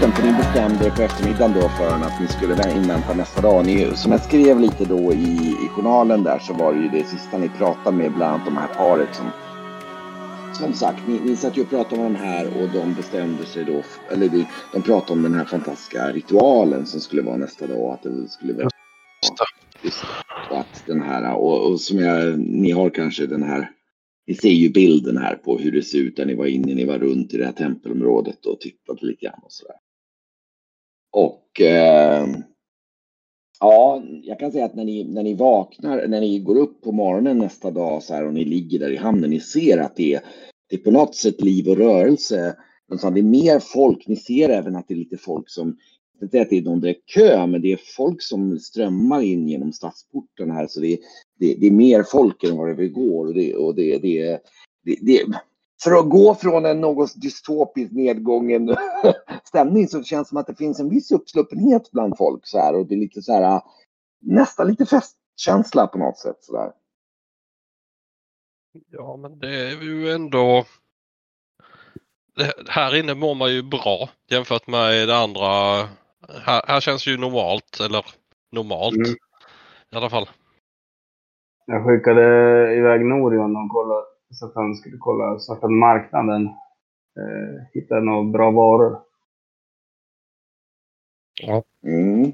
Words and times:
båten 0.00 0.16
för 0.16 0.22
ni 0.22 0.32
bestämde 0.32 0.86
er 0.86 0.90
på 0.90 1.02
eftermiddagen 1.02 1.52
då 1.54 1.68
för 1.68 1.88
att 1.88 2.20
ni 2.20 2.28
skulle 2.28 2.72
invänta 2.74 3.14
nästa 3.14 3.40
dag. 3.40 3.66
Ni, 3.66 3.96
som 3.96 4.12
jag 4.12 4.20
skrev 4.20 4.60
lite 4.60 4.84
då 4.84 5.12
i, 5.12 5.56
i 5.64 5.68
journalen 5.68 6.22
där 6.22 6.38
så 6.38 6.52
var 6.54 6.74
det 6.74 6.80
ju 6.80 6.88
det 6.88 7.04
sista 7.04 7.38
ni 7.38 7.48
pratade 7.48 7.96
med 7.96 8.12
bland 8.12 8.34
annat 8.34 8.46
de 8.46 8.56
här 8.56 8.68
paret 8.68 9.14
som 9.14 9.26
som 10.52 10.72
sagt, 10.72 11.08
ni, 11.08 11.20
ni 11.24 11.36
satt 11.36 11.56
ju 11.56 11.62
och 11.62 11.70
pratade 11.70 12.02
om 12.02 12.12
de 12.12 12.18
här 12.18 12.46
och 12.46 12.68
de 12.68 12.94
bestämde 12.94 13.44
sig 13.44 13.64
då, 13.64 13.82
eller 14.10 14.28
de, 14.28 14.46
de 14.72 14.82
pratade 14.82 15.12
om 15.12 15.22
den 15.22 15.34
här 15.34 15.44
fantastiska 15.44 16.12
ritualen 16.12 16.86
som 16.86 17.00
skulle 17.00 17.22
vara 17.22 17.36
nästa 17.36 17.66
dag. 17.66 17.92
Att 17.92 18.02
det 18.02 18.28
skulle 18.28 18.52
vara... 18.52 18.68
Just, 19.82 20.04
och 20.50 20.58
att 20.58 20.82
den 20.86 21.02
här, 21.02 21.34
och, 21.34 21.70
och 21.70 21.80
som 21.80 21.98
jag, 21.98 22.38
ni 22.38 22.70
har 22.70 22.90
kanske 22.90 23.26
den 23.26 23.42
här 23.42 23.70
ni 24.26 24.34
ser 24.34 24.48
ju 24.48 24.70
bilden 24.70 25.16
här 25.16 25.34
på 25.34 25.58
hur 25.58 25.72
det 25.72 25.82
ser 25.82 25.98
ut 25.98 26.16
där 26.16 26.26
ni 26.26 26.34
var 26.34 26.46
inne, 26.46 26.74
ni 26.74 26.84
var 26.84 26.98
runt 26.98 27.34
i 27.34 27.36
det 27.36 27.44
här 27.44 27.52
tempelområdet 27.52 28.46
och 28.46 28.60
tittade 28.60 29.06
lite 29.06 29.24
grann 29.24 29.40
och 29.42 29.52
sådär. 29.52 29.76
Och 31.10 31.60
eh, 31.60 32.26
ja, 33.60 34.02
jag 34.22 34.38
kan 34.38 34.52
säga 34.52 34.64
att 34.64 34.74
när 34.74 34.84
ni, 34.84 35.04
när 35.04 35.22
ni 35.22 35.34
vaknar, 35.34 36.06
när 36.08 36.20
ni 36.20 36.38
går 36.38 36.56
upp 36.56 36.82
på 36.82 36.92
morgonen 36.92 37.38
nästa 37.38 37.70
dag 37.70 38.02
så 38.02 38.14
här 38.14 38.26
och 38.26 38.34
ni 38.34 38.44
ligger 38.44 38.78
där 38.78 38.90
i 38.90 38.96
hamnen, 38.96 39.30
ni 39.30 39.40
ser 39.40 39.78
att 39.78 39.96
det 39.96 40.14
är, 40.14 40.20
det 40.68 40.76
är 40.76 40.80
på 40.80 40.90
något 40.90 41.14
sätt 41.14 41.40
liv 41.40 41.68
och 41.68 41.76
rörelse. 41.76 42.56
Det 42.88 43.20
är 43.20 43.22
mer 43.22 43.58
folk, 43.58 44.06
ni 44.06 44.16
ser 44.16 44.48
även 44.48 44.76
att 44.76 44.88
det 44.88 44.94
är 44.94 44.98
lite 44.98 45.16
folk 45.16 45.50
som 45.50 45.76
inte 46.22 46.40
att 46.40 46.50
det 46.50 46.58
är 46.58 46.62
någon 46.62 46.80
direkt 46.80 47.06
kö, 47.06 47.46
men 47.46 47.62
det 47.62 47.72
är 47.72 47.80
folk 47.96 48.22
som 48.22 48.58
strömmar 48.58 49.22
in 49.22 49.48
genom 49.48 49.72
stadsporten 49.72 50.50
här. 50.50 50.66
Så 50.66 50.80
det 50.80 50.92
är, 50.92 50.98
det, 51.38 51.54
det 51.54 51.66
är 51.66 51.70
mer 51.70 52.02
folk 52.02 52.44
än 52.44 52.56
vad 52.56 52.76
det 52.76 52.88
går. 52.88 53.26
Och 53.26 53.34
det, 53.34 53.54
och 53.54 53.74
det, 53.74 53.98
det, 53.98 54.40
det, 54.84 54.96
det, 55.00 55.24
för 55.82 55.92
att 55.92 56.10
gå 56.10 56.34
från 56.34 56.66
en 56.66 56.80
något 56.80 57.20
dystopisk 57.22 57.92
nedgången 57.92 58.76
stämning 59.44 59.88
så 59.88 60.02
känns 60.02 60.26
det 60.26 60.28
som 60.28 60.38
att 60.38 60.46
det 60.46 60.54
finns 60.54 60.80
en 60.80 60.90
viss 60.90 61.12
uppsluppenhet 61.12 61.90
bland 61.90 62.16
folk 62.16 62.46
så 62.46 62.58
här. 62.58 62.74
Och 62.74 62.86
det 62.86 62.94
är 62.94 62.98
lite 62.98 63.22
så 63.22 63.32
här, 63.32 63.60
nästan 64.20 64.66
lite 64.66 64.86
festkänsla 64.86 65.86
på 65.86 65.98
något 65.98 66.18
sätt 66.18 66.36
så 66.40 66.52
där. 66.52 66.72
Ja, 68.90 69.16
men 69.16 69.38
det 69.38 69.70
är 69.70 69.82
ju 69.82 70.10
ändå 70.10 70.64
det, 72.36 72.52
här 72.68 72.96
inne 72.96 73.14
mår 73.14 73.34
man 73.34 73.52
ju 73.52 73.62
bra 73.62 74.08
jämfört 74.30 74.66
med 74.66 75.08
det 75.08 75.16
andra 75.16 75.46
här, 76.44 76.62
här 76.66 76.80
känns 76.80 77.06
ju 77.06 77.16
normalt, 77.16 77.80
eller 77.80 78.04
normalt 78.52 78.96
mm. 78.96 79.10
i 79.92 79.96
alla 79.96 80.10
fall. 80.10 80.28
Jag 81.66 81.86
skickade 81.86 82.22
iväg 82.76 83.00
Norion 83.00 83.56
och 83.56 83.70
kollade 83.70 84.06
så 84.34 84.46
att 84.46 84.54
han 84.54 84.74
skulle 84.74 84.96
kolla 84.98 85.38
svarta 85.38 85.68
marknaden. 85.68 86.46
Eh, 87.16 87.62
hitta 87.72 88.00
några 88.00 88.30
bra 88.30 88.50
varor. 88.50 88.98
Ja. 91.42 91.62
Mm. 91.86 92.32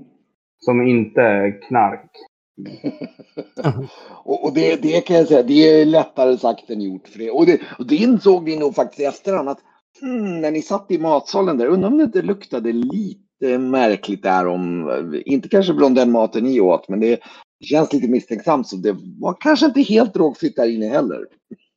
Som 0.58 0.82
inte 0.82 1.20
är 1.20 1.62
knark. 1.62 2.10
och, 4.24 4.44
och 4.44 4.54
det, 4.54 4.82
det, 4.82 5.00
kan 5.00 5.16
jag 5.16 5.28
säga, 5.28 5.42
det 5.42 5.80
är 5.80 5.86
lättare 5.86 6.38
sagt 6.38 6.70
än 6.70 6.80
gjort. 6.80 7.08
För 7.08 7.18
det. 7.18 7.30
Och, 7.30 7.46
det, 7.46 7.60
och 7.78 7.86
det 7.86 7.96
insåg 7.96 8.44
vi 8.44 8.58
nog 8.58 8.74
faktiskt 8.74 9.00
i 9.00 9.04
efterhand 9.04 9.48
att 9.48 9.60
hmm, 10.00 10.40
när 10.40 10.50
ni 10.50 10.62
satt 10.62 10.90
i 10.90 10.98
matsalen 10.98 11.58
där, 11.58 11.66
undrar 11.66 11.88
om 11.88 11.98
det 11.98 12.04
inte 12.04 12.22
luktade 12.22 12.72
lite 12.72 13.58
märkligt 13.58 14.22
där 14.22 14.46
om, 14.46 14.90
inte 15.26 15.48
kanske 15.48 15.74
bland 15.74 15.94
den 15.94 16.10
maten 16.10 16.44
ni 16.44 16.60
åt, 16.60 16.88
men 16.88 17.00
det 17.00 17.20
känns 17.64 17.92
lite 17.92 18.08
misstänksamt 18.08 18.68
så 18.68 18.76
det 18.76 18.96
var 19.20 19.36
kanske 19.40 19.66
inte 19.66 19.82
helt 19.82 20.14
drogfritt 20.14 20.56
där 20.56 20.68
inne 20.68 20.88
heller. 20.88 21.26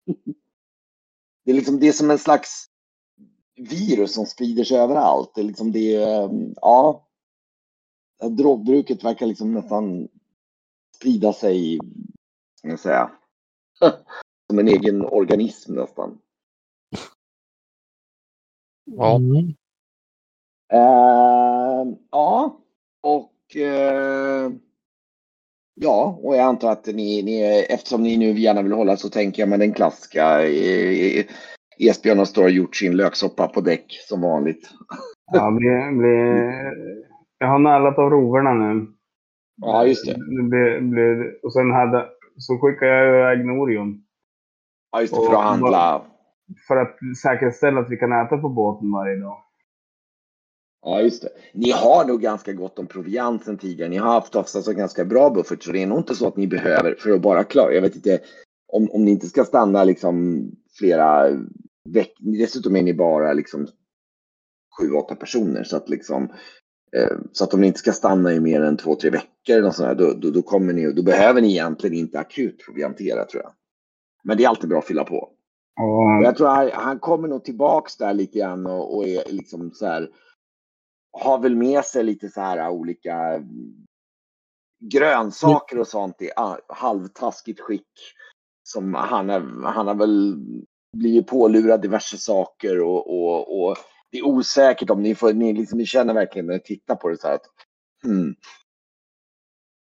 Det 1.45 1.51
är 1.51 1.55
liksom 1.55 1.79
det 1.79 1.87
är 1.87 1.91
som 1.91 2.11
en 2.11 2.19
slags 2.19 2.69
virus 3.55 4.13
som 4.13 4.25
sprider 4.25 4.63
sig 4.63 4.77
överallt. 4.77 5.31
Det 5.35 5.41
är 5.41 5.45
liksom 5.45 5.71
det, 5.71 5.91
ja. 6.55 7.07
Drogbruket 8.37 9.03
verkar 9.03 9.25
liksom 9.25 9.53
nästan 9.53 10.07
sprida 10.95 11.33
sig, 11.33 11.79
ska 12.55 12.67
jag 12.67 12.79
säga, 12.79 13.11
som 14.49 14.59
en 14.59 14.67
egen 14.67 15.05
organism 15.05 15.73
nästan. 15.73 16.19
Ja. 18.85 19.15
Mm. 19.15 19.55
Uh, 20.73 21.97
ja, 22.11 22.61
och 23.01 23.55
uh, 23.55 24.51
ja, 25.79 26.19
och 26.23 26.35
jag 26.35 26.43
antar 26.45 26.71
att 26.71 26.85
ni, 26.85 27.23
ni, 27.23 27.65
eftersom 27.69 28.03
ni 28.03 28.17
nu 28.17 28.39
gärna 28.39 28.61
vill 28.61 28.71
hålla 28.71 28.97
så 28.97 29.09
tänker 29.09 29.41
jag 29.41 29.49
med 29.49 29.59
den 29.59 29.73
klassiska 29.73 30.47
eh, 30.47 31.25
Esbjörn 31.79 32.17
har 32.17 32.25
står 32.25 32.43
och 32.43 32.49
gjort 32.49 32.75
sin 32.75 32.97
löksoppa 32.97 33.47
på 33.47 33.61
däck 33.61 33.99
som 34.09 34.21
vanligt. 34.21 34.69
Ja, 35.31 35.51
blir, 35.51 35.97
blir, 35.97 36.53
jag 37.37 37.47
har 37.47 37.59
nallat 37.59 37.97
av 37.97 38.09
roverna 38.09 38.53
nu. 38.53 38.87
Ja, 39.61 39.85
just 39.85 40.05
det. 40.05 40.13
det 40.13 40.43
blir, 40.43 40.81
blir, 40.81 41.45
och 41.45 41.53
sen 41.53 41.71
hade, 41.71 42.05
så 42.37 42.57
skickade 42.57 42.91
jag 42.91 43.07
iväg 43.07 43.45
Norion. 43.45 44.03
Ja, 44.91 45.01
just 45.01 45.13
det, 45.13 45.21
för 45.25 45.33
att 45.33 45.43
handla. 45.43 46.01
För 46.67 46.77
att 46.77 46.97
säkerställa 47.21 47.79
att 47.79 47.89
vi 47.89 47.97
kan 47.97 48.11
äta 48.11 48.37
på 48.37 48.49
båten 48.49 48.91
varje 48.91 49.15
dag. 49.15 49.37
Ja, 50.81 51.01
just 51.01 51.21
det. 51.21 51.29
Ni 51.53 51.71
har 51.71 52.05
nog 52.05 52.21
ganska 52.21 52.53
gott 52.53 52.79
om 52.79 52.87
proviant 52.87 53.43
sen 53.43 53.57
tidigare. 53.57 53.89
Ni 53.89 53.97
har 53.97 54.09
haft 54.09 54.35
oftast 54.35 54.67
en 54.67 54.77
ganska 54.77 55.05
bra 55.05 55.29
buffert, 55.29 55.63
så 55.63 55.71
det 55.71 55.83
är 55.83 55.87
nog 55.87 55.97
inte 55.97 56.15
så 56.15 56.27
att 56.27 56.37
ni 56.37 56.47
behöver 56.47 56.95
för 56.99 57.11
att 57.11 57.21
bara 57.21 57.43
klara. 57.43 57.73
Jag 57.73 57.81
vet 57.81 57.95
inte 57.95 58.19
om, 58.67 58.91
om 58.91 59.05
ni 59.05 59.11
inte 59.11 59.27
ska 59.27 59.45
stanna 59.45 59.83
liksom 59.83 60.41
flera 60.77 61.29
veckor. 61.89 62.37
Dessutom 62.37 62.75
är 62.75 62.83
ni 62.83 62.93
bara 62.93 63.33
liksom 63.33 63.67
sju, 64.79 64.91
åtta 64.91 65.15
personer 65.15 65.63
så 65.63 65.77
att 65.77 65.89
liksom 65.89 66.23
eh, 66.95 67.17
så 67.31 67.43
att 67.43 67.53
om 67.53 67.61
ni 67.61 67.67
inte 67.67 67.79
ska 67.79 67.91
stanna 67.91 68.33
i 68.33 68.39
mer 68.39 68.61
än 68.61 68.77
två, 68.77 68.95
tre 68.95 69.09
veckor 69.09 69.57
eller 69.57 69.71
sånt 69.71 69.97
då, 69.97 70.13
då, 70.13 70.29
då, 70.29 70.41
kommer 70.41 70.73
ni, 70.73 70.93
då 70.93 71.03
behöver 71.03 71.41
ni 71.41 71.51
egentligen 71.51 71.97
inte 71.97 72.19
akut 72.19 72.65
proviantera 72.65 73.25
tror 73.25 73.43
jag. 73.43 73.51
Men 74.23 74.37
det 74.37 74.43
är 74.43 74.49
alltid 74.49 74.69
bra 74.69 74.79
att 74.79 74.85
fylla 74.85 75.03
på. 75.03 75.29
Mm. 75.79 76.23
Jag 76.23 76.37
tror 76.37 76.47
han, 76.47 76.69
han 76.73 76.99
kommer 76.99 77.27
nog 77.27 77.43
tillbaks 77.43 77.97
där 77.97 78.13
lite 78.13 78.39
grann 78.39 78.65
och, 78.65 78.97
och 78.97 79.07
är 79.07 79.23
liksom 79.31 79.71
så 79.71 79.85
här 79.85 80.09
har 81.11 81.39
väl 81.39 81.55
med 81.55 81.85
sig 81.85 82.03
lite 82.03 82.29
så 82.29 82.41
här 82.41 82.69
olika 82.69 83.43
grönsaker 84.79 85.79
och 85.79 85.87
sånt 85.87 86.21
i 86.21 86.31
halvtaskigt 86.67 87.59
skick. 87.59 88.15
Som 88.63 88.93
han, 88.93 89.29
är, 89.29 89.39
han 89.63 89.87
har 89.87 89.95
väl 89.95 90.35
blivit 90.97 91.27
pålurad 91.27 91.81
diverse 91.81 92.17
saker 92.17 92.81
och, 92.81 93.07
och, 93.07 93.61
och 93.61 93.77
det 94.11 94.17
är 94.17 94.27
osäkert 94.27 94.89
om 94.89 95.01
ni 95.01 95.15
får, 95.15 95.33
ni, 95.33 95.53
liksom, 95.53 95.77
ni 95.77 95.85
känner 95.85 96.13
verkligen 96.13 96.45
när 96.45 96.53
ni 96.53 96.59
tittar 96.59 96.95
på 96.95 97.09
det 97.09 97.17
så 97.17 97.27
här 97.27 97.35
att 97.35 97.45
hmm, 98.03 98.35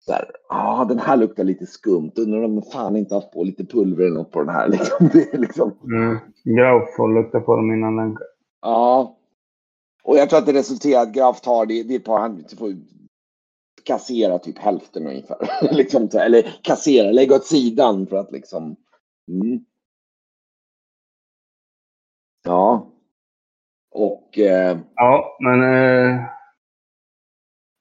så 0.05 0.13
här, 0.13 0.31
ah, 0.49 0.85
den 0.85 0.99
här 0.99 1.17
luktar 1.17 1.43
lite 1.43 1.65
skumt. 1.65 2.11
Undrar 2.17 2.43
om 2.43 2.55
de 2.55 2.61
fan 2.61 2.95
inte 2.95 3.15
haft 3.15 3.31
på 3.31 3.43
lite 3.43 3.65
pulver 3.65 4.05
eller 4.05 4.15
något 4.15 4.31
på 4.31 4.39
den 4.39 4.55
här. 4.55 4.67
Liksom. 4.71 5.09
Det 5.13 5.33
är 5.33 5.37
liksom... 5.37 5.77
Mm. 5.83 6.17
Grauf 6.43 6.95
får 6.97 7.21
lukta 7.21 7.39
på 7.39 7.55
dem 7.55 7.73
innan 7.73 7.95
den... 7.95 8.17
Ja, 8.61 9.17
och 10.03 10.17
jag 10.17 10.29
tror 10.29 10.39
att 10.39 10.45
det 10.45 10.53
resulterar 10.53 11.01
att 11.01 11.13
Graf 11.13 11.41
tar 11.41 11.65
det, 11.65 11.83
det 11.83 11.93
är 11.93 11.99
ett 11.99 12.05
par, 12.05 12.19
han 12.19 12.43
får 12.57 12.75
kassera 13.83 14.39
typ 14.39 14.57
hälften 14.57 15.07
ungefär. 15.07 15.37
liksom, 15.73 16.09
eller 16.13 16.41
kassera, 16.61 17.11
lägga 17.11 17.35
åt 17.35 17.45
sidan 17.45 18.07
för 18.07 18.15
att 18.15 18.31
liksom. 18.31 18.75
Mm. 19.27 19.65
Ja. 22.43 22.91
Och. 23.91 24.39
Eh... 24.39 24.79
Ja, 24.95 25.37
men. 25.39 25.63
Eh, 25.63 26.21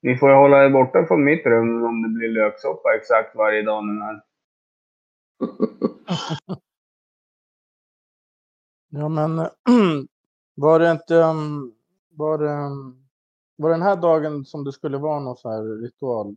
ni 0.02 0.16
får 0.16 0.30
hålla 0.30 0.64
er 0.64 0.70
borta 0.70 1.06
från 1.06 1.24
mitt 1.24 1.46
rum 1.46 1.84
om 1.84 2.02
det 2.02 2.08
blir 2.08 2.28
löksoppa 2.28 2.94
exakt 2.96 3.36
varje 3.36 3.62
dag 3.62 3.84
nu 3.84 4.00
här. 4.02 4.22
ja, 8.90 9.08
men 9.08 9.36
var 10.54 10.78
det 10.78 10.90
inte 10.90 11.14
um, 11.14 11.74
var, 12.10 12.38
det, 12.38 12.94
var 13.56 13.70
den 13.70 13.82
här 13.82 13.96
dagen 13.96 14.44
som 14.44 14.64
det 14.64 14.72
skulle 14.72 14.98
vara 14.98 15.20
någon 15.20 15.36
så 15.36 15.50
här 15.50 15.82
ritual? 15.82 16.36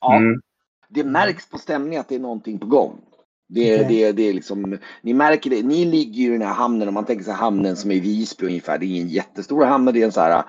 Ja, 0.00 0.16
mm. 0.16 0.40
det 0.88 1.04
märks 1.04 1.50
på 1.50 1.58
stämningen 1.58 2.00
att 2.00 2.08
det 2.08 2.14
är 2.14 2.18
någonting 2.20 2.58
på 2.58 2.66
gång. 2.66 3.00
Det, 3.48 3.74
okay. 3.74 3.88
det, 3.88 4.12
det 4.12 4.22
är 4.22 4.32
liksom, 4.32 4.78
ni 5.02 5.14
märker 5.14 5.50
det, 5.50 5.62
ni 5.62 5.84
ligger 5.84 6.22
ju 6.22 6.28
i 6.28 6.38
den 6.38 6.48
här 6.48 6.54
hamnen, 6.54 6.88
om 6.88 6.94
man 6.94 7.04
tänker 7.04 7.24
sig 7.24 7.34
hamnen 7.34 7.76
som 7.76 7.90
är 7.90 7.94
i 7.94 8.00
Visby 8.00 8.46
ungefär, 8.46 8.78
det 8.78 8.86
är 8.86 9.00
en 9.00 9.08
jättestor 9.08 9.64
hamn, 9.64 9.84
det 9.84 10.00
är 10.00 10.04
en 10.04 10.12
så 10.12 10.20
här, 10.20 10.44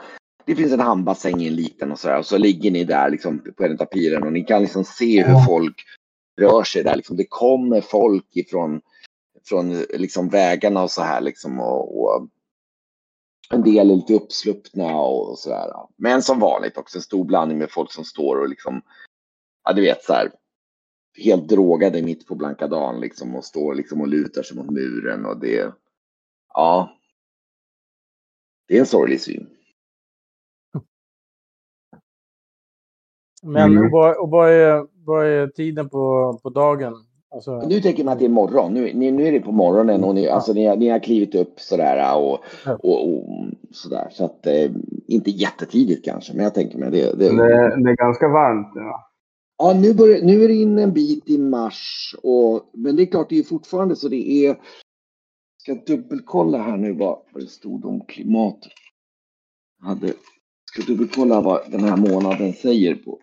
det 0.46 0.56
finns 0.56 0.74
en 0.74 0.80
hamnbassäng 0.80 1.42
i 1.42 1.48
en 1.48 1.56
liten 1.56 1.92
och 1.92 2.00
så 2.00 2.08
där, 2.08 2.18
och 2.18 2.26
så 2.26 2.38
ligger 2.38 2.72
ni 2.72 2.84
där 2.84 3.10
liksom 3.10 3.42
på 3.58 3.64
en 3.64 3.80
av 3.80 3.86
piren 3.86 4.24
och 4.24 4.34
ni 4.34 4.44
kan 4.44 4.62
liksom 4.62 4.84
se 4.84 5.24
hur 5.24 5.46
folk 5.46 5.84
rör 6.42 6.64
sig 6.64 6.84
där, 6.84 6.96
liksom. 6.96 7.18
det 7.18 7.26
kommer 7.30 7.82
folk 7.82 8.36
ifrån 8.36 8.82
från 9.46 9.82
liksom 9.94 10.30
vägarna 10.30 10.84
och 10.84 10.92
så 10.92 11.02
här 11.02 11.22
liksom 11.22 11.60
och, 11.60 12.04
och 12.04 12.28
en 13.50 13.64
del 13.64 13.92
är 13.92 13.96
lite 13.96 14.14
uppsluppna 14.14 14.96
och 14.96 15.40
sådär. 15.40 15.72
Men 15.96 16.22
som 16.22 16.40
vanligt 16.40 16.78
också 16.78 16.98
en 16.98 17.02
stor 17.02 17.26
blandning 17.26 17.58
med 17.58 17.72
folk 17.72 17.92
som 17.92 18.04
står 18.04 18.40
och 18.40 18.50
liksom, 18.50 18.82
ja 19.64 19.74
du 19.74 19.82
vet 19.82 20.04
så 20.04 20.14
här, 20.14 20.32
helt 21.24 21.48
drogade 21.48 22.02
mitt 22.02 22.28
på 22.28 22.36
blanka 22.36 22.68
dagen 22.68 23.00
liksom 23.00 23.36
och 23.36 23.46
står 23.46 23.76
liksom 23.76 24.02
och 24.02 24.08
lutar 24.08 24.44
sig 24.44 24.58
mot 24.58 24.70
muren 24.70 25.26
och 25.26 25.40
det, 25.40 25.74
ja. 26.54 26.92
Det 28.68 28.76
är 28.76 28.80
en 28.80 28.86
sorglig 28.86 29.22
syn. 29.22 29.50
Men 33.44 33.78
mm. 33.78 33.92
vad, 33.92 34.30
vad, 34.30 34.52
är, 34.52 34.88
vad 35.06 35.26
är 35.26 35.48
tiden 35.48 35.90
på, 35.90 36.40
på 36.44 36.50
dagen? 36.50 37.06
Alltså, 37.36 37.62
Nu 37.68 37.82
tänker 37.82 38.04
man 38.04 38.14
att 38.14 38.20
det 38.20 38.26
är 38.26 38.30
morgon. 38.30 38.74
Nu, 38.74 38.94
nu, 38.94 39.12
nu 39.12 39.28
är 39.28 39.32
det 39.32 39.40
på 39.40 39.52
morgonen 39.52 40.04
och 40.04 40.16
ni, 40.16 40.28
alltså, 40.28 40.54
ni, 40.54 40.66
har- 40.66 40.76
ni 40.76 40.90
har 40.90 41.00
klivit 41.00 41.36
upp 41.36 41.60
sådär 41.60 42.18
och, 42.18 42.40
Ja. 42.66 42.76
och, 42.84 43.08
och 43.10 43.24
sådär. 43.72 44.08
Så 44.12 44.26
att 44.26 44.48
eh, 44.48 44.72
inte 45.08 45.30
jättetidigt 45.32 46.06
kanske, 46.06 46.34
men 46.34 46.44
jag 46.44 46.54
tänker 46.54 46.78
mig 46.78 46.92
det. 46.92 47.12
det, 47.18 47.30
Det, 47.30 47.84
det 47.84 47.90
är 47.92 47.96
ganska 47.96 48.28
varmt 48.28 48.76
nu 48.76 48.82
va? 48.82 49.02
Ja, 49.58 49.74
nu, 49.74 49.94
börjar, 49.94 50.22
nu 50.22 50.44
är 50.44 50.48
det 50.48 50.54
in 50.54 50.80
en 50.80 50.94
bit 50.94 51.30
i 51.30 51.38
mars. 51.38 52.16
Och, 52.24 52.70
men 52.74 52.96
det 52.96 53.04
är 53.04 53.06
klart, 53.06 53.30
det 53.30 53.40
är 53.40 53.44
fortfarande 53.44 53.96
så 53.96 54.08
det 54.08 54.46
är... 54.48 54.56
Ska 55.62 55.74
dubbelkolla 55.74 56.58
här 56.58 56.78
nu 56.78 56.94
vad, 56.94 57.20
vad 57.34 57.44
det 57.44 57.48
stod 57.48 57.86
om 57.86 58.02
klimatet. 58.08 58.72
Jag 59.82 59.88
Hade, 59.88 60.08
ska 60.72 60.82
dubbelkolla 60.88 61.42
vad 61.42 61.72
den 61.72 61.84
här 61.84 61.98
månaden 61.98 62.54
säger 62.54 62.96
på. 62.96 63.20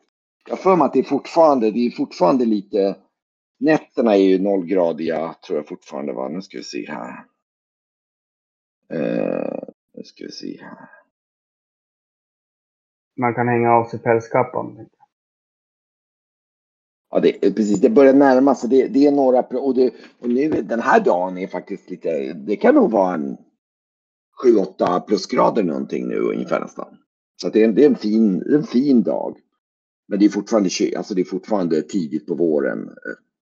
Jag 0.49 0.59
för 0.59 0.77
mig 0.77 0.85
att 0.85 0.93
det 0.93 0.99
är 0.99 1.03
fortfarande, 1.03 1.71
det 1.71 1.87
är 1.87 1.91
fortfarande 1.91 2.45
lite... 2.45 2.97
Nätterna 3.63 4.17
är 4.17 4.21
ju 4.21 4.39
nollgradiga, 4.39 5.35
tror 5.47 5.59
jag 5.59 5.69
fortfarande 5.69 6.13
va. 6.13 6.29
Nu 6.29 6.43
ska 6.43 6.59
vi 6.59 6.65
se 6.65 6.87
här. 6.89 7.25
Eh, 8.93 9.63
nu 9.95 10.03
ska 10.05 10.25
vi 10.25 10.33
se 10.33 10.63
här. 10.63 10.89
Man 13.17 13.35
kan 13.35 13.49
hänga 13.49 13.73
av 13.73 13.85
sig 13.85 13.99
pälskappan. 13.99 14.87
Ja, 17.11 17.21
det, 17.21 17.33
precis. 17.33 17.81
Det 17.81 17.91
börjar 17.91 18.15
närma 18.15 18.55
sig. 18.55 18.71
Det, 18.71 18.89
det 18.89 19.07
är 19.07 19.13
några... 19.13 19.41
Och, 19.41 19.75
det, 19.75 19.95
och 20.21 20.29
nu, 20.29 20.49
den 20.49 20.81
här 20.81 21.01
dagen 21.01 21.39
är 21.39 21.47
faktiskt 21.47 21.91
lite... 21.91 22.33
Det 22.33 22.57
kan 22.57 22.75
nog 22.75 22.91
vara 22.91 23.15
en 23.15 23.37
7-8 24.79 25.01
plusgrader 25.01 25.63
någonting 25.63 26.09
nu 26.09 26.19
ungefär 26.19 26.61
nästan. 26.61 26.99
Så 27.43 27.49
det, 27.49 27.63
är 27.63 27.69
en, 27.69 27.75
det 27.75 27.83
är 27.85 27.89
en 27.89 27.97
fin, 27.97 28.43
en 28.55 28.65
fin 28.65 29.03
dag. 29.03 29.39
Men 30.09 30.19
det 30.19 30.25
är 30.25 30.29
fortfarande, 30.31 30.71
alltså 30.97 31.15
det 31.15 31.21
är 31.21 31.25
fortfarande 31.25 31.83
tidigt 31.83 32.27
på 32.27 32.35
våren, 32.35 32.91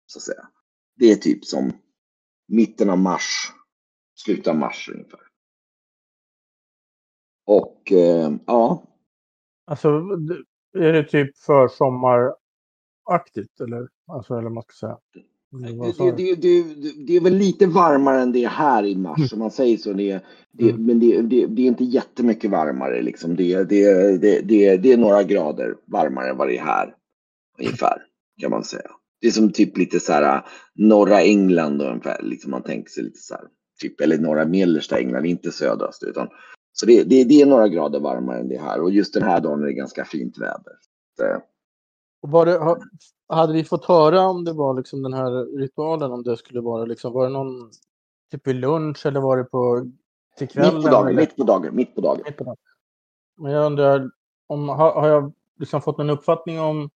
så 0.07 0.19
att 0.19 0.23
säga. 0.23 0.49
Det 0.97 1.13
är 1.13 1.17
typ 1.17 1.45
som 1.45 1.73
mitten 2.49 2.91
av 2.91 2.99
mars, 2.99 3.53
slutet 4.15 4.47
av 4.47 4.57
mars 4.57 4.89
ungefär. 4.93 5.21
Och 7.47 7.93
eh, 7.93 8.33
ja, 8.47 8.87
alltså, 9.67 9.89
är 10.79 10.93
det 10.93 11.05
typ 11.05 11.37
försommaraktigt? 11.37 13.61
Eller, 13.61 13.89
alltså, 14.07 14.39
eller 14.39 14.51
man 14.51 14.63
ska 14.63 14.73
säga? 14.73 14.99
Det, 15.51 16.13
det, 16.13 16.35
det, 16.35 16.63
det 17.07 17.17
är 17.17 17.21
väl 17.21 17.35
lite 17.35 17.67
varmare 17.67 18.21
än 18.21 18.33
det 18.33 18.45
är 18.45 18.49
här 18.49 18.85
i 18.85 18.97
mars, 18.97 19.33
om 19.33 19.39
man 19.39 19.51
säger 19.51 19.77
så. 19.77 19.93
Det, 19.93 20.23
Mm. 20.61 20.87
Men 20.87 21.01
det, 21.01 21.43
är 21.43 21.61
inte 21.61 21.85
jättemycket 21.85 22.51
varmare. 22.51 23.03
Liksom. 23.03 23.37
Det 23.37 23.53
är 23.53 24.97
några 24.97 25.23
grader 25.23 25.77
varmare 25.85 26.31
än 26.31 26.37
vad 26.37 26.49
det 26.49 26.59
är 26.59 26.65
här. 26.65 26.95
Ungefär, 27.59 28.03
kan 28.41 28.51
man 28.51 28.65
säga. 28.65 28.91
Det 29.25 29.29
är 29.29 29.33
som 29.33 29.53
typ 29.53 29.77
lite 29.79 30.01
så 30.01 30.13
här 30.13 30.37
äh, 30.37 30.43
norra 30.75 31.21
England 31.23 31.83
ungefär. 31.83 32.23
Liksom 32.23 32.51
man 32.51 32.63
tänker 32.63 32.91
sig 32.91 33.03
lite 33.03 33.19
så 33.19 33.35
här. 33.35 33.45
Typ, 33.81 34.01
eller 34.01 34.19
norra 34.19 34.45
mellersta 34.45 34.99
England, 34.99 35.27
inte 35.27 35.53
södraste. 35.53 36.07
Utan, 36.07 36.29
så 36.73 36.87
det, 36.87 37.05
det, 37.05 37.25
det 37.25 37.41
är 37.43 37.47
några 37.47 37.69
grader 37.69 38.01
varmare 38.01 38.39
än 38.41 38.49
det 38.49 38.55
är 38.57 38.61
här. 38.63 38.81
Och 38.81 38.91
just 38.91 39.15
den 39.15 39.23
här 39.23 39.41
dagen 39.41 39.63
är 39.63 39.67
det 39.67 39.73
ganska 39.73 40.05
fint 40.05 40.39
väder. 40.39 40.73
Så, 41.17 41.43
Och 42.23 42.31
Var 42.31 42.47
det, 42.47 42.59
ha- 42.59 42.79
hade 43.29 43.53
vi 43.53 43.65
fått 43.65 43.85
höra 43.85 44.21
om 44.21 44.45
det 44.45 44.53
var 44.53 44.75
liksom 44.75 45.03
den 45.03 45.13
här 45.13 45.59
ritualen, 45.59 46.13
om 46.13 46.23
det 46.23 46.37
skulle 46.37 46.61
vara 46.61 46.85
liksom, 46.85 47.13
var 47.13 47.25
det 47.25 47.33
någon 47.33 47.71
typ 48.31 48.47
vid 48.47 48.57
lunch 48.57 49.07
eller 49.07 49.21
var 49.21 49.37
det 49.37 49.45
på 49.45 49.91
till 50.39 50.49
kvällen? 50.49 50.75
mitt 50.75 50.85
på 50.85 50.91
dagen, 50.91 51.09
eller? 51.09 51.21
mitt 51.21 51.37
på 51.37 51.45
dagen, 51.45 51.77
mitt 51.77 51.95
på 51.95 52.01
dagen. 52.01 52.23
Mitt 52.27 52.37
på 52.37 52.45
dagen. 52.45 52.57
Men 53.39 53.53
jag 53.53 53.67
undrar, 53.67 54.11
om, 54.47 54.69
har, 54.69 54.93
har 54.93 55.09
jag 55.09 55.33
liksom 55.59 55.83
fått 55.83 55.99
en 55.99 56.11
uppfattning 56.11 56.61
om 56.61 56.91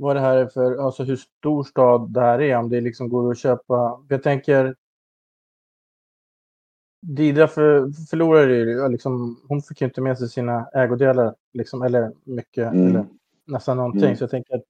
vad 0.00 0.16
det 0.16 0.20
här 0.20 0.36
är 0.36 0.46
för, 0.46 0.76
alltså 0.76 1.02
hur 1.04 1.16
stor 1.16 1.64
stad 1.64 2.10
det 2.12 2.20
här 2.20 2.40
är? 2.40 2.56
Om 2.56 2.68
det 2.68 2.80
liksom 2.80 3.08
går 3.08 3.30
att 3.30 3.38
köpa. 3.38 4.00
Jag 4.08 4.22
tänker, 4.22 4.74
Didra 7.06 7.48
för, 7.48 7.92
förlorade 8.10 8.54
ju, 8.54 8.88
liksom, 8.88 9.40
hon 9.48 9.62
fick 9.62 9.80
ju 9.80 9.86
inte 9.86 10.00
med 10.00 10.18
sig 10.18 10.28
sina 10.28 10.68
ägodelar, 10.74 11.34
liksom, 11.52 11.82
eller 11.82 12.12
mycket, 12.24 12.72
Mm. 12.72 12.88
eller 12.88 13.06
nästan 13.46 13.76
någonting. 13.76 14.04
Mm. 14.04 14.16
Så 14.16 14.22
jag 14.22 14.30
tänker 14.30 14.54
att 14.54 14.64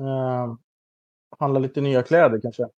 eh, 0.00 0.54
handla 1.38 1.58
lite 1.58 1.80
nya 1.80 2.02
kläder 2.02 2.40
kanske. 2.40 2.68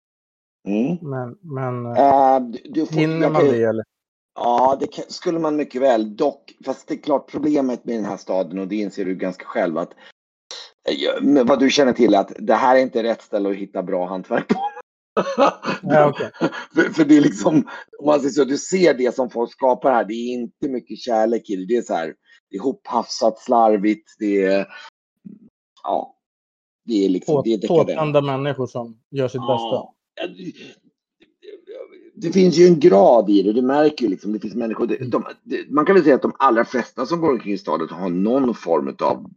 Mm. 0.69 0.99
Men, 1.11 1.38
men 1.40 1.87
Uh, 1.87 2.61
du, 2.64 2.87
får, 2.87 2.94
hinner 2.94 3.31
man 3.31 3.44
det 3.44 3.62
eller? 3.62 3.84
Ja, 4.34 4.76
det 4.81 4.87
kan, 4.87 5.05
skulle 5.08 5.38
man 5.38 5.56
mycket 5.56 5.82
väl. 5.82 6.16
Dock, 6.16 6.55
fast 6.64 6.88
det 6.88 6.94
är 6.94 6.99
klart 6.99 7.31
problemet 7.31 7.84
med 7.84 7.96
den 7.96 8.05
här 8.05 8.16
staden 8.16 8.58
och 8.58 8.69
det 8.69 8.76
inser 8.76 9.05
du 9.05 9.14
ganska 9.14 9.44
själv 9.44 9.78
att 9.78 9.94
vad 11.45 11.61
du 11.61 11.71
känner 11.71 11.93
till 11.93 12.15
är 12.15 12.19
att 12.19 12.33
det 12.39 12.55
här 12.55 12.77
är 12.77 12.81
inte 12.81 13.03
rätt 13.03 13.23
ställe 13.23 13.49
att 13.51 13.57
hitta 13.57 13.83
bra 13.83 14.07
hantverk 14.07 14.49
på. 14.49 14.61
Ja, 15.83 16.09
okej. 16.09 16.31
för, 16.75 16.83
för 16.93 17.05
det 17.05 17.17
är 17.17 17.21
liksom, 17.21 17.57
om 17.99 18.07
man 18.07 18.21
säger 18.21 18.31
så, 18.33 18.45
du 18.45 18.59
ser 18.59 18.95
det 18.95 19.14
som 19.14 19.31
folk 19.31 19.53
skapar 19.53 19.93
här, 19.93 20.05
det 20.05 20.14
är 20.14 20.33
inte 20.35 20.69
mycket 20.69 20.99
kärlek 20.99 21.50
i 21.50 21.57
det. 21.57 21.67
Det 21.67 21.76
är 21.76 21.83
så 21.83 21.95
här, 21.95 22.14
det 22.50 22.57
är 22.57 22.61
hophafsat, 22.61 23.38
slarvigt, 23.38 24.11
det 24.19 24.43
är, 24.45 24.67
ja, 25.83 26.17
det 26.85 27.05
är 27.05 27.09
liksom, 27.09 27.43
det 27.45 27.53
är 27.53 27.59
dekadent. 27.59 27.87
Påtända 27.88 28.21
människor 28.21 28.67
som 28.67 28.99
gör 29.11 29.29
sitt 29.29 29.41
bästa. 29.41 29.85
Ja, 30.14 30.26
det- 30.26 30.53
Det 32.17 32.33
finns 32.33 32.57
ju 32.57 32.67
en 32.67 32.81
grad 32.81 33.31
i 33.31 33.43
det, 33.43 33.53
du 33.53 33.62
märker 33.62 34.05
ju 34.05 34.11
liksom, 34.11 34.33
det 34.33 34.41
finns 34.41 34.55
människor, 34.55 34.87
de, 34.87 34.97
de, 35.05 35.25
man 35.69 35.87
kan 35.87 35.95
väl 35.95 36.05
säga 36.05 36.14
att 36.17 36.23
de 36.23 36.33
allra 36.38 36.64
flesta 36.64 37.07
som 37.07 37.21
går 37.21 37.31
omkring 37.31 37.53
i 37.53 37.59
staden 37.59 37.88
har 37.91 38.11
någon 38.11 38.55
form 38.55 38.97
av 39.03 39.31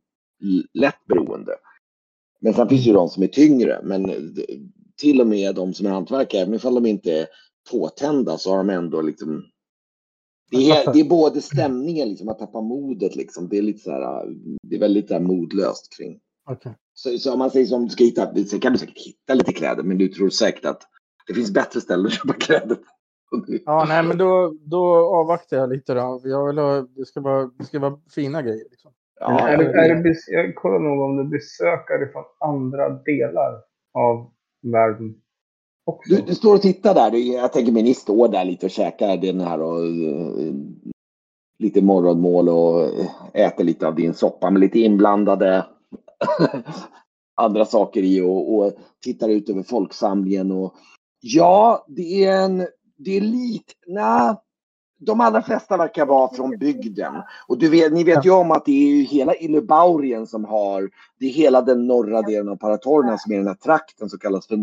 lätt 0.74 1.06
beroende. 1.08 1.52
Men 2.40 2.54
sen 2.54 2.70
finns 2.70 2.86
ju 2.88 2.94
de 2.94 3.10
som 3.10 3.24
är 3.24 3.28
tyngre, 3.28 3.82
men 3.84 4.04
det- 4.04 4.46
till 5.02 5.22
och 5.22 5.28
med 5.28 5.56
de 5.56 5.74
som 5.74 5.86
är 5.86 5.90
hantverkare, 5.90 6.42
även 6.42 6.54
ifall 6.54 6.76
de 6.76 6.86
inte 6.86 7.12
är 7.20 7.28
påtända 7.72 8.38
så 8.38 8.50
har 8.50 8.58
de 8.58 8.70
ändå 8.70 9.02
liksom 9.02 9.44
det 10.52 10.70
är, 10.70 10.94
det 10.94 11.00
är 11.00 11.10
både 11.10 11.42
stämningen, 11.42 12.10
liksom, 12.10 12.30
att 12.30 12.40
tappa 12.40 12.62
modet, 12.62 13.16
liksom. 13.16 13.50
det 13.50 13.58
är 13.58 13.62
lite 13.62 13.80
så 13.80 13.92
här, 13.92 14.26
det 14.64 14.76
är 14.76 14.80
väldigt 14.80 15.08
så 15.08 15.14
här, 15.14 15.22
modlöst 15.22 15.98
kring. 15.98 16.20
Okej. 16.50 16.76
Så, 16.94 17.18
så 17.18 17.34
om 17.34 17.40
man 17.40 17.52
säger 17.52 17.66
som 17.66 17.84
du 17.84 17.90
ska 17.90 18.04
hitta, 18.04 18.46
så 18.46 18.60
kan 18.60 18.74
du 18.74 18.80
säkert 18.80 18.98
hitta 18.98 19.34
lite 19.34 19.54
kläder, 19.54 19.84
men 19.84 19.98
du 19.98 20.08
tror 20.08 20.30
säkert 20.30 20.66
att 20.66 20.82
det 21.28 21.34
finns 21.34 21.52
bättre 21.52 21.82
ställen 21.82 22.06
att 22.06 22.14
köpa 22.14 22.34
kläder 22.34 22.76
på. 22.76 22.84
Ja, 23.66 23.86
nej, 23.88 24.04
men 24.04 24.18
då, 24.18 24.54
då 24.66 24.86
avvaktar 25.16 25.58
jag 25.58 25.70
lite 25.70 25.94
då. 25.94 26.22
Jag 26.24 26.48
vill 26.48 26.58
ha, 26.58 26.82
det, 26.82 27.06
ska 27.06 27.22
vara, 27.22 27.52
det 27.58 27.66
ska 27.66 27.80
vara 27.80 28.00
fina 28.16 28.42
grejer. 28.42 28.66
Liksom. 28.72 28.92
Ja, 29.20 29.50
är 29.50 29.58
det, 29.58 29.64
är 29.64 30.04
det, 30.04 30.16
jag 30.28 30.56
kollar 30.56 30.80
nog 30.80 31.02
om 31.02 31.18
det 31.18 31.24
är 31.24 31.28
besökare 31.28 32.12
från 32.12 32.24
andra 32.40 32.90
delar 32.90 33.54
av 33.94 34.32
världen 34.62 35.16
också. 35.86 36.16
du, 36.16 36.22
du 36.22 36.36
står 36.36 36.56
och 36.56 36.62
tittar 36.62 36.94
där, 36.94 37.12
du, 37.12 37.34
jag 37.34 37.54
tänker 37.54 37.72
mig 37.72 37.84
ni 37.84 37.94
står 37.94 38.28
där 38.28 38.46
lite 38.46 38.66
och 38.66 38.72
käkar 38.72 39.18
den 39.18 39.42
här 39.42 39.62
och 39.62 39.86
eh, 39.86 40.54
lite 41.60 41.82
morgonmål 41.82 42.50
och 42.50 42.84
eh, 42.84 43.08
äter 43.34 43.64
lite 43.64 43.88
av 43.88 43.96
din 43.96 44.14
soppa 44.14 44.50
med 44.50 44.60
lite 44.60 44.80
inblandade 44.80 45.66
andra 47.36 47.66
saker 47.66 48.04
i 48.04 48.22
och, 48.22 48.56
och 48.56 48.74
tittar 49.04 49.30
ut 49.30 49.50
över 49.50 49.64
folksamlingen 49.64 50.52
och 50.52 50.74
ja, 51.20 51.86
det 51.88 52.26
är 52.26 52.42
en, 52.42 52.68
det 52.98 53.18
är 53.18 53.22
lite, 53.22 53.74
nej, 53.88 54.36
de 54.98 55.22
allra 55.22 55.42
flesta 55.42 55.78
verkar 55.78 56.06
vara 56.06 56.34
från 56.34 56.58
bygden. 56.58 57.14
Och 57.48 57.58
du 57.58 57.70
vet, 57.70 57.94
ni 57.94 58.04
vet 58.04 58.26
ju 58.26 58.32
om 58.32 58.52
att 58.52 58.66
det 58.66 58.72
är 58.72 58.96
ju 58.96 59.04
hela 59.04 59.36
Illebaurien 59.36 60.28
som 60.28 60.46
har, 60.46 60.90
det 61.20 61.26
är 61.26 61.30
hela 61.30 61.62
den 61.62 61.88
norra 61.88 62.22
delen 62.22 62.50
av 62.50 62.56
Paratorna 62.56 63.18
som 63.18 63.32
är 63.32 63.38
den 63.38 63.48
här 63.48 63.54
trakten 63.54 64.10
som 64.10 64.20
kallas 64.20 64.48
för 64.48 64.56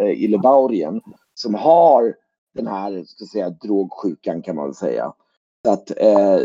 eh, 0.00 0.22
Illebaurien, 0.24 1.00
som 1.34 1.54
har 1.54 2.14
den 2.54 2.66
här, 2.66 3.04
ska 3.06 3.24
säga, 3.24 3.50
drogsjukan 3.50 4.42
kan 4.42 4.56
man 4.56 4.64
väl 4.64 4.74
säga. 4.74 5.12
Så 5.64 5.70
att 5.70 5.90
eh, 5.90 6.38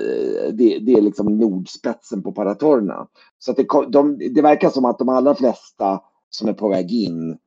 det, 0.53 0.79
det 0.79 0.93
är 0.93 1.01
liksom 1.01 1.37
nordspetsen 1.37 2.23
på 2.23 2.31
Paratorna. 2.31 3.07
Så 3.39 3.51
att 3.51 3.57
det, 3.57 3.67
de, 3.89 4.17
det 4.33 4.41
verkar 4.41 4.69
som 4.69 4.85
att 4.85 4.99
de 4.99 5.09
allra 5.09 5.35
flesta 5.35 6.01
som 6.29 6.49
är 6.49 6.53
på 6.53 6.69
väg 6.69 6.91
in 6.91 7.37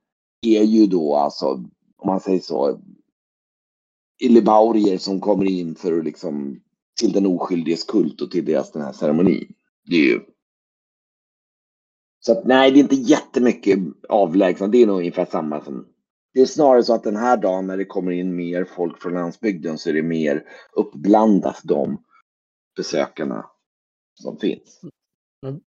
är 0.43 0.63
ju 0.63 0.87
då 0.87 1.17
alltså, 1.17 1.47
om 1.97 2.07
man 2.07 2.21
säger 2.21 2.41
så, 2.41 2.79
illibaurier 4.23 4.99
som 4.99 5.21
kommer 5.21 5.45
in 5.45 5.75
för 5.75 5.99
att 5.99 6.05
liksom 6.05 6.61
till 7.01 7.13
den 7.13 7.27
oskyldiges 7.27 7.85
kult 7.85 8.21
och 8.21 8.31
till 8.31 8.45
deras 8.45 8.73
den 8.73 8.83
här 8.83 8.93
ceremonin. 8.93 9.55
Det 9.85 9.97
är 9.97 10.05
ju. 10.05 10.21
Så 12.21 12.33
att 12.33 12.47
nej, 12.47 12.71
det 12.71 12.79
är 12.79 12.83
inte 12.83 12.95
jättemycket 12.95 13.79
avlägsna. 14.09 14.69
Det 14.69 14.83
är 14.83 14.87
nog 14.87 14.99
ungefär 14.99 15.25
samma 15.25 15.65
som. 15.65 15.87
Det 16.35 16.41
är 16.41 16.47
snarare 16.47 16.83
så 16.83 16.95
att 16.95 17.05
den 17.05 17.17
här 17.17 17.37
dagen 17.37 17.67
när 17.67 17.77
det 17.77 17.85
kommer 17.85 18.13
in 18.13 18.37
mer 18.37 18.65
folk 18.65 19.03
från 19.03 19.15
landsbygden 19.15 19.79
så 19.79 19.89
är 19.91 19.95
det 19.95 20.03
mer 20.03 20.45
uppblandat 20.77 21.61
de 21.65 22.05
besökarna 22.77 23.47
som 24.15 24.39
finns. 24.39 24.81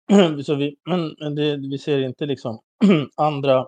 Så 0.45 0.55
vi, 0.55 0.77
men 0.89 1.15
men 1.21 1.35
det, 1.35 1.57
vi 1.57 1.79
ser 1.79 1.99
inte 1.99 2.27
liksom 2.27 2.59
andra 3.17 3.67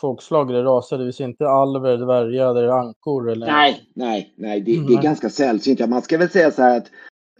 folkslag 0.00 0.50
eller 0.50 0.64
raser. 0.64 0.98
Vi 0.98 1.12
ser 1.12 1.24
inte 1.24 1.48
alver, 1.48 1.96
dvärgar 1.96 2.50
eller 2.50 2.68
ankor. 2.68 3.30
Eller... 3.30 3.46
Nej, 3.46 3.90
nej, 3.94 4.34
nej, 4.36 4.60
det, 4.60 4.86
det 4.86 4.94
är 4.94 5.02
ganska 5.02 5.30
sällsynt. 5.30 5.88
Man 5.88 6.02
ska 6.02 6.18
väl 6.18 6.30
säga 6.30 6.50
så 6.50 6.62
här 6.62 6.76
att 6.76 6.90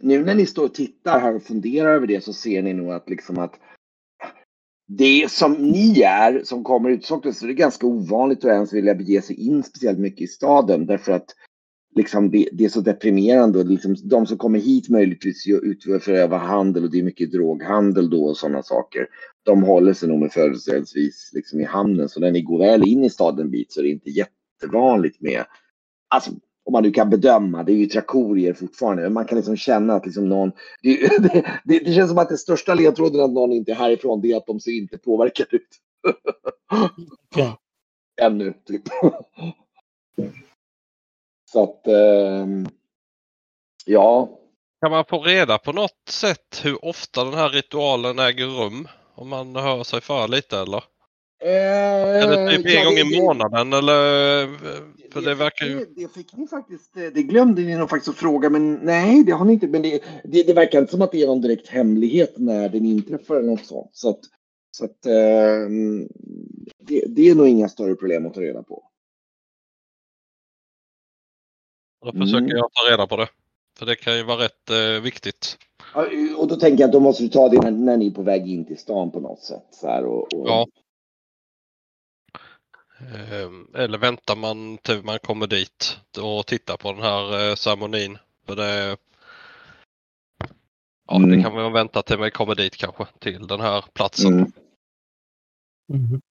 nu 0.01 0.23
när 0.23 0.35
ni 0.35 0.45
står 0.45 0.65
och 0.65 0.73
tittar 0.73 1.19
här 1.19 1.35
och 1.35 1.43
funderar 1.43 1.95
över 1.95 2.07
det 2.07 2.23
så 2.23 2.33
ser 2.33 2.61
ni 2.61 2.73
nog 2.73 2.91
att 2.91 3.09
liksom 3.09 3.39
att 3.39 3.59
det 4.87 5.31
som 5.31 5.53
ni 5.53 6.01
är 6.01 6.41
som 6.43 6.63
kommer 6.63 6.89
utsålt 6.89 7.35
så 7.35 7.45
är 7.45 7.47
det 7.47 7.53
ganska 7.53 7.87
ovanligt 7.87 8.37
att 8.37 8.51
ens 8.51 8.73
vilja 8.73 8.95
bege 8.95 9.21
sig 9.21 9.47
in 9.47 9.63
speciellt 9.63 9.99
mycket 9.99 10.21
i 10.21 10.27
staden 10.27 10.85
därför 10.85 11.11
att 11.11 11.25
liksom 11.95 12.31
det, 12.31 12.49
det 12.51 12.65
är 12.65 12.69
så 12.69 12.81
deprimerande 12.81 13.59
och 13.59 13.65
liksom, 13.65 13.95
de 14.03 14.25
som 14.25 14.37
kommer 14.37 14.59
hit 14.59 14.89
möjligtvis 14.89 15.47
utför 15.47 16.37
handel 16.37 16.83
och 16.83 16.91
det 16.91 16.99
är 16.99 17.03
mycket 17.03 17.31
droghandel 17.31 18.09
då 18.09 18.25
och 18.25 18.37
sådana 18.37 18.63
saker. 18.63 19.07
De 19.45 19.63
håller 19.63 19.93
sig 19.93 20.09
nog 20.09 20.19
med 20.19 20.31
företrädesvis 20.31 21.31
liksom 21.33 21.61
i 21.61 21.63
hamnen 21.63 22.09
så 22.09 22.19
när 22.19 22.31
ni 22.31 22.41
går 22.41 22.59
väl 22.59 22.87
in 22.87 23.03
i 23.03 23.09
staden 23.09 23.45
en 23.45 23.51
bit 23.51 23.71
så 23.71 23.79
är 23.79 23.83
det 23.83 23.89
inte 23.89 24.09
jättevanligt 24.09 25.21
med 25.21 25.45
Alltså, 26.07 26.31
om 26.65 26.71
man 26.71 26.83
nu 26.83 26.91
kan 26.91 27.09
bedöma, 27.09 27.63
det 27.63 27.71
är 27.71 27.75
ju 27.75 27.85
trakorier 27.85 28.53
fortfarande, 28.53 29.03
men 29.03 29.13
man 29.13 29.25
kan 29.25 29.35
liksom 29.35 29.57
känna 29.57 29.93
att 29.93 30.05
liksom 30.05 30.29
någon, 30.29 30.51
det, 30.81 31.21
det, 31.63 31.79
det, 31.79 31.93
känns 31.93 32.09
som 32.09 32.17
att 32.17 32.29
det 32.29 32.37
största 32.37 32.73
ledtråden 32.73 33.21
att 33.21 33.31
någon 33.31 33.51
inte 33.51 33.71
är 33.71 33.75
härifrån, 33.75 34.21
det 34.21 34.31
är 34.31 34.37
att 34.37 34.45
de 34.45 34.59
ser 34.59 34.71
inte 34.71 34.97
påverkade 34.97 35.55
ut. 35.55 35.67
Okay. 37.33 37.51
Ännu, 38.21 38.53
typ. 38.65 38.83
Så 41.51 41.63
att, 41.63 41.87
eh, 41.87 42.47
ja. 43.85 44.29
Kan 44.81 44.91
man 44.91 45.05
få 45.05 45.21
reda 45.21 45.57
på 45.57 45.71
något 45.71 46.09
sätt 46.09 46.61
hur 46.63 46.85
ofta 46.85 47.23
den 47.23 47.33
här 47.33 47.49
ritualen 47.49 48.19
äger 48.19 48.45
rum? 48.45 48.87
Om 49.15 49.29
man 49.29 49.55
hör 49.55 49.83
sig 49.83 50.01
för 50.01 50.27
lite 50.27 50.57
eller? 50.59 50.83
Eh, 51.41 52.29
det 52.29 52.57
typ 52.57 52.65
en 52.65 52.71
ja, 52.71 52.83
gång 52.85 52.95
det- 52.95 53.01
i 53.01 53.21
månaden 53.21 53.73
eller? 53.73 54.47
För 55.11 55.21
det 55.21 55.35
verkar 55.35 55.65
ju... 55.65 55.75
Det, 55.75 55.85
det 56.01 56.13
fick 56.13 56.35
ni 56.35 56.47
faktiskt, 56.47 56.97
eh, 56.97 57.03
det 57.03 57.23
glömde 57.23 57.61
ni 57.61 57.75
nog 57.75 57.89
faktiskt 57.89 58.09
att 58.09 58.15
fråga, 58.15 58.49
men 58.49 58.73
nej, 58.73 59.23
det 59.23 59.31
har 59.31 59.45
ni 59.45 59.53
inte. 59.53 59.67
Men 59.67 59.81
det, 59.81 60.03
det, 60.23 60.43
det 60.43 60.53
verkar 60.53 60.79
inte 60.79 60.91
som 60.91 61.01
att 61.01 61.11
det 61.11 61.21
är 61.21 61.27
någon 61.27 61.41
direkt 61.41 61.67
hemlighet 61.67 62.33
när 62.37 62.69
den 62.69 62.85
inträffar 62.85 63.35
eller 63.35 63.47
något 63.49 63.65
sånt. 63.65 63.89
Så 63.93 64.09
att, 64.09 64.19
så 64.71 64.85
att 64.85 65.05
eh, 65.05 65.69
det, 66.79 67.03
det 67.07 67.29
är 67.29 67.35
nog 67.35 67.47
inga 67.47 67.69
större 67.69 67.95
problem 67.95 68.25
att 68.25 68.33
ta 68.33 68.41
reda 68.41 68.63
på. 68.63 68.83
Då 72.05 72.11
försöker 72.11 72.37
Mm. 72.37 72.57
jag 72.57 72.71
ta 72.73 72.91
reda 72.91 73.07
på 73.07 73.17
det. 73.17 73.27
För 73.77 73.85
det 73.85 73.95
kan 73.95 74.17
ju 74.17 74.23
vara 74.23 74.43
rätt 74.43 74.69
eh, 74.69 75.01
viktigt. 75.03 75.57
Och 76.37 76.47
då 76.47 76.55
tänker 76.55 76.81
jag 76.83 76.87
att 76.87 76.93
då 76.93 76.99
måste 76.99 77.23
du 77.23 77.29
ta 77.29 77.49
det 77.49 77.61
när, 77.61 77.71
när 77.71 77.97
ni 77.97 78.07
är 78.07 78.11
på 78.11 78.21
väg 78.21 78.47
in 78.51 78.65
till 78.65 78.77
stan 78.77 79.11
på 79.11 79.19
något 79.19 79.39
sätt. 79.39 79.67
Så 79.71 79.87
här, 79.87 80.05
och, 80.05 80.33
och, 80.33 80.47
Ja. 80.49 80.67
Ehm, 82.99 83.67
Eller 83.75 83.97
väntar 83.97 84.35
man 84.35 84.77
till 84.77 85.03
man 85.03 85.19
kommer 85.19 85.47
dit 85.47 85.97
och 86.21 86.45
tittar 86.47 86.77
på 86.77 86.91
den 86.91 87.01
här 87.01 87.49
eh, 87.49 87.55
ceremonin. 87.55 88.17
För 88.45 88.55
det, 88.55 88.97
ja, 91.07 91.15
Mm. 91.15 91.29
det 91.37 91.43
kan 91.43 91.53
man 91.55 91.73
vänta 91.73 92.01
till 92.01 92.19
man 92.19 92.31
kommer 92.31 92.55
dit 92.55 92.75
kanske. 92.75 93.05
Till 93.19 93.47
den 93.47 93.59
här 93.59 93.85
platsen. 93.93 94.33
Mm. 94.33 94.51
Mhm. 95.93 96.21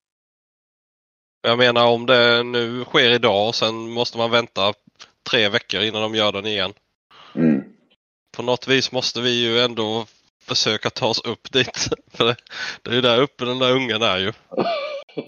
Jag 1.42 1.58
menar 1.58 1.86
om 1.86 2.06
det 2.06 2.42
nu 2.42 2.84
sker 2.84 3.10
idag 3.10 3.48
och 3.48 3.54
sen 3.54 3.74
måste 3.90 4.18
man 4.18 4.30
vänta 4.30 4.72
tre 5.30 5.48
veckor 5.48 5.82
innan 5.82 6.02
de 6.02 6.14
gör 6.14 6.32
den 6.32 6.46
igen. 6.46 6.72
Mm. 8.34 8.46
På 8.46 8.52
något 8.52 8.68
vis 8.68 8.92
måste 8.92 9.20
vi 9.20 9.42
ju 9.42 9.60
ändå 9.60 10.06
försöka 10.42 10.90
ta 10.90 11.06
oss 11.06 11.20
upp 11.24 11.52
dit. 11.52 11.88
För 12.12 12.24
det, 12.82 12.90
är 12.90 12.94
ju 12.94 13.00
där 13.00 13.22
uppe 13.22 13.44
den 13.44 13.58
där 13.58 13.72
ungen 13.72 14.02
är 14.02 14.18
ju. 14.18 14.32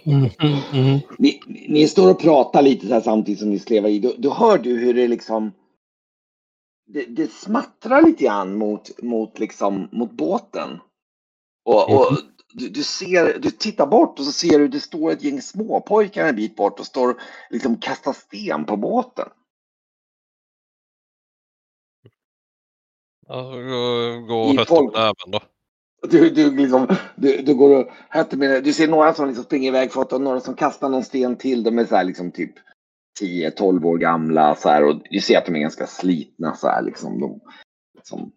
Mhm, 0.05 0.31
mhm. 0.73 1.01
Ni, 1.19 1.41
ni 1.69 1.89
står 1.89 2.11
och 2.11 2.21
pratar 2.21 2.63
lite 2.63 2.87
så 2.87 2.95
här 2.95 3.01
samtidigt 3.01 3.41
som 3.41 3.51
ni 3.51 3.59
slevar 3.59 3.89
i. 3.89 3.99
Då, 3.99 4.15
då 4.19 4.35
hör 4.35 4.59
du 4.59 4.79
hur 4.79 4.95
det 4.95 5.09
liksom 5.09 5.53
det, 6.87 7.05
det 7.05 7.33
smattrar 7.33 8.03
lite 8.03 8.25
grann 8.25 8.59
mot, 8.59 9.03
mot, 9.03 9.39
liksom, 9.39 9.89
mot 9.93 10.13
båten. 10.13 10.81
Och, 11.65 11.91
och 11.91 12.19
du, 12.53 12.69
du, 12.69 12.83
ser, 12.83 13.39
du 13.39 13.51
tittar 13.51 13.87
bort 13.87 14.19
och 14.19 14.25
så 14.25 14.33
ser 14.33 14.59
du 14.59 14.69
det 14.69 14.81
står 14.81 15.11
ett 15.11 15.23
gäng 15.23 15.43
småpojkar 15.43 16.29
en 16.29 16.37
bit 16.37 16.57
bort 16.57 16.81
och 16.81 16.87
står 16.87 17.11
och 17.11 17.17
liksom 17.51 17.77
kastar 17.77 18.13
sten 18.13 18.65
på 18.65 18.77
båten. 18.77 19.29
Ja, 23.29 23.43
Gå 23.43 24.21
gå 24.21 24.41
och 24.41 24.55
med 24.55 24.67
näven 24.93 25.31
då. 25.31 25.41
Du, 26.03 26.31
du, 26.31 26.57
liksom, 26.57 26.97
du, 27.17 27.43
du 27.43 27.55
går 27.55 27.77
och 27.77 27.91
hötter 28.09 28.37
med 28.37 28.65
Du 28.65 28.73
ser 28.73 28.89
några 28.89 29.15
som 29.15 29.27
liksom 29.27 29.45
springer 29.45 29.69
iväg 29.69 29.93
för 29.93 30.15
och 30.15 30.21
några 30.21 30.41
som 30.41 30.55
kastar 30.55 30.89
någon 30.89 31.05
sten 31.05 31.37
till. 31.37 31.63
De 31.63 31.79
är 31.79 31.85
så 31.85 31.97
här 31.97 32.05
liksom 32.05 32.33
typ 32.33 32.55
10-12 33.21 33.85
år 33.85 33.99
gamla 33.99 34.55
så 34.55 34.69
här, 34.69 34.85
och 34.85 35.03
du 35.11 35.21
ser 35.21 35.39
att 35.39 35.47
de 35.47 35.57
är 35.57 35.61
ganska 35.61 35.87
slitna 35.87 36.57
så 36.57 36.69
här 36.69 36.83
liksom. 36.83 37.21
De, 37.21 37.41
liksom. 37.95 38.33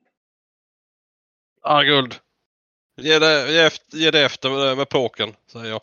Ah, 1.61 1.81
guld. 1.81 2.15
Ge 3.01 3.19
det, 3.19 3.51
ge 3.51 3.59
efter, 3.59 3.97
ge 3.97 4.11
det 4.11 4.25
efter 4.25 4.49
med, 4.49 4.77
med 4.77 4.89
påken, 4.89 5.33
säger 5.51 5.69
jag. 5.69 5.81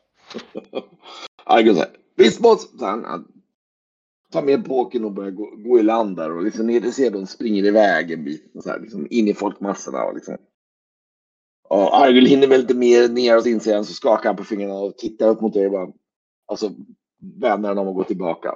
Så 1.74 1.80
här. 1.80 1.90
Visst 2.16 2.40
boss! 2.40 2.68
Tar 4.32 4.42
med 4.42 4.64
påken 4.64 5.04
och 5.04 5.12
börjar 5.12 5.30
gå, 5.30 5.56
gå 5.56 5.78
i 5.78 5.82
land 5.82 6.16
där 6.16 6.32
och 6.32 6.42
liksom 6.42 6.66
ni 6.66 6.92
ser 6.92 7.10
de 7.10 7.26
springer 7.26 7.64
iväg 7.64 8.10
en 8.10 8.24
bit 8.24 8.52
så 8.62 8.70
här, 8.70 8.80
liksom 8.80 9.06
in 9.10 9.28
i 9.28 9.34
folkmassorna 9.34 10.04
och 10.04 10.14
liksom. 10.14 10.36
Och 11.68 11.96
Argul 11.96 12.26
hinner 12.26 12.46
väl 12.46 12.60
lite 12.60 12.74
mer 12.74 13.08
neråt 13.08 13.46
inser 13.46 13.74
han 13.74 13.84
så 13.84 13.92
skakar 13.92 14.28
han 14.28 14.36
på 14.36 14.44
fingrarna 14.44 14.74
och 14.74 14.98
tittar 14.98 15.28
upp 15.28 15.40
mot 15.40 15.56
er 15.56 15.66
och 15.66 15.72
bara. 15.72 15.92
Alltså 16.46 16.70
vänder 17.40 17.68
han 17.68 17.78
om 17.78 17.88
och 17.88 17.94
går 17.94 18.04
tillbaka. 18.04 18.54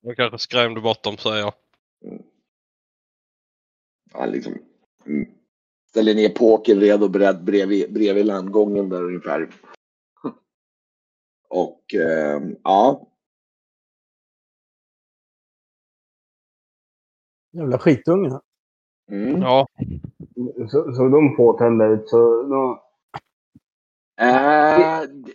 Jag 0.00 0.16
kanske 0.16 0.38
skrämde 0.38 0.80
bort 0.80 1.02
dem, 1.02 1.16
säger 1.16 1.38
jag. 1.38 1.52
Han 4.12 4.30
liksom 4.30 4.58
mm, 5.06 5.28
ställer 5.88 6.14
ner 6.14 6.28
påken 6.28 6.80
redo 6.80 7.04
och 7.04 7.10
beredd 7.10 7.44
bredvid, 7.44 7.92
bredvid 7.92 8.26
landgången 8.26 8.88
där 8.88 9.04
ungefär. 9.04 9.50
Och 11.48 11.94
eh, 11.94 12.42
ja, 12.64 13.08
Jävla 17.52 17.78
skitungar. 17.78 18.40
mm. 19.10 19.40
Ja, 19.42 19.66
Så, 20.70 20.92
så 20.92 21.08
de 21.08 21.36
påtända 21.36 21.86
ut 21.86 22.08
så 22.08 22.42
då, 22.42 22.84
Eh, 24.20 25.02
d- 25.02 25.32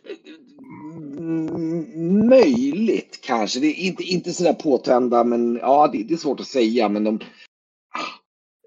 mm, 1.18 2.30
möjligt 2.30 3.20
kanske. 3.24 3.60
Det 3.60 3.68
är 3.68 3.88
inte, 3.88 4.04
inte 4.04 4.34
sådär 4.34 4.54
påtända, 4.54 5.24
men 5.24 5.56
ja, 5.56 5.88
det, 5.94 6.04
det 6.04 6.14
är 6.14 6.18
svårt 6.18 6.40
att 6.40 6.48
säga. 6.48 6.90
Men 6.90 7.04
de... 7.04 7.20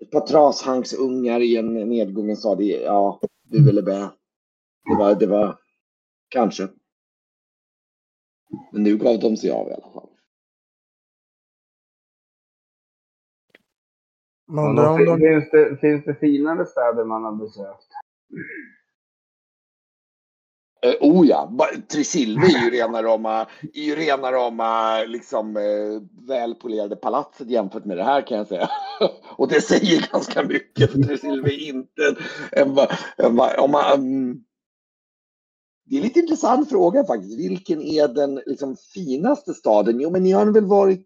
Ett 0.00 0.10
par 0.10 0.26
trashangsungar 0.26 1.40
i 1.40 1.56
en 1.56 1.74
nedgången 1.88 2.36
stad. 2.36 2.58
det- 2.58 2.82
Ja, 2.82 3.20
bu 3.50 3.68
eller 3.68 3.82
bä. 3.82 3.98
Det 4.88 4.94
var, 4.98 5.14
det 5.14 5.26
var 5.26 5.58
kanske. 6.28 6.68
Men 8.72 8.82
nu 8.82 8.96
gav 8.96 9.18
de 9.20 9.36
sig 9.36 9.50
av 9.50 9.68
i 9.68 9.72
alla 9.72 9.92
fall. 9.92 10.08
Man 14.48 14.68
undrar 14.68 14.84
då 14.84 15.12
om 15.12 15.20
de... 15.20 15.26
finns, 15.26 15.50
det, 15.50 15.76
finns 15.80 16.04
det 16.04 16.14
finare 16.14 16.66
städer 16.66 17.04
man 17.04 17.24
har 17.24 17.32
besökt? 17.32 17.86
Eh, 20.82 20.94
oh 21.00 21.26
ja, 21.26 21.52
Tresilve 21.92 22.46
är 22.46 22.64
ju 22.64 22.70
rena 22.70 23.02
rama, 23.02 23.46
är 23.74 23.82
ju 23.82 23.94
rena 23.94 24.32
rama 24.32 24.98
liksom 25.06 25.56
eh, 25.56 26.22
välpolerade 26.28 26.96
palatset 26.96 27.50
jämfört 27.50 27.84
med 27.84 27.96
det 27.96 28.04
här 28.04 28.26
kan 28.26 28.38
jag 28.38 28.46
säga. 28.46 28.70
Och 29.36 29.48
det 29.48 29.60
säger 29.60 30.12
ganska 30.12 30.42
mycket 30.42 30.92
för 30.92 31.02
Tresilve 31.02 31.50
är 31.50 31.68
inte 31.68 32.16
en, 32.52 32.78
en, 33.16 33.40
om 33.58 33.70
man, 33.70 33.92
mm. 33.94 34.42
Det 35.88 35.96
är 35.98 36.02
lite 36.02 36.20
intressant 36.20 36.68
fråga 36.68 37.04
faktiskt. 37.04 37.38
Vilken 37.38 37.82
är 37.82 38.08
den 38.08 38.40
liksom, 38.46 38.76
finaste 38.76 39.54
staden? 39.54 40.00
Jo, 40.00 40.10
men 40.10 40.22
ni 40.22 40.32
har 40.32 40.46
väl 40.46 40.64
varit... 40.64 41.05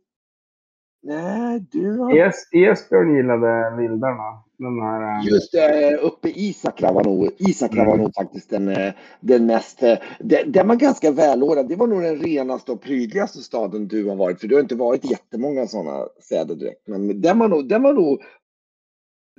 Nej, 1.03 1.61
du 1.73 1.99
har... 1.99 2.17
Es, 2.17 2.49
Esbjörn 2.53 3.17
gillade 3.17 3.77
vildarna. 3.77 4.43
De 4.59 4.83
här, 4.83 5.19
eh, 5.21 5.27
Just 5.29 5.53
det, 5.53 5.97
uppe 5.97 6.29
i 6.29 6.49
Isakra 6.49 6.93
var 6.93 7.05
nog, 7.05 7.31
Isakra 7.39 7.85
var 7.85 7.93
Mm. 7.95 8.03
nog 8.05 8.15
faktiskt 8.15 8.51
den, 8.51 8.69
eh, 8.69 8.93
den 9.21 9.47
mest, 9.47 9.83
eh, 9.83 9.99
den, 10.21 10.53
den 10.53 10.69
var 10.69 10.77
ganska 10.77 11.11
välordnad. 11.11 11.69
Det 11.69 11.77
var 11.77 11.87
nog 11.87 12.03
den 12.03 12.17
renaste 12.17 12.73
och 12.73 12.83
prydligaste 12.83 13.39
staden 13.39 13.89
du 13.89 14.09
har 14.09 14.17
varit. 14.17 14.41
För 14.41 14.49
du 14.49 14.55
har 14.55 14.63
inte 14.63 14.75
varit 14.75 15.11
jättemånga 15.11 15.67
sådana 15.67 16.07
städer 16.21 16.55
direkt. 16.55 16.89
Men 16.89 17.21
den 17.21 17.39
var 17.39 17.49
nog, 17.49 17.69
den 17.69 17.83
var 17.83 17.93
nog 17.93 18.23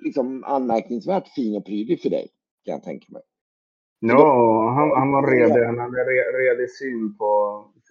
liksom 0.01 0.43
anmärkningsvärt 0.43 1.27
fin 1.27 1.55
och 1.57 1.65
prydlig 1.65 2.01
för 2.01 2.09
dig. 2.09 2.27
Kan 2.65 2.71
jag 2.73 2.83
tänka 2.83 3.05
mig. 3.09 3.21
Ja, 3.99 4.69
han, 4.75 4.91
han 4.99 5.11
var 5.11 5.31
redig. 5.31 5.65
Han 5.65 5.79
hade 5.79 5.97
re, 5.97 6.21
redig 6.41 6.71
syn 6.71 7.17
på 7.17 7.27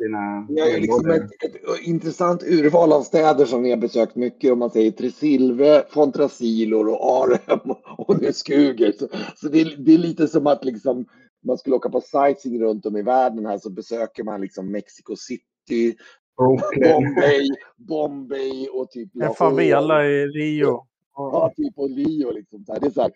sina 0.01 0.47
liksom 0.79 1.11
ett, 1.11 1.45
ett 1.45 1.81
intressant 1.83 2.43
urval 2.43 2.93
av 2.93 3.03
städer 3.03 3.45
som 3.45 3.63
ni 3.63 3.71
har 3.71 3.77
besökt 3.77 4.17
mycket. 4.17 4.53
Om 4.53 4.59
man 4.59 4.71
säger 4.71 4.91
Tresilve, 4.91 5.85
Fontrasilor 5.91 6.89
och 6.89 7.23
Arem 7.23 7.75
och 7.99 8.23
nu 8.23 8.33
Skuger. 8.33 8.93
Så, 8.93 9.09
så 9.37 9.49
det, 9.49 9.61
är, 9.61 9.77
det 9.79 9.95
är 9.95 9.99
lite 9.99 10.29
som 10.29 10.47
att 10.47 10.65
liksom 10.65 11.07
man 11.43 11.59
skulle 11.59 11.77
åka 11.77 11.89
på 11.89 12.01
sightseeing 12.01 12.63
runt 12.63 12.87
om 12.87 12.97
i 12.97 13.03
världen 13.03 13.47
här 13.47 13.59
så 13.59 13.71
besöker 13.71 14.25
man 14.25 14.41
liksom 14.41 14.73
Mexico 14.73 15.17
City, 15.17 15.97
Brooklyn. 16.37 16.93
Bombay, 16.93 17.49
Bombay 17.77 18.69
och 18.69 18.91
typ 18.91 19.17
En 19.23 19.35
favela 19.35 20.07
i 20.07 20.27
Rio. 20.27 20.87
Ja, 21.17 21.53
typ 21.57 21.79
och 21.79 21.91
Rio 21.91 22.31
liksom. 22.31 22.65
Det 22.65 22.87
är 22.87 22.91
så 22.91 23.03
här, 23.03 23.13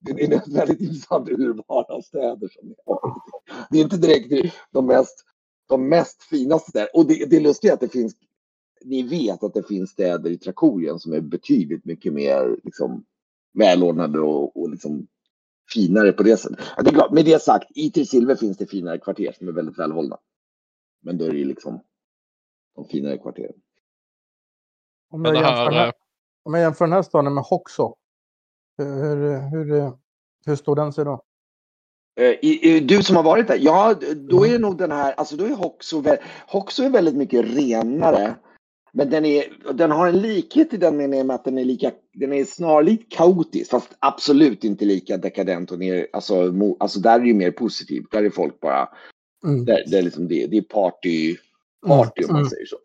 det 0.00 0.10
är 0.10 0.54
väldigt 0.56 0.80
intressant 0.80 1.28
urval 1.28 1.84
av 1.88 2.00
städer 2.00 2.48
som. 2.48 2.74
Det 3.70 3.78
är 3.78 3.82
inte 3.82 3.96
direkt 3.96 4.54
de 4.72 4.86
mest, 4.86 5.24
de 5.66 5.88
mest 5.88 6.22
finaste 6.22 6.70
städerna. 6.70 6.90
Och 6.94 7.06
det, 7.06 7.30
det 7.30 7.36
är 7.36 7.40
lustigt 7.40 7.72
att 7.72 7.80
det 7.80 7.88
finns, 7.88 8.16
ni 8.84 9.02
vet 9.02 9.42
att 9.42 9.54
det 9.54 9.62
finns 9.62 9.90
städer 9.90 10.30
i 10.30 10.38
Trakorien 10.38 10.98
som 10.98 11.12
är 11.12 11.20
betydligt 11.20 11.84
mycket 11.84 12.12
mer 12.12 12.60
liksom, 12.64 13.04
välordnade 13.54 14.20
och, 14.20 14.60
och 14.60 14.70
liksom 14.70 15.06
finare 15.74 16.12
på 16.12 16.22
det 16.22 16.36
sättet. 16.36 16.58
Ja, 16.76 16.82
det 16.82 16.90
är 16.90 16.94
klart, 16.94 17.12
med 17.12 17.24
det 17.24 17.42
sagt, 17.42 17.70
i 17.74 17.90
Tresilver 17.90 18.36
finns 18.36 18.58
det 18.58 18.66
finare 18.66 18.98
kvarter 18.98 19.32
som 19.32 19.48
är 19.48 19.52
väldigt 19.52 19.78
välhållna. 19.78 20.18
Men 21.02 21.18
då 21.18 21.24
är 21.24 21.30
det 21.30 21.38
ju 21.38 21.44
liksom 21.44 21.80
de 22.74 22.84
finare 22.84 23.18
kvarteren. 23.18 23.54
Om 25.10 25.22
Men 25.22 25.34
jag, 25.34 25.44
jämför, 25.44 25.64
den 25.64 25.74
här, 25.74 25.84
här, 25.84 25.92
om 26.42 26.54
jag 26.54 26.62
jämför 26.62 26.84
den 26.84 26.92
här 26.92 27.02
staden 27.02 27.34
med 27.34 27.44
Hoxo. 27.44 27.94
Hur, 28.78 29.50
hur, 29.50 29.64
hur, 29.64 29.92
hur 30.46 30.56
står 30.56 30.76
den 30.76 30.92
sig 30.92 31.04
då? 31.04 31.22
Eh, 32.16 32.82
Du 32.82 33.02
som 33.02 33.16
har 33.16 33.22
varit 33.22 33.48
där, 33.48 33.58
ja 33.60 33.94
då 34.16 34.46
är 34.46 34.58
nog 34.58 34.78
den 34.78 34.92
här, 34.92 35.12
alltså 35.12 35.36
då 35.36 35.44
är 35.44 35.50
Hoxo, 35.50 36.04
Hoxo 36.46 36.82
är 36.82 36.90
väldigt 36.90 37.16
mycket 37.16 37.44
renare. 37.44 38.34
Men 38.92 39.10
den, 39.10 39.24
är, 39.24 39.44
den 39.72 39.90
har 39.90 40.06
en 40.06 40.18
likhet 40.18 40.74
i 40.74 40.76
den 40.76 40.96
meningen 40.96 41.30
att 41.30 41.44
den 41.44 41.58
är, 41.58 41.64
lika, 41.64 41.90
den 42.12 42.32
är 42.32 42.44
snarlikt 42.44 43.12
kaotisk 43.12 43.70
fast 43.70 43.88
absolut 43.98 44.64
inte 44.64 44.84
lika 44.84 45.16
dekadent 45.16 45.70
och 45.72 45.78
ner, 45.78 46.06
alltså, 46.12 46.34
mo, 46.52 46.76
alltså 46.80 47.00
där 47.00 47.14
är 47.14 47.20
det 47.20 47.26
ju 47.26 47.34
mer 47.34 47.50
positivt. 47.50 48.10
Där 48.10 48.22
är 48.22 48.30
folk 48.30 48.60
bara, 48.60 48.88
Mm. 49.44 49.64
där, 49.64 49.84
det, 49.86 49.98
är 49.98 50.02
liksom 50.02 50.28
det, 50.28 50.46
det 50.46 50.56
är 50.56 50.62
party, 50.62 51.36
party 51.86 52.24
om 52.24 52.32
man 52.32 52.36
Mm. 52.40 52.50
säger 52.50 52.66
så. 52.66 52.76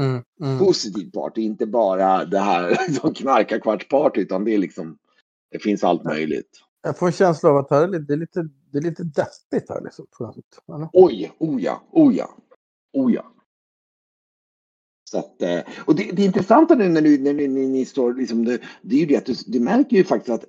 Mm. 0.00 0.22
Mm. 0.42 0.58
Positivt 0.58 1.12
party, 1.12 1.40
inte 1.40 1.66
bara 1.66 2.24
det 2.24 2.38
här 2.38 2.92
som 3.00 3.14
knarkarkvartsparty 3.14 4.20
utan 4.20 4.44
det 4.44 4.54
är 4.54 4.58
liksom, 4.58 4.98
det 5.50 5.58
finns 5.58 5.84
allt 5.84 6.04
möjligt. 6.04 6.50
Jag 6.82 6.98
får 6.98 7.06
en 7.06 7.12
känsla 7.12 7.50
av 7.50 7.56
att 7.56 7.70
här 7.70 7.82
är 7.82 7.88
lite, 7.88 8.04
det, 8.04 8.12
är 8.12 8.16
lite, 8.16 8.48
det 8.72 8.78
är 8.78 8.82
lite 8.82 9.04
deppigt 9.04 9.70
här. 9.70 9.80
Liksom, 9.84 10.06
på 10.18 10.24
något 10.24 10.34
sätt. 10.34 10.44
Oj, 10.92 11.32
oja, 11.38 11.60
ja, 11.60 11.82
oja. 11.90 12.28
ja, 12.92 13.02
oh 13.02 13.12
ja. 13.12 13.32
Så 15.10 15.18
att, 15.18 15.42
eh, 15.42 15.60
och 15.86 15.94
det, 15.94 16.10
det 16.12 16.24
intressanta 16.24 16.74
nu 16.74 16.88
när, 16.88 17.02
du, 17.02 17.18
när 17.18 17.32
ni, 17.32 17.48
ni, 17.48 17.66
ni 17.66 17.84
står, 17.84 18.14
liksom, 18.14 18.44
det, 18.44 18.60
det 18.82 18.96
är 18.96 19.00
ju 19.00 19.06
det 19.06 19.16
att 19.16 19.26
du, 19.26 19.34
du 19.46 19.60
märker 19.60 19.96
ju 19.96 20.04
faktiskt 20.04 20.30
att 20.30 20.44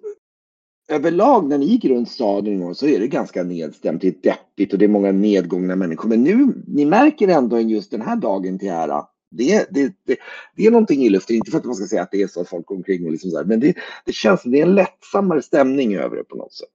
överlag 0.90 1.50
när 1.50 1.58
ni 1.58 1.66
gick 1.66 1.86
runt 1.86 2.10
staden 2.10 2.76
så 2.76 2.88
är 2.88 3.00
det 3.00 3.08
ganska 3.08 3.44
nedstämt, 3.44 4.02
det 4.02 4.08
är 4.08 4.16
deppigt 4.22 4.74
och 4.74 4.80
det 4.80 4.86
är 4.86 4.90
många 4.90 5.12
nedgångna 5.12 5.76
människor. 5.76 6.10
Men 6.10 6.24
nu, 6.24 6.64
ni 6.68 6.86
märker 6.86 7.28
ändå 7.28 7.60
just 7.60 7.92
den 7.92 8.02
här 8.02 8.16
dagen 8.16 8.60
till 8.60 8.70
ära, 8.70 9.08
det, 9.30 9.68
det, 9.74 9.96
det, 10.04 10.18
det 10.56 10.66
är 10.66 10.72
någonting 10.72 11.02
i 11.02 11.10
luften, 11.10 11.36
inte 11.36 11.52
för 11.52 11.58
att 11.58 11.66
man 11.66 11.76
ska 11.76 11.86
säga 11.88 12.02
att 12.02 12.12
det 12.12 12.22
är 12.22 12.28
så 12.28 12.42
att 12.42 12.50
folk 12.50 12.66
går 12.66 12.76
omkring 12.76 13.06
och 13.06 13.12
liksom 13.12 13.32
så 13.32 13.38
här, 13.38 13.46
men 13.46 13.60
det, 13.60 13.76
det 14.06 14.12
känns, 14.14 14.44
det 14.44 14.60
är 14.62 14.66
en 14.66 14.76
lättsammare 14.76 15.42
stämning 15.42 15.96
över 15.96 16.16
det 16.18 16.24
på 16.24 16.36
något 16.36 16.54
sätt. 16.54 16.70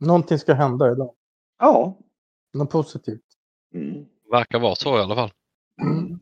Någonting 0.00 0.38
ska 0.38 0.54
hända 0.54 0.92
idag. 0.92 1.14
Ja. 1.58 1.98
Något 2.54 2.70
positivt. 2.70 3.22
Mm. 3.74 4.04
Verkar 4.30 4.58
vara 4.60 4.74
så 4.74 4.98
i 4.98 5.00
alla 5.00 5.14
fall. 5.14 5.30
Mm. 5.82 6.18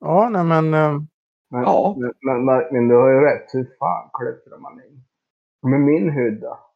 Ja, 0.00 0.28
nej 0.28 0.44
men. 0.44 0.74
eh, 0.74 1.00
Men, 1.50 1.62
Ja. 1.62 1.96
men, 1.98 2.12
men 2.20 2.44
Martin, 2.44 2.88
du 2.88 2.94
har 2.94 3.08
ju 3.10 3.20
rätt. 3.20 3.54
Hur 3.54 3.76
fan 3.78 4.10
klättrar 4.12 4.58
man 4.58 4.80
in? 4.84 5.04
Med 5.70 5.80
min 5.80 6.10
hydda. 6.10 6.48
Den 6.48 6.73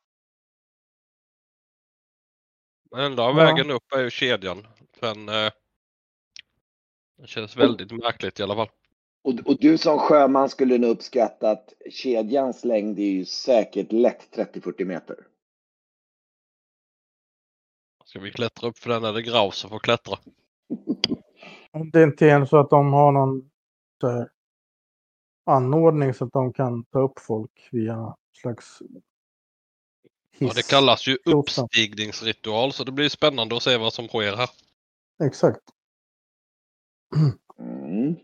enda 2.96 3.22
Ja. 3.22 3.33
vägen 3.33 3.70
upp 3.70 3.92
är 3.92 4.01
ju 4.01 4.11
kedjan. 4.11 4.66
Men 5.01 5.29
eh, 5.29 5.51
det 7.18 7.27
känns 7.27 7.57
väldigt 7.57 7.92
märkligt 7.92 8.40
i 8.40 8.42
alla 8.42 8.55
fall. 8.55 8.68
Och, 9.22 9.35
och 9.44 9.57
du 9.61 9.79
som 9.79 9.98
sjöman 9.98 10.48
skulle 10.48 10.79
nog 10.79 10.90
uppskatta 10.90 11.51
att 11.51 11.72
kedjans 11.90 12.64
längd 12.64 12.98
är 12.98 13.11
ju 13.11 13.24
säkert 13.24 13.92
lätt 13.92 14.37
30-40 14.37 14.85
meter. 14.85 15.16
Ska 18.05 18.20
vi 18.20 18.31
klättra 18.31 18.68
upp 18.68 18.79
för 18.79 18.90
den 18.90 19.05
är 19.05 19.12
det 19.12 19.22
graus 19.22 19.57
som 19.57 19.70
får 19.70 19.79
klättra. 19.79 20.18
Om 21.70 21.90
det 21.90 22.03
inte 22.03 22.27
är 22.27 22.44
så 22.44 22.57
att 22.57 22.70
de 22.70 22.92
har 22.92 23.12
någon 23.12 23.51
här, 24.03 24.31
anordning 25.46 26.14
så 26.14 26.24
att 26.24 26.33
de 26.33 26.53
kan 26.53 26.85
ta 26.85 26.98
upp 27.01 27.18
folk 27.18 27.68
via 27.72 28.16
slags 28.33 28.83
hiss. 30.38 30.48
Ja, 30.48 30.53
det 30.55 30.68
kallas 30.70 31.07
ju 31.09 31.18
uppstigningsritual 31.24 32.72
så 32.72 32.85
det 32.85 32.92
blir 32.92 33.09
spännande 33.09 33.57
att 33.57 33.62
se 33.62 33.77
vad 33.77 33.92
som 33.92 34.09
sker 34.09 34.37
här. 34.37 34.48
Exakt. 35.24 35.61
Mm. 37.59 38.16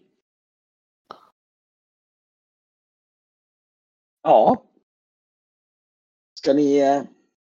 Ja. 4.22 4.64
Ska 6.38 6.52
ni 6.52 6.78
eh, 6.78 7.02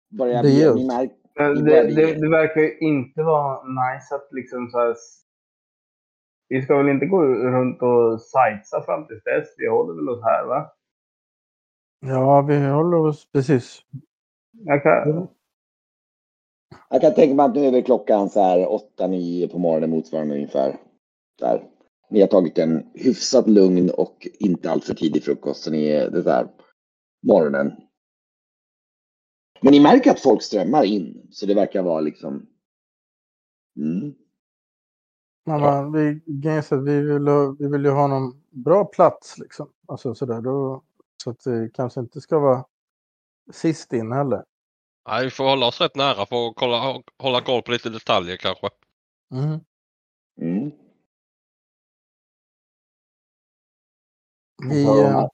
börja 0.10 0.42
Det 0.44 0.76
ni 0.76 0.86
märk- 0.86 1.22
det, 1.36 1.96
det, 1.96 2.14
det 2.14 2.30
verkar 2.30 2.62
ju 2.62 2.78
inte 2.80 3.24
vara 3.24 3.64
nice 3.64 4.16
att 4.16 4.28
liksom 4.32 4.70
så 4.72 4.80
här... 4.80 4.96
Vi 6.48 6.62
ska 6.62 6.78
väl 6.78 6.90
inte 6.90 7.06
gå 7.06 7.24
runt 7.26 7.82
och 7.82 8.22
sightsa 8.22 8.84
fram 8.86 9.08
till 9.08 9.20
dess. 9.26 9.48
Vi 9.58 9.68
håller 9.68 9.94
väl 9.94 10.10
oss 10.10 10.24
här 10.24 10.46
va? 10.46 10.72
Ja, 12.00 12.42
vi 12.42 12.68
håller 12.68 12.98
oss 12.98 13.32
precis. 13.32 13.82
Jag 14.64 14.84
kan, 14.84 15.28
Jag 16.90 17.02
kan 17.02 17.14
tänka 17.14 17.36
mig 17.36 17.46
att 17.46 17.56
nu 17.56 17.66
är 17.66 17.72
väl 17.72 17.84
klockan 17.84 18.30
så 18.30 18.42
här 18.42 18.68
8-9 19.00 19.48
på 19.48 19.58
morgonen 19.58 19.90
motsvarande 19.90 20.36
ungefär. 20.36 20.80
Där. 21.40 21.70
Ni 22.10 22.22
har 22.22 22.28
tagit 22.28 22.58
en 22.58 22.92
hyfsat 22.94 23.48
lugn 23.48 23.90
och 23.90 24.28
inte 24.40 24.72
alltför 24.72 24.94
tidig 24.94 25.24
frukost. 25.24 25.64
Så 25.64 25.72
ni 25.72 25.88
är 25.88 26.10
det 26.10 26.22
där 26.22 26.48
morgonen. 27.28 27.72
Men 29.62 29.72
ni 29.72 29.80
märker 29.80 30.12
att 30.12 30.20
folk 30.20 30.42
strömmar 30.42 30.84
in. 30.84 31.28
Så 31.32 31.46
det 31.46 31.54
verkar 31.54 31.84
vara 31.84 32.02
liksom. 32.02 32.48
Mm. 33.78 34.14
Men 35.46 35.62
man, 35.62 35.92
vi, 35.92 36.22
vi, 36.26 37.02
vill, 37.02 37.30
vi 37.60 37.68
vill 37.68 37.86
ju 37.86 37.92
ha 37.92 38.08
någon 38.08 38.42
bra 38.50 38.86
plats 38.86 39.38
liksom. 39.38 39.70
Alltså 39.88 40.16
sådär. 40.16 40.42
Då, 40.42 40.84
så 41.24 41.30
att 41.30 41.44
det 41.44 41.70
kanske 41.74 42.00
inte 42.00 42.22
ska 42.22 42.40
vara 42.40 42.66
sist 43.52 43.94
in 43.94 44.12
heller. 44.12 44.44
Nej, 45.08 45.24
vi 45.26 45.32
får 45.32 45.44
hålla 45.44 45.66
oss 45.68 45.82
rätt 45.82 45.96
nära 45.96 46.26
för 46.26 46.48
att 46.48 46.56
kolla, 46.56 47.02
hålla 47.20 47.42
koll 47.42 47.62
på 47.62 47.72
lite 47.72 47.90
detaljer 47.90 48.38
kanske. 48.38 48.70
Mm. 49.32 49.60
Mm. 50.42 50.72
Vi, 54.70 54.84
Ja. 54.84 55.22
eh, 55.22 55.28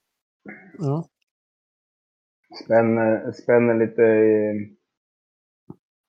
ja. 0.80 1.06
spänner, 2.64 3.32
spänner 3.32 3.74
lite 3.80 4.02
i 4.02 4.78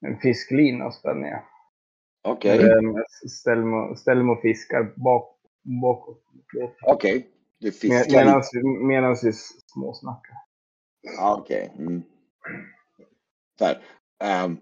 en 0.07 0.19
fisklina 0.19 0.91
spänner 0.93 1.29
jag. 1.29 1.43
Okej, 2.25 2.59
Ställer 3.29 3.63
mig, 3.65 3.97
ställer 3.97 4.23
mig 4.23 4.33
och 4.37 4.43
fiskar 4.43 4.93
bak, 4.97 5.37
bakåt. 5.83 6.25
okej. 6.87 7.29
Du 7.59 7.67
Med, 7.67 7.75
fiskar 7.75 8.25
medans, 8.25 8.51
lite. 8.55 8.67
medans 8.69 9.25
vi 9.25 9.33
småsnackar. 9.73 10.37
Ja, 11.03 11.37
Okej. 11.41 11.73
Mm. 11.79 12.03
Så 13.59 13.65
här, 13.65 13.83
ehm, 14.25 14.57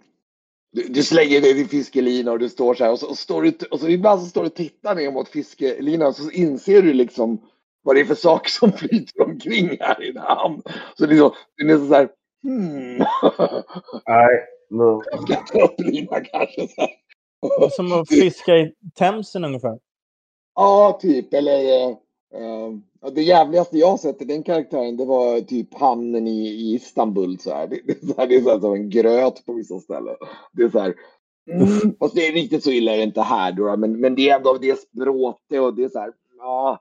du, 0.72 0.82
du 0.82 1.02
slänger 1.02 1.40
dig 1.40 1.60
i 1.60 1.64
fiskelina 1.64 2.32
och 2.32 2.38
du 2.38 2.48
står 2.48 2.74
så 2.74 2.84
här 2.84 2.92
och 2.92 2.98
så, 2.98 3.08
och 3.08 3.18
står 3.18 3.42
du, 3.42 3.52
och 3.70 3.80
så 3.80 3.88
ibland 3.88 4.20
så 4.20 4.26
står 4.26 4.40
du 4.42 4.46
och 4.46 4.54
tittar 4.54 4.94
ner 4.94 5.10
mot 5.10 5.28
fiskelinan 5.28 6.08
och 6.08 6.16
så 6.16 6.30
inser 6.30 6.82
du 6.82 6.92
liksom 6.92 7.50
vad 7.82 7.96
det 7.96 8.00
är 8.00 8.04
för 8.04 8.14
saker 8.14 8.50
som 8.50 8.72
flyter 8.78 9.22
omkring 9.22 9.76
här 9.80 10.02
i 10.02 10.06
din 10.06 10.16
hamn. 10.16 10.62
Så 10.98 11.06
det 11.06 11.14
är 11.14 11.18
så, 11.18 11.34
det 11.56 11.62
är 11.62 11.66
nästan 11.66 11.88
så 11.88 11.94
här, 11.94 12.08
hmm. 12.42 13.04
Nej, 14.06 14.44
då, 14.70 15.02
Jag 15.10 15.22
ska 15.22 15.36
ta 15.36 15.64
upp 15.64 15.80
linan 15.80 16.24
kanske. 16.24 16.68
Så 16.68 16.80
här. 16.80 17.70
Som 17.70 17.92
att 17.92 18.08
fiska 18.08 18.56
i 18.56 18.74
Themsen 18.94 19.44
ungefär. 19.44 19.78
Ja, 20.54 20.98
typ. 21.02 21.34
Eller 21.34 21.96
ja, 23.00 23.10
det 23.10 23.22
jävligaste 23.22 23.78
jag 23.78 24.00
sett 24.00 24.22
i 24.22 24.24
den 24.24 24.42
karaktären 24.42 24.96
det 24.96 25.04
var 25.04 25.40
typ 25.40 25.74
hamnen 25.74 26.26
i, 26.26 26.46
i 26.46 26.74
Istanbul. 26.74 27.38
Så 27.38 27.54
här. 27.54 27.66
Det, 27.70 27.80
det, 27.86 28.06
så 28.06 28.20
här, 28.20 28.26
det 28.26 28.36
är 28.36 28.40
så 28.40 28.50
här 28.50 28.60
som 28.60 28.74
en 28.74 28.90
gröt 28.90 29.46
på 29.46 29.52
vissa 29.52 29.80
ställen. 29.80 30.16
Det 30.52 30.62
är 30.62 30.68
så 30.68 30.78
här. 30.78 30.94
Mm, 31.50 31.96
fast 31.98 32.14
det 32.14 32.26
är 32.26 32.32
riktigt 32.32 32.64
så 32.64 32.70
illa 32.70 32.92
är 32.92 32.96
det 32.96 33.02
inte 33.02 33.20
här 33.20 33.52
då, 33.52 33.76
men, 33.76 34.00
men 34.00 34.14
det 34.14 34.30
är 34.30 34.36
ändå 34.36 34.58
det 34.60 34.70
är 34.70 34.74
språte 34.74 35.60
och 35.60 35.74
det 35.74 35.84
är 35.84 35.88
så 35.88 35.98
här. 35.98 36.12
Ja, 36.38 36.80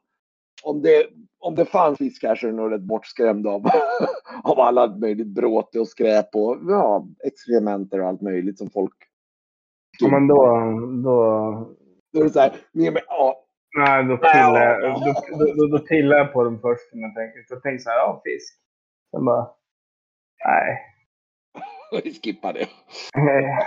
om 0.64 0.82
det, 0.82 1.08
om 1.40 1.56
det 1.56 1.66
fanns 1.66 1.98
fisk 1.98 2.24
här 2.24 2.36
så 2.36 2.48
är 2.48 2.52
nog 2.52 2.72
rätt 2.72 2.82
bortskrämd 2.82 3.48
av, 3.48 3.66
av 4.44 4.60
alla 4.60 4.96
möjligt 4.96 5.28
bråte 5.28 5.80
och 5.80 5.88
skräp 5.88 6.36
och 6.36 6.58
ja, 6.68 7.08
exkrementer 7.26 8.02
och 8.02 8.08
allt 8.08 8.22
möjligt 8.22 8.58
som 8.58 8.70
folk. 8.70 8.96
ja, 10.00 10.08
men 10.08 10.28
då, 10.28 10.36
då, 11.04 11.68
Då 12.14 12.20
är 12.20 12.24
det 12.24 12.30
så 12.30 12.40
här, 12.40 12.56
ja, 13.08 13.46
nej, 13.78 14.04
då 14.04 14.18
pillar 14.18 14.62
jag, 14.62 14.94
då, 14.94 15.54
då, 15.56 15.78
då, 15.78 15.80
pillar 15.80 16.18
jag 16.18 16.34
på 16.34 16.44
dem 16.44 16.60
först. 16.62 16.94
När 16.94 17.02
jag 17.02 17.16
tänker, 17.16 17.44
så 17.48 17.54
jag 17.54 17.64
tänker 17.64 17.84
så 17.84 17.90
här, 17.90 17.98
ja 17.98 18.22
fisk. 18.26 18.60
Sen 19.12 19.26
bara, 19.26 19.48
nej. 20.46 20.80
vi 22.04 22.14
skippar 22.14 22.54
det. 22.54 22.62
Eh, 22.62 23.60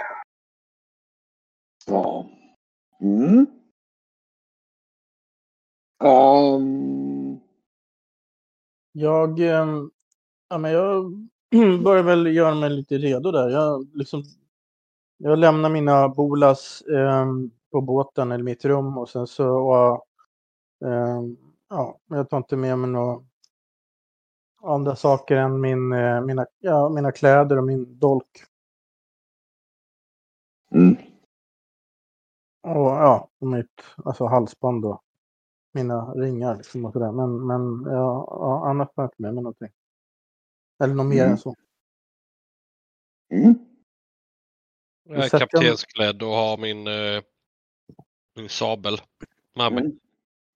Ja. 1.86 2.26
Mm. 3.00 3.46
Ehm. 6.04 7.40
Jag, 8.92 9.40
eh, 9.40 9.66
ja, 10.48 10.58
men 10.58 10.72
jag 10.72 11.12
börjar 11.84 12.02
väl 12.02 12.36
göra 12.36 12.54
mig 12.54 12.70
lite 12.70 12.98
redo 12.98 13.30
där. 13.30 13.48
Jag, 13.48 13.88
liksom, 13.94 14.24
jag 15.16 15.38
lämnar 15.38 15.68
mina 15.68 16.08
bolas 16.08 16.82
eh, 16.82 17.26
på 17.72 17.80
båten 17.80 18.32
eller 18.32 18.44
mitt 18.44 18.64
rum 18.64 18.98
och 18.98 19.08
sen 19.08 19.26
så 19.26 19.48
och, 19.48 20.06
eh, 20.88 21.22
ja, 21.68 21.98
jag 22.08 22.30
tar 22.30 22.36
inte 22.38 22.56
med 22.56 22.78
mig 22.78 22.90
några 22.90 23.24
andra 24.62 24.96
saker 24.96 25.36
än 25.36 25.60
min, 25.60 25.92
eh, 25.92 26.20
mina, 26.20 26.46
ja, 26.58 26.88
mina 26.88 27.12
kläder 27.12 27.58
och 27.58 27.64
min 27.64 27.98
dolk. 27.98 28.44
Mm. 30.74 30.96
Och 32.62 32.72
ja, 32.90 33.30
och 33.40 33.46
mitt 33.46 33.82
alltså 34.04 34.26
halsband 34.26 34.84
och 34.84 35.02
mina 35.74 36.14
ringar 36.14 36.56
liksom 36.56 36.84
och 36.84 36.92
sådär. 36.92 37.12
Men, 37.12 37.46
men 37.46 37.92
ja, 37.92 38.26
ja, 38.30 38.68
annars 38.70 38.88
har 38.96 39.02
jag 39.04 39.08
inte 39.08 39.22
med 39.22 39.34
mig 39.34 39.42
någonting. 39.44 39.68
Eller 40.84 40.94
något 40.94 41.06
mer 41.06 41.20
Mm. 41.20 41.30
än 41.32 41.38
så. 41.38 41.54
Mm. 43.32 43.54
Jag 45.04 45.24
är 45.24 45.38
kaptensklädd 45.38 46.22
och 46.22 46.28
har 46.28 46.58
min, 46.58 46.86
eh, 46.86 46.92
min 46.92 47.22
sabel 48.48 48.94
med 49.56 49.72
mig. 49.72 49.84
Mm. 49.84 49.98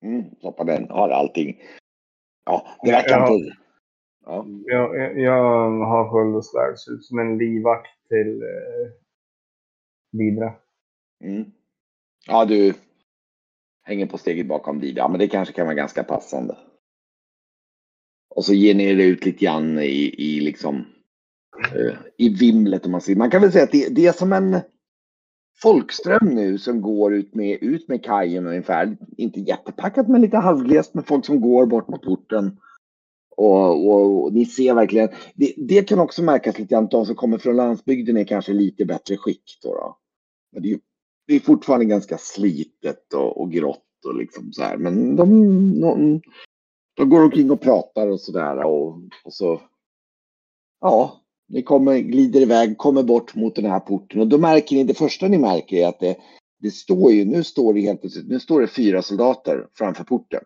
Mm. 0.02 0.34
Stoppa 0.38 0.64
den, 0.64 0.90
har 0.90 1.08
allting. 1.08 1.62
Ja, 2.44 2.66
det 2.82 2.90
verkar 2.90 3.18
Ja. 3.18 3.32
inte... 3.32 3.56
Ja. 4.24 4.46
Jag, 4.64 4.96
jag, 4.96 5.20
jag 5.20 5.70
har 5.70 6.10
sköld 6.10 6.36
och 6.36 6.44
svärd, 6.44 6.78
ser 6.78 6.92
ut 6.92 7.04
som 7.04 7.18
en 7.18 7.38
livvakt 7.38 8.08
till 8.08 8.42
eh, 8.42 8.92
Vidra. 10.12 10.54
Mm. 11.24 11.52
Ja, 12.26 12.44
du 12.44 12.74
hänger 13.82 14.06
på 14.06 14.18
steget 14.18 14.46
bakom 14.46 14.80
Dida. 14.80 15.00
Ja, 15.00 15.08
men 15.08 15.18
det 15.18 15.28
kanske 15.28 15.54
kan 15.54 15.66
vara 15.66 15.74
ganska 15.74 16.04
passande. 16.04 16.56
Och 18.28 18.44
så 18.44 18.54
ger 18.54 18.74
ni 18.74 18.84
er 18.84 18.96
ut 18.96 19.24
lite 19.24 19.44
grann 19.44 19.78
i, 19.78 20.14
i 20.18 20.40
liksom 20.40 20.86
eh, 21.74 21.96
i 22.16 22.28
vimlet 22.28 22.86
om 22.86 22.92
man 22.92 23.00
säger. 23.00 23.18
Man 23.18 23.30
kan 23.30 23.42
väl 23.42 23.52
säga 23.52 23.64
att 23.64 23.72
det, 23.72 23.88
det 23.94 24.06
är 24.06 24.12
som 24.12 24.32
en 24.32 24.60
folkström 25.62 26.34
nu 26.34 26.58
som 26.58 26.80
går 26.80 27.14
ut 27.14 27.34
med, 27.34 27.58
ut 27.62 27.88
med 27.88 28.04
kajen 28.04 28.46
ungefär. 28.46 28.96
Inte 29.16 29.40
jättepackat 29.40 30.08
men 30.08 30.20
lite 30.20 30.36
halvglest 30.36 30.94
med 30.94 31.06
folk 31.06 31.26
som 31.26 31.40
går 31.40 31.66
bort 31.66 31.88
mot 31.88 32.02
porten. 32.02 32.58
Och, 33.36 33.86
och, 33.88 34.24
och 34.24 34.32
ni 34.32 34.46
ser 34.46 34.74
verkligen, 34.74 35.08
det, 35.34 35.54
det 35.56 35.88
kan 35.88 35.98
också 35.98 36.22
märkas 36.22 36.58
lite 36.58 36.74
grann 36.74 36.88
de 36.88 37.06
som 37.06 37.14
kommer 37.14 37.38
från 37.38 37.56
landsbygden 37.56 38.16
är 38.16 38.24
kanske 38.24 38.52
lite 38.52 38.84
bättre 38.84 39.16
skick 39.16 39.58
då. 39.62 39.74
då. 39.74 39.98
Men 40.52 40.62
det 40.62 40.72
är, 40.72 40.80
det 41.26 41.34
är 41.34 41.40
fortfarande 41.40 41.84
ganska 41.84 42.18
slitet 42.18 43.12
och, 43.14 43.40
och 43.40 43.52
grått 43.52 44.04
och 44.06 44.14
liksom 44.14 44.52
så 44.52 44.62
här. 44.62 44.76
Men 44.76 45.16
de, 45.16 45.80
de, 45.80 46.20
de 46.96 47.10
går 47.10 47.22
omkring 47.24 47.50
och 47.50 47.60
pratar 47.60 48.08
och 48.08 48.20
sådär 48.20 48.64
och, 48.64 49.00
och 49.24 49.32
så. 49.32 49.60
Ja, 50.80 51.20
ni 51.48 51.62
kommer, 51.62 51.98
glider 51.98 52.40
iväg, 52.40 52.78
kommer 52.78 53.02
bort 53.02 53.34
mot 53.34 53.56
den 53.56 53.64
här 53.64 53.80
porten 53.80 54.20
och 54.20 54.28
då 54.28 54.38
märker 54.38 54.76
ni, 54.76 54.84
det 54.84 54.94
första 54.94 55.28
ni 55.28 55.38
märker 55.38 55.76
är 55.76 55.88
att 55.88 56.00
det, 56.00 56.16
det 56.58 56.70
står 56.70 57.12
ju, 57.12 57.24
nu 57.24 57.44
står 57.44 57.74
det 57.74 57.80
helt 57.80 58.00
plötsligt, 58.00 58.28
nu 58.28 58.40
står 58.40 58.60
det 58.60 58.66
fyra 58.66 59.02
soldater 59.02 59.68
framför 59.74 60.04
porten. 60.04 60.42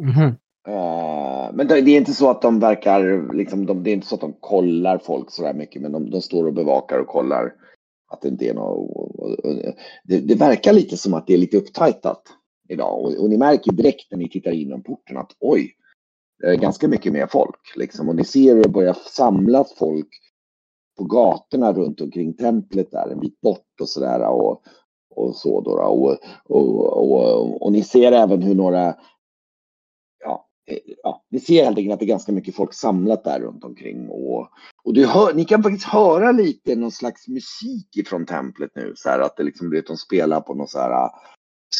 Mhm. 0.00 0.36
Eh, 0.68 1.52
men 1.52 1.66
det, 1.66 1.80
det 1.80 1.90
är 1.90 1.96
inte 1.96 2.12
så 2.12 2.30
att 2.30 2.42
de 2.42 2.60
verkar, 2.60 3.32
liksom, 3.34 3.66
de, 3.66 3.82
det 3.82 3.90
är 3.90 3.94
inte 3.94 4.06
så 4.06 4.14
att 4.14 4.20
de 4.20 4.32
kollar 4.40 4.98
folk 4.98 5.30
så 5.30 5.42
där 5.42 5.54
mycket, 5.54 5.82
men 5.82 5.92
de, 5.92 6.10
de 6.10 6.22
står 6.22 6.46
och 6.46 6.54
bevakar 6.54 6.98
och 6.98 7.06
kollar 7.06 7.52
att 8.08 8.22
det 8.22 8.28
inte 8.28 8.48
är 8.48 8.54
något. 8.54 9.40
Det, 10.04 10.18
det 10.18 10.34
verkar 10.34 10.72
lite 10.72 10.96
som 10.96 11.14
att 11.14 11.26
det 11.26 11.34
är 11.34 11.38
lite 11.38 11.56
upptajtat 11.56 12.22
idag 12.68 13.00
och, 13.00 13.22
och 13.22 13.30
ni 13.30 13.36
märker 13.36 13.72
direkt 13.72 14.10
när 14.10 14.18
ni 14.18 14.28
tittar 14.28 14.50
in 14.50 14.60
genom 14.60 14.82
porten 14.82 15.16
att 15.16 15.36
oj, 15.40 15.74
Eh, 16.44 16.54
ganska 16.54 16.88
mycket 16.88 17.12
mer 17.12 17.26
folk 17.26 17.76
liksom 17.76 18.08
och 18.08 18.16
ni 18.16 18.24
ser 18.24 18.54
hur 18.54 18.62
det 18.62 18.68
börjar 18.68 18.94
samlas 18.94 19.74
folk 19.74 20.08
på 20.98 21.04
gatorna 21.04 21.72
runt 21.72 22.00
omkring 22.00 22.36
templet 22.36 22.90
där 22.90 23.08
en 23.10 23.20
bit 23.20 23.40
bort 23.40 23.80
och 23.80 23.88
sådär 23.88 24.28
och, 24.28 24.62
och 25.10 25.36
så 25.36 25.60
då. 25.60 25.76
då. 25.76 25.82
Och, 25.82 26.18
och, 26.44 27.12
och, 27.12 27.62
och 27.62 27.72
ni 27.72 27.82
ser 27.82 28.12
även 28.12 28.42
hur 28.42 28.54
några 28.54 28.94
ja, 30.24 30.48
ja, 31.02 31.24
ni 31.28 31.40
ser 31.40 31.64
helt 31.64 31.78
enkelt 31.78 31.92
att 31.92 31.98
det 31.98 32.04
är 32.04 32.08
ganska 32.08 32.32
mycket 32.32 32.54
folk 32.54 32.74
samlat 32.74 33.24
där 33.24 33.40
runt 33.40 33.64
omkring. 33.64 34.08
Och, 34.08 34.48
och 34.84 34.94
du 34.94 35.06
hör, 35.06 35.34
ni 35.34 35.44
kan 35.44 35.62
faktiskt 35.62 35.86
höra 35.86 36.32
lite 36.32 36.76
någon 36.76 36.92
slags 36.92 37.28
musik 37.28 37.96
ifrån 37.96 38.26
templet 38.26 38.70
nu. 38.74 38.92
Så 38.96 39.08
här 39.08 39.20
att 39.20 39.36
det 39.36 39.42
liksom 39.42 39.70
blir 39.70 39.80
att 39.80 39.86
de 39.86 39.96
spelar 39.96 40.40
på 40.40 40.54
någon 40.54 40.68
så 40.68 40.78
här 40.78 41.04
eh, 41.04 41.10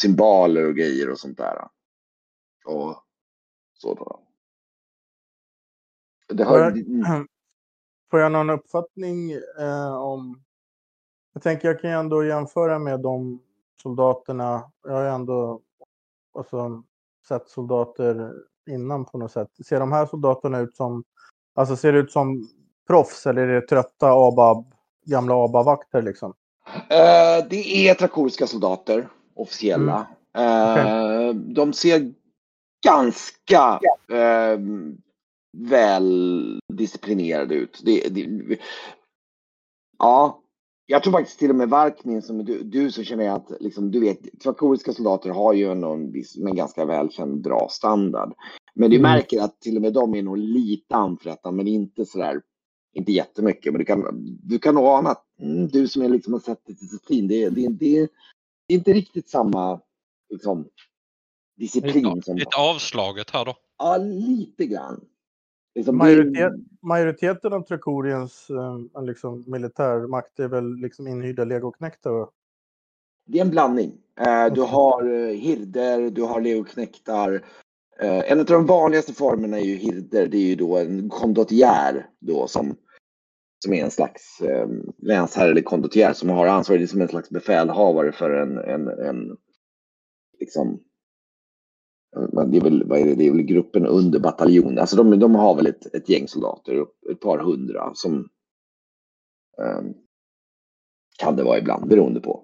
cymbaler 0.01 0.65
och 0.65 0.75
grejer 0.75 1.09
och 1.09 1.19
sånt 1.19 1.37
där. 1.37 1.67
Och 2.65 2.95
så 3.73 3.93
då. 3.93 4.28
Det 6.29 6.43
hör, 6.45 6.71
mm, 6.71 7.27
Får 8.11 8.19
jag 8.19 8.31
någon 8.31 8.49
uppfattning 8.49 9.31
eh, 9.59 9.95
om... 9.95 10.43
Jag 11.33 11.43
tänker 11.43 11.67
jag 11.67 11.81
kan 11.81 11.89
ju 11.89 11.95
ändå 11.95 12.23
jämföra 12.23 12.79
med 12.79 12.99
de 12.99 13.39
soldaterna. 13.81 14.71
Jag 14.83 14.93
har 14.93 15.03
ju 15.03 15.09
ändå 15.09 15.61
alltså, 16.33 16.83
sett 17.27 17.49
soldater 17.49 18.33
innan 18.69 19.05
på 19.05 19.17
något 19.17 19.31
sätt. 19.31 19.49
Ser 19.65 19.79
de 19.79 19.91
här 19.91 20.05
soldaterna 20.05 20.59
ut 20.59 20.75
som... 20.75 21.03
Alltså 21.55 21.75
ser 21.75 21.93
det 21.93 21.99
ut 21.99 22.11
som 22.11 22.47
proffs 22.87 23.27
eller 23.27 23.41
är 23.41 23.61
det 23.61 23.67
trötta 23.67 24.11
ABA, 24.11 24.63
gamla 25.05 25.35
ABA-vakter 25.35 26.01
liksom? 26.01 26.33
Eh, 26.89 27.47
det 27.49 27.87
är 27.87 27.93
trakoriska 27.93 28.47
soldater, 28.47 29.09
officiella. 29.35 30.07
Eh, 30.37 31.33
De 31.33 31.73
ser 31.73 32.13
ganska 32.85 33.79
eh, 34.11 34.59
väl 35.57 36.59
disciplinerade 36.73 37.55
ut. 37.55 37.81
Det, 37.85 38.09
det, 38.09 38.57
ja, 39.97 40.43
jag 40.85 41.03
tror 41.03 41.13
faktiskt 41.13 41.39
till 41.39 41.49
och 41.49 41.55
med 41.55 41.69
Varkmin, 41.69 42.21
som 42.21 42.45
du, 42.45 42.63
du 42.63 42.91
så 42.91 43.03
känner 43.03 43.23
jag 43.25 43.35
att 43.35 43.51
liksom, 43.59 43.91
du 43.91 43.99
vet, 43.99 44.39
trakoriska 44.43 44.93
soldater 44.93 45.29
har 45.29 45.53
ju 45.53 45.71
ändå 45.71 45.93
en, 45.93 46.11
viss, 46.11 46.35
ganska 46.35 46.85
välkänd 46.85 47.41
bra 47.41 47.67
standard. 47.71 48.33
Men 48.75 48.89
du 48.89 48.97
Mm. 48.97 49.11
märker 49.11 49.41
att 49.41 49.61
till 49.61 49.75
och 49.75 49.81
med 49.81 49.93
de 49.93 50.15
är 50.15 50.23
nog 50.23 50.37
lite 50.37 50.95
anfrätta, 50.95 51.51
men 51.51 51.67
inte 51.67 52.05
sådär 52.05 52.41
inte 52.93 53.11
jättemycket, 53.11 53.73
men 53.73 53.79
du 53.79 53.85
kan, 53.85 54.03
du 54.43 54.59
kan 54.59 54.77
ana 54.77 55.09
att 55.09 55.25
mm, 55.39 55.67
du 55.67 55.87
som 55.87 56.01
är 56.01 56.09
liksom 56.09 56.33
har 56.33 56.39
sett 56.39 56.65
det 56.65 56.73
disciplin, 56.73 57.27
det, 57.27 57.49
det, 57.49 57.67
det, 57.67 58.09
det 58.67 58.73
är 58.73 58.77
inte 58.77 58.93
riktigt 58.93 59.29
samma 59.29 59.81
liksom, 60.29 60.67
disciplin 61.57 62.05
Lite, 62.05 62.21
som... 62.25 62.37
lite 62.37 62.57
avslaget 62.57 63.29
här 63.29 63.45
då. 63.45 63.55
Ja, 63.77 63.97
lite 63.97 64.65
grann. 64.65 65.05
Liksom, 65.75 65.97
Majoritet, 65.97 66.53
majoriteten 66.81 67.53
av 67.53 67.61
Trakoriens 67.61 68.49
eh, 68.49 69.03
liksom, 69.03 69.43
militärmakt 69.47 70.39
är 70.39 70.47
väl 70.47 70.75
liksom 70.75 71.07
inhyrda 71.07 71.43
legoknektar? 71.43 72.29
Det 73.25 73.37
är 73.37 73.45
en 73.45 73.51
blandning. 73.51 73.91
Eh, 74.19 74.53
du 74.53 74.61
har 74.61 75.03
eh, 75.13 75.35
hirder, 75.35 76.09
du 76.09 76.23
har 76.23 76.41
legoknektar. 76.41 77.43
Eh, 77.99 78.31
en 78.31 78.39
av 78.39 78.45
de 78.45 78.65
vanligaste 78.65 79.13
formerna 79.13 79.59
är 79.59 79.65
ju 79.65 79.75
hirder. 79.75 80.27
Det 80.27 80.37
är 80.37 80.45
ju 80.45 80.55
då 80.55 80.77
en 80.77 81.09
kondottiär 81.09 82.09
då 82.19 82.47
som, 82.47 82.75
som 83.63 83.73
är 83.73 83.83
en 83.83 83.91
slags 83.91 84.41
eh, 84.41 84.67
länsherre 84.97 85.51
eller 85.51 85.61
kondottiär 85.61 86.13
som 86.13 86.29
har 86.29 86.47
ansvar, 86.47 86.77
det 86.77 86.83
är 86.83 86.87
som 86.87 87.01
en 87.01 87.07
slags 87.07 87.29
befälhavare 87.29 88.11
för 88.11 88.29
en, 88.29 88.57
en, 88.57 88.87
en 88.87 89.37
liksom 90.39 90.79
det 92.11 92.57
är, 92.57 92.61
väl, 92.61 92.87
vad 92.87 92.99
är 92.99 93.05
det? 93.05 93.15
det 93.15 93.27
är 93.27 93.31
väl 93.31 93.41
gruppen 93.41 93.85
under 93.85 94.19
bataljon. 94.19 94.79
Alltså 94.79 94.95
de, 94.95 95.19
de 95.19 95.35
har 95.35 95.55
väl 95.55 95.67
ett, 95.67 95.95
ett 95.95 96.09
gäng 96.09 96.27
soldater, 96.27 96.85
ett 97.11 97.19
par 97.19 97.37
hundra 97.37 97.91
som 97.93 98.29
eh, 99.57 99.81
kan 101.19 101.35
det 101.35 101.43
vara 101.43 101.57
ibland 101.57 101.87
beroende 101.87 102.19
på. 102.19 102.43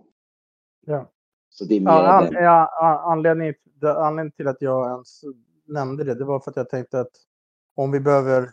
Ja. 0.85 1.11
Så 1.49 1.65
det 1.65 1.75
är 1.75 1.79
mer 1.79 1.91
Ja, 1.91 2.13
an, 2.13 2.29
ja, 2.31 3.01
anledningen, 3.11 3.55
anledningen 3.81 4.31
till 4.31 4.47
att 4.47 4.61
jag 4.61 4.91
ens 4.91 5.21
nämnde 5.65 6.03
det, 6.03 6.15
det 6.15 6.25
var 6.25 6.39
för 6.39 6.51
att 6.51 6.57
jag 6.57 6.69
tänkte 6.69 6.99
att 6.99 7.11
om 7.75 7.91
vi 7.91 7.99
behöver 7.99 8.49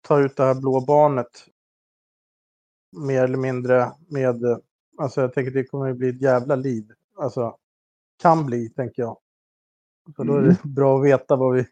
ta 0.00 0.20
ut 0.20 0.36
det 0.36 0.42
här 0.42 0.60
blå 0.60 0.80
barnet 0.86 1.46
mer 3.06 3.24
eller 3.24 3.38
mindre 3.38 3.92
med, 4.08 4.60
alltså 4.98 5.20
jag 5.20 5.34
tänker 5.34 5.50
det 5.50 5.64
kommer 5.64 5.90
att 5.90 5.96
bli 5.96 6.08
ett 6.08 6.22
jävla 6.22 6.56
liv. 6.56 6.92
Alltså, 7.16 7.56
kan 8.22 8.46
bli, 8.46 8.68
tänker 8.68 9.02
jag. 9.02 9.18
Så 10.16 10.24
då 10.24 10.36
är 10.36 10.42
det 10.42 10.56
bra 10.64 10.98
att 10.98 11.04
veta 11.04 11.36
vad 11.36 11.56
vi... 11.56 11.64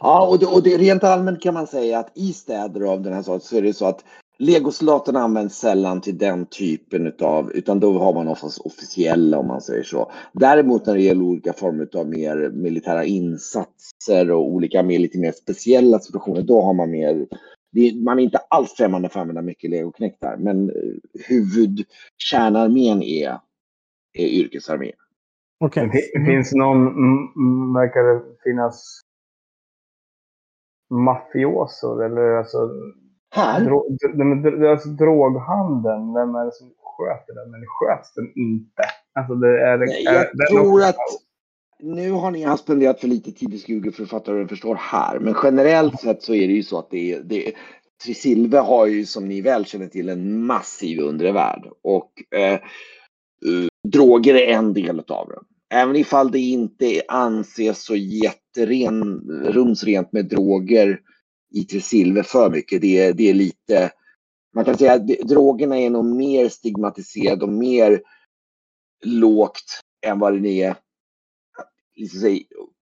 Ja, 0.00 0.28
och 0.28 0.38
det, 0.38 0.46
och 0.46 0.62
det, 0.62 0.76
rent 0.76 1.04
allmänt 1.04 1.42
kan 1.42 1.54
man 1.54 1.66
säga 1.66 1.98
att 1.98 2.12
i 2.14 2.32
städer 2.32 2.80
av 2.80 3.02
den 3.02 3.12
här 3.12 3.22
sorten 3.22 3.40
så 3.40 3.56
är 3.56 3.62
det 3.62 3.72
så 3.72 3.86
att 3.86 4.04
legosoldaterna 4.38 5.20
används 5.20 5.58
sällan 5.58 6.00
till 6.00 6.18
den 6.18 6.46
typen 6.46 7.06
utav, 7.06 7.52
utan 7.52 7.80
då 7.80 7.98
har 7.98 8.14
man 8.14 8.28
oftast 8.28 8.58
officiella 8.58 9.38
om 9.38 9.46
man 9.46 9.60
säger 9.60 9.82
så. 9.82 10.12
Däremot 10.32 10.86
när 10.86 10.94
det 10.94 11.02
gäller 11.02 11.22
olika 11.22 11.52
former 11.52 11.88
av 11.96 12.08
mer 12.08 12.50
militära 12.54 13.04
insatser 13.04 14.30
och 14.30 14.48
olika 14.48 14.82
mer, 14.82 14.98
lite 14.98 15.18
mer 15.18 15.32
speciella 15.32 15.98
situationer, 15.98 16.42
då 16.42 16.62
har 16.62 16.74
man 16.74 16.90
mer 16.90 17.26
man 18.04 18.18
är 18.18 18.22
inte 18.22 18.38
alls 18.38 18.72
främmande 18.72 19.08
för 19.08 19.20
att 19.20 19.22
använda 19.22 19.42
mycket 19.42 19.70
legoknektar, 19.70 20.36
men 20.36 20.70
eh, 20.70 20.74
huvudkärnarmén 21.28 23.02
är, 23.02 23.38
är 24.12 24.26
yrkesarmé. 24.26 24.92
Okej. 25.58 25.86
Det 25.92 25.92
fi- 25.92 26.24
finns 26.26 26.52
någon, 26.52 26.86
mm, 26.86 27.18
mm, 27.36 27.74
verkar 27.74 28.02
det 28.02 28.22
finnas 28.44 29.00
mafiosor 30.90 32.04
eller 32.04 32.22
alltså, 32.22 32.70
Här? 33.30 33.60
dro, 33.64 33.96
dro, 34.14 34.34
dro, 34.34 34.68
alltså 34.70 34.88
droghandeln. 34.88 36.14
Vem 36.14 36.34
är 36.34 36.44
det 36.44 36.52
som 36.52 36.72
sköter 36.78 37.34
den? 37.34 37.50
Men 37.50 37.60
sköts 37.66 38.14
den 38.14 38.32
inte? 38.36 38.82
Alltså 39.12 39.34
det 39.34 39.60
är, 39.60 39.78
Nej, 39.78 40.06
är, 40.06 40.12
jag 40.14 40.26
den 40.32 40.46
tror 40.46 40.82
att 40.82 40.96
nu 41.78 42.10
har 42.10 42.30
ni 42.30 42.42
haft 42.42 42.62
spenderat 42.62 43.00
för 43.00 43.08
lite 43.08 43.32
tid 43.32 43.54
i 43.54 43.58
Skuge 43.58 43.92
för 43.92 44.02
att 44.02 44.10
fatta 44.10 44.32
vad 44.32 44.40
det 44.40 44.48
förstår 44.48 44.74
här. 44.74 45.18
Men 45.18 45.34
generellt 45.42 46.00
sett 46.00 46.22
så 46.22 46.34
är 46.34 46.46
det 46.48 46.54
ju 46.54 46.62
så 46.62 46.78
att 46.78 46.90
det 46.90 47.12
är, 47.12 47.22
det 47.22 47.48
är 47.48 47.52
Trisilve 48.04 48.58
har 48.58 48.86
ju 48.86 49.04
som 49.04 49.28
ni 49.28 49.40
väl 49.40 49.64
känner 49.64 49.86
till 49.86 50.08
en 50.08 50.46
massiv 50.46 51.00
undre 51.00 51.32
värld 51.32 51.68
och 51.82 52.34
eh, 52.38 52.60
Eh, 53.46 53.90
droger 53.90 54.34
är 54.34 54.52
en 54.52 54.72
del 54.72 55.00
av 55.08 55.28
det. 55.28 55.40
Även 55.76 55.96
ifall 55.96 56.30
det 56.30 56.38
inte 56.38 57.02
anses 57.08 57.84
så 57.84 57.96
jätteren, 57.96 59.20
rumsrent 59.44 60.12
med 60.12 60.26
droger 60.26 61.00
i 61.54 61.64
Tresilver 61.64 62.22
för 62.22 62.50
mycket. 62.50 62.80
Det 62.80 62.98
är, 62.98 63.12
det 63.12 63.30
är 63.30 63.34
lite, 63.34 63.90
man 64.54 64.64
kan 64.64 64.78
säga 64.78 64.92
att 64.92 65.06
drogerna 65.06 65.78
är 65.78 65.90
nog 65.90 66.04
mer 66.04 66.48
stigmatiserade 66.48 67.44
och 67.44 67.52
mer 67.52 68.00
lågt 69.04 69.80
än 70.06 70.18
vad 70.18 70.42
det 70.42 70.62
är 70.62 70.76
liksom, 71.96 72.20
säga, 72.20 72.42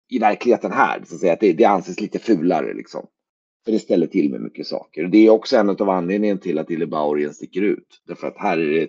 i 0.09 0.19
verkligheten 0.19 0.71
här. 0.71 1.03
Så 1.05 1.15
att, 1.15 1.21
säga, 1.21 1.33
att 1.33 1.39
det, 1.39 1.53
det 1.53 1.65
anses 1.65 2.01
lite 2.01 2.19
fulare 2.19 2.73
liksom. 2.73 3.07
För 3.65 3.71
det 3.71 3.79
ställer 3.79 4.07
till 4.07 4.31
med 4.31 4.41
mycket 4.41 4.67
saker. 4.67 5.07
Det 5.07 5.17
är 5.17 5.29
också 5.29 5.57
en 5.57 5.69
av 5.69 5.89
anledningarna 5.89 6.39
till 6.39 6.59
att 6.59 6.69
Illebaurien 6.69 7.33
sticker 7.33 7.61
ut. 7.61 8.01
Därför 8.07 8.27
att 8.27 8.37
här 8.37 8.57
är 8.57 8.71
det 8.71 8.87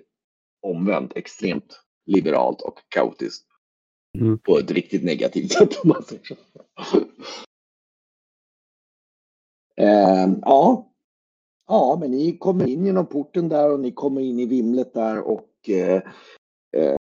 omvänt 0.65 1.13
extremt 1.17 1.81
liberalt 2.07 2.61
och 2.63 2.79
kaotiskt. 2.89 3.47
Mm. 4.19 4.39
På 4.39 4.59
ett 4.59 4.71
riktigt 4.71 5.05
negativt 5.05 5.53
sätt 5.59 5.81
om 5.83 5.89
man 5.89 6.03
säger 6.03 6.25
så. 6.25 6.37
Ehm, 9.77 10.39
ja. 10.43 10.91
Ja, 11.67 11.97
men 12.01 12.11
ni 12.11 12.39
kommer 12.39 12.67
in 12.67 12.87
genom 12.87 13.07
porten 13.07 13.49
där 13.49 13.73
och 13.73 13.81
ni 13.81 13.93
kommer 13.93 14.21
in 14.21 14.39
i 14.39 14.47
vimlet 14.47 14.95
där 14.95 15.21
och 15.21 15.69
eh, 15.69 16.03
eh, 16.77 16.97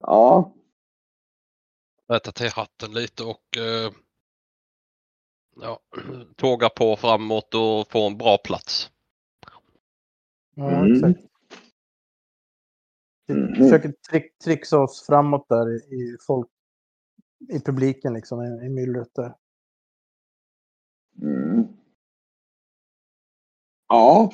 ja, 0.00 0.54
rätta 2.08 2.32
till 2.32 2.48
hatten 2.50 2.92
lite 2.92 3.24
och 3.24 3.56
eh, 3.56 3.92
ja, 5.60 5.80
tåga 6.36 6.68
på 6.68 6.96
framåt 6.96 7.54
och 7.54 7.88
få 7.90 8.06
en 8.06 8.18
bra 8.18 8.38
plats. 8.38 8.90
Ja, 10.56 10.68
Mm. 10.70 10.92
exakt. 10.94 11.35
Vi 13.26 13.34
Mhm. 13.34 13.54
försöker 13.54 13.92
trick, 14.10 14.38
trixa 14.38 14.78
oss 14.78 15.06
framåt 15.06 15.46
där 15.48 15.70
i, 15.72 15.76
i 15.76 16.16
folk 16.26 16.48
i 17.52 17.60
publiken 17.60 18.12
liksom, 18.14 18.42
i, 18.42 18.66
i 18.66 18.68
myllret 18.68 19.14
där. 19.14 19.34
Mm. 21.22 21.64
Ja. 23.88 24.32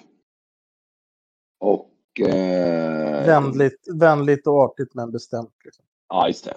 Och... 1.59 2.21
Eh, 2.21 3.27
Vänligt, 3.27 3.81
vänligt 3.95 4.47
och 4.47 4.63
artigt 4.63 4.95
men 4.95 5.11
bestämt. 5.11 5.55
Liksom. 5.65 5.85
Ja, 6.09 6.29
just 6.29 6.45
det. 6.45 6.57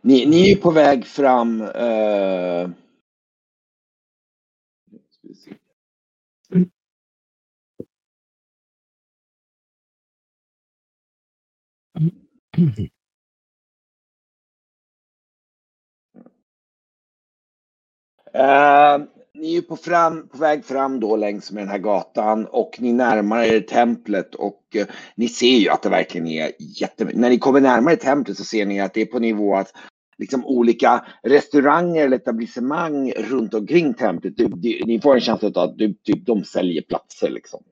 Ni, 0.00 0.26
ni 0.26 0.52
är 0.52 0.56
på 0.56 0.70
väg 0.70 1.06
fram. 1.06 1.60
Eh, 1.62 2.70
Uh, 18.34 19.04
ni 19.34 19.56
är 19.56 19.62
på, 19.62 19.76
fram, 19.76 20.28
på 20.28 20.38
väg 20.38 20.64
fram 20.64 21.00
då 21.00 21.16
längs 21.16 21.52
med 21.52 21.62
den 21.62 21.68
här 21.68 21.78
gatan 21.78 22.46
och 22.46 22.76
ni 22.78 22.92
närmar 22.92 23.42
er 23.42 23.60
templet 23.60 24.34
och 24.34 24.62
uh, 24.76 24.84
ni 25.14 25.28
ser 25.28 25.56
ju 25.56 25.68
att 25.68 25.82
det 25.82 25.88
verkligen 25.88 26.26
är 26.26 26.52
jättemycket. 26.58 27.20
När 27.20 27.30
ni 27.30 27.38
kommer 27.38 27.60
närmare 27.60 27.96
templet 27.96 28.36
så 28.36 28.44
ser 28.44 28.66
ni 28.66 28.80
att 28.80 28.94
det 28.94 29.00
är 29.00 29.06
på 29.06 29.18
nivå 29.18 29.56
att 29.56 29.72
liksom 30.18 30.46
olika 30.46 31.06
restauranger 31.22 32.04
eller 32.04 32.16
etablissemang 32.16 33.12
runt 33.12 33.54
omkring 33.54 33.94
templet. 33.94 34.36
Du, 34.36 34.48
du, 34.48 34.82
ni 34.84 35.00
får 35.00 35.14
en 35.14 35.20
känsla 35.20 35.48
av 35.48 35.58
att 35.58 35.78
du, 35.78 35.94
typ, 35.94 36.26
de 36.26 36.44
säljer 36.44 36.82
platser 36.82 37.30
liksom. 37.30 37.62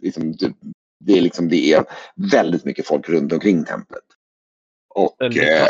liksom 0.00 0.32
du, 0.32 0.54
det, 1.00 1.18
är 1.18 1.20
liksom. 1.20 1.48
det 1.48 1.72
är 1.72 1.84
väldigt 2.32 2.64
mycket 2.64 2.86
folk 2.86 3.08
runt 3.08 3.32
omkring 3.32 3.64
templet. 3.64 4.04
Och, 4.94 5.22
eh, 5.22 5.68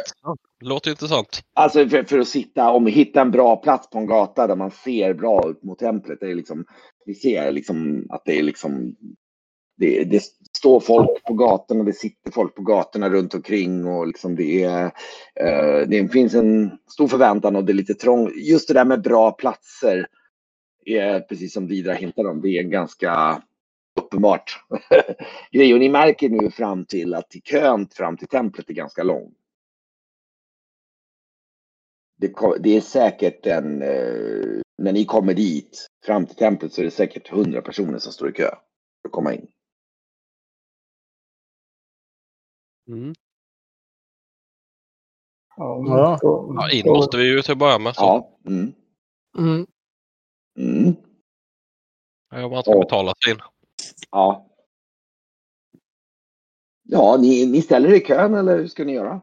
låter 0.60 0.90
intressant. 0.90 1.42
Alltså 1.54 1.88
för, 1.88 2.02
för 2.02 2.18
att 2.18 2.28
sitta, 2.28 2.70
om 2.70 2.84
vi 2.84 2.90
hittar 2.90 3.20
en 3.20 3.30
bra 3.30 3.56
plats 3.56 3.90
på 3.90 3.98
en 3.98 4.06
gata 4.06 4.46
där 4.46 4.56
man 4.56 4.70
ser 4.70 5.14
bra 5.14 5.50
ut 5.50 5.62
mot 5.62 5.78
templet. 5.78 6.20
Det 6.20 6.30
är 6.30 6.34
liksom, 6.34 6.64
vi 7.06 7.14
ser 7.14 7.52
liksom 7.52 8.06
att 8.10 8.22
det 8.24 8.38
är 8.38 8.42
liksom, 8.42 8.96
det, 9.76 10.04
det 10.04 10.22
står 10.56 10.80
folk 10.80 11.24
på 11.24 11.34
gatorna, 11.34 11.84
det 11.84 11.92
sitter 11.92 12.30
folk 12.30 12.54
på 12.54 12.62
gatorna 12.62 13.08
runt 13.08 13.34
omkring 13.34 13.86
och 13.86 14.06
liksom 14.06 14.36
det 14.36 14.64
är, 14.64 14.84
eh, 15.40 15.88
det 15.88 16.12
finns 16.12 16.34
en 16.34 16.78
stor 16.90 17.08
förväntan 17.08 17.56
och 17.56 17.64
det 17.64 17.72
är 17.72 17.74
lite 17.74 17.94
trångt. 17.94 18.36
Just 18.36 18.68
det 18.68 18.74
där 18.74 18.84
med 18.84 19.02
bra 19.02 19.32
platser 19.32 20.06
är 20.84 21.20
precis 21.20 21.52
som 21.52 21.66
Vidra 21.66 21.92
hintar 21.92 22.24
om, 22.24 22.40
det 22.40 22.48
är 22.48 22.62
en 22.62 22.70
ganska 22.70 23.42
uppenbart 24.04 24.64
grej. 25.52 25.74
Och 25.74 25.80
ni 25.80 25.88
märker 25.88 26.28
nu 26.28 26.50
fram 26.50 26.84
till 26.84 27.14
att 27.14 27.32
kön 27.44 27.88
fram 27.88 28.16
till 28.16 28.28
templet 28.28 28.70
är 28.70 28.74
ganska 28.74 29.02
lång 29.02 29.34
det, 32.60 32.76
är 32.76 32.80
säkert 32.80 33.46
en, 33.46 33.82
eh, 33.82 34.60
när 34.78 34.92
ni 34.92 35.04
kommer 35.04 35.34
dit 35.34 35.86
fram 36.04 36.26
till 36.26 36.36
templet 36.36 36.72
så 36.72 36.80
är 36.80 36.84
det 36.84 36.90
säkert 36.90 37.28
hundra 37.28 37.62
personer 37.62 37.98
som 37.98 38.12
står 38.12 38.28
i 38.28 38.32
kö 38.32 38.48
för 39.02 39.08
att 39.08 39.12
komma 39.12 39.34
in. 39.34 39.46
Mm. 42.88 43.12
Ja, 45.56 46.18
Ja. 46.56 46.70
in 46.72 46.86
måste 46.86 47.16
vi 47.16 47.24
ju 47.24 47.42
till 47.42 47.52
att 47.52 47.58
börja 47.58 47.78
med. 47.78 47.94
Så. 47.94 48.02
Ja. 48.02 48.38
Mm. 48.46 48.72
Mm. 49.38 49.66
Mm. 50.58 50.94
Ja, 52.30 52.48
man 52.48 52.62
ska 52.62 52.72
Ja. 52.72 52.80
betala 52.80 53.14
sig 53.24 53.32
in. 53.32 53.40
Ja. 54.14 54.46
Ja, 56.82 57.16
ni, 57.20 57.46
ni 57.46 57.62
ställer 57.62 57.88
er 57.88 57.94
i 57.94 58.00
kön 58.00 58.34
eller 58.34 58.58
hur 58.58 58.66
ska 58.66 58.84
ni 58.84 58.92
göra? 58.92 59.20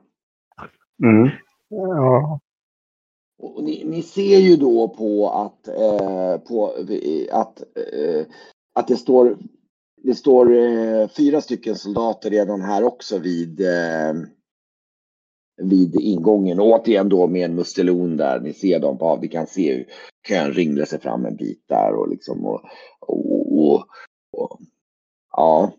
Mm. 1.04 1.30
Ja. 1.69 2.39
Och 3.38 3.63
ni, 3.63 3.84
ni 3.86 4.01
ser 4.01 4.39
ju 4.39 4.56
då 4.56 4.89
på 4.89 5.30
att, 5.30 5.67
eh, 5.67 6.38
på, 6.38 6.73
eh, 6.89 7.39
att, 7.39 7.62
eh, 7.62 8.25
att 8.73 8.88
det 8.88 8.97
står, 8.97 9.38
det 10.04 10.15
står 10.15 10.56
eh, 10.56 11.08
fyra 11.08 11.41
stycken 11.41 11.75
soldater 11.75 12.30
redan 12.30 12.62
här 12.62 12.84
också 12.84 13.19
vid, 13.19 13.62
eh, 13.62 14.13
vid 15.62 15.95
ingången. 15.95 16.60
Och 16.60 16.67
återigen 16.67 17.10
då 17.10 17.27
med 17.27 17.45
en 17.45 17.56
mustelon 17.56 18.17
där. 18.17 18.39
Ni 18.39 18.54
ser 18.54 18.80
dem 18.80 18.97
på, 18.97 19.19
vi 19.21 19.27
kan 19.27 19.47
se 19.47 19.73
hur 19.73 19.86
kön 20.27 20.54
ringlar 20.54 20.86
sig 20.86 20.99
fram 20.99 21.25
en 21.25 21.36
bit 21.36 21.63
där 21.67 21.93
och 21.93 22.10
liksom 22.10 22.45
och, 22.45 22.62
och, 22.99 23.58
och, 23.58 23.86
och 24.32 24.60
ja. 25.32 25.74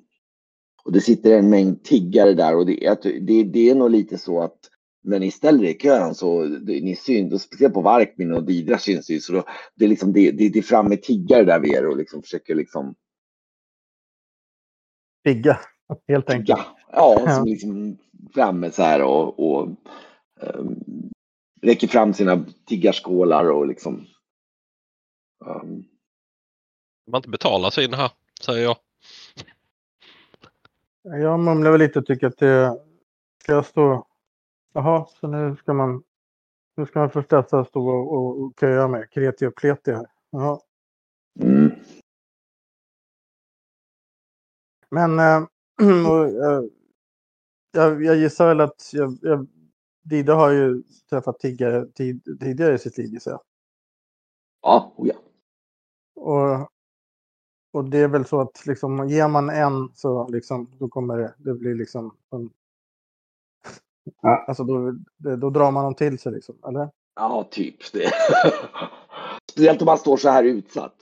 Och 0.85 0.93
det 0.93 1.01
sitter 1.01 1.39
en 1.39 1.51
mängd 1.51 1.85
tiggare 1.85 2.35
där 2.35 2.57
och 2.57 2.67
det, 2.67 2.89
att- 2.89 3.03
det, 3.03 3.45
det 3.45 3.71
är 3.71 3.75
nog 3.75 3.91
lite 3.91 4.19
så 4.19 4.43
att 4.43 4.59
när 5.05 5.19
ni 5.19 5.31
ställer 5.31 5.65
er 5.65 5.69
i 5.69 5.75
kön 5.79 6.15
så 6.15 6.45
det, 6.45 6.81
ni 6.81 6.97
syns, 6.97 7.33
och 7.33 7.41
speciellt 7.41 7.75
på 7.75 7.81
Varkmin 7.81 8.33
och 8.33 8.45
Didra 8.45 8.79
syns 8.79 9.11
ju, 9.11 9.21
så 9.21 9.33
då, 9.33 9.45
det 9.75 9.85
är 9.85 9.89
liksom 9.89 10.13
det, 10.13 10.31
det, 10.31 10.49
det 10.49 10.59
är 10.59 10.63
fram 10.63 10.89
med 10.89 11.03
tiggare 11.03 11.45
där 11.45 11.61
vid 11.61 11.73
er 11.73 11.87
och 11.87 11.97
liksom 11.97 12.23
försöker 12.23 12.55
liksom 12.55 12.95
Tigga, 15.25 15.59
helt 16.09 16.31
enkelt. 16.31 16.59
Ja, 16.93 17.21
Ja. 17.27 17.37
som 17.37 17.45
liksom 17.47 17.99
framme 18.35 18.71
så 18.71 18.83
här 18.83 19.03
och, 19.03 19.39
och 19.53 19.69
um, 20.41 20.81
räcker 21.63 21.89
fram 21.89 22.15
sina 22.15 22.45
tiggarskålar 22.67 23.51
och 23.51 23.67
liksom 23.67 24.07
um, 25.45 25.85
Man 27.11 27.19
inte 27.19 27.29
betala 27.29 27.71
sig 27.71 27.85
in 27.85 27.95
här, 27.95 28.11
säger 28.41 28.63
jag. 28.65 28.77
Jag 31.03 31.41
mumlar 31.41 31.71
väl 31.71 31.81
lite 31.81 31.99
och 31.99 32.07
tycker 32.07 32.27
att 32.27 32.39
det... 32.39 32.79
Ska 33.43 33.53
jag 33.53 33.67
stå... 33.67 34.07
Jaha, 34.73 35.07
så 35.07 35.27
nu 35.27 35.57
ska 35.57 35.73
man... 35.73 36.03
Nu 36.77 36.87
ska 36.87 36.99
man 36.99 37.11
först 37.11 37.29
dessa 37.29 37.65
stå 37.65 37.89
och, 37.89 38.13
och, 38.13 38.43
och 38.43 38.53
köa 38.61 38.89
med 38.89 39.11
kreti 39.11 39.47
och 39.47 39.55
pleti 39.55 39.93
här. 39.93 40.07
Jaha. 40.31 40.61
mm, 41.41 41.71
Men... 44.91 45.19
Äh, 45.19 45.43
och, 46.11 46.27
äh, 46.29 46.63
jag, 47.73 48.05
jag 48.05 48.17
gissar 48.17 48.49
väl 48.49 48.61
att... 48.61 48.91
Jag, 48.93 49.19
jag, 49.23 49.47
Dida 50.05 50.35
har 50.35 50.51
ju 50.51 50.83
träffat 51.11 51.39
tiggare 51.39 51.87
tid, 51.87 52.39
tidigare 52.41 52.75
i 52.75 52.79
sitt 52.79 52.99
liv 52.99 53.13
gissar 53.13 53.31
jag. 53.31 53.41
ja, 54.63 54.95
oh 54.97 55.09
ja. 55.09 55.15
Och, 56.15 56.72
och 57.73 57.85
det 57.85 57.99
är 57.99 58.09
väl 58.09 58.25
så 58.25 58.41
att 58.41 58.67
liksom, 58.67 59.09
ger 59.09 59.29
man 59.29 59.51
en 59.51 59.89
så 59.95 60.29
liksom, 60.29 60.71
då 60.79 60.89
kommer 60.89 61.19
det, 61.19 61.35
det 61.39 61.55
blir 61.55 61.75
liksom... 61.75 62.17
En, 62.31 62.51
Ja. 64.23 64.45
Alltså 64.49 64.65
då, 64.65 64.95
då 65.37 65.51
drar 65.51 65.71
man 65.71 65.85
dem 65.85 65.95
till 65.95 66.19
sig 66.19 66.33
liksom, 66.33 66.55
eller? 66.69 66.89
Ja, 67.17 67.49
typ 67.51 67.93
det. 67.93 68.11
Speciellt 69.51 69.83
om 69.83 69.87
man 69.87 69.99
står 69.99 70.17
så 70.17 70.29
här 70.29 70.45
utsatt. 70.45 70.95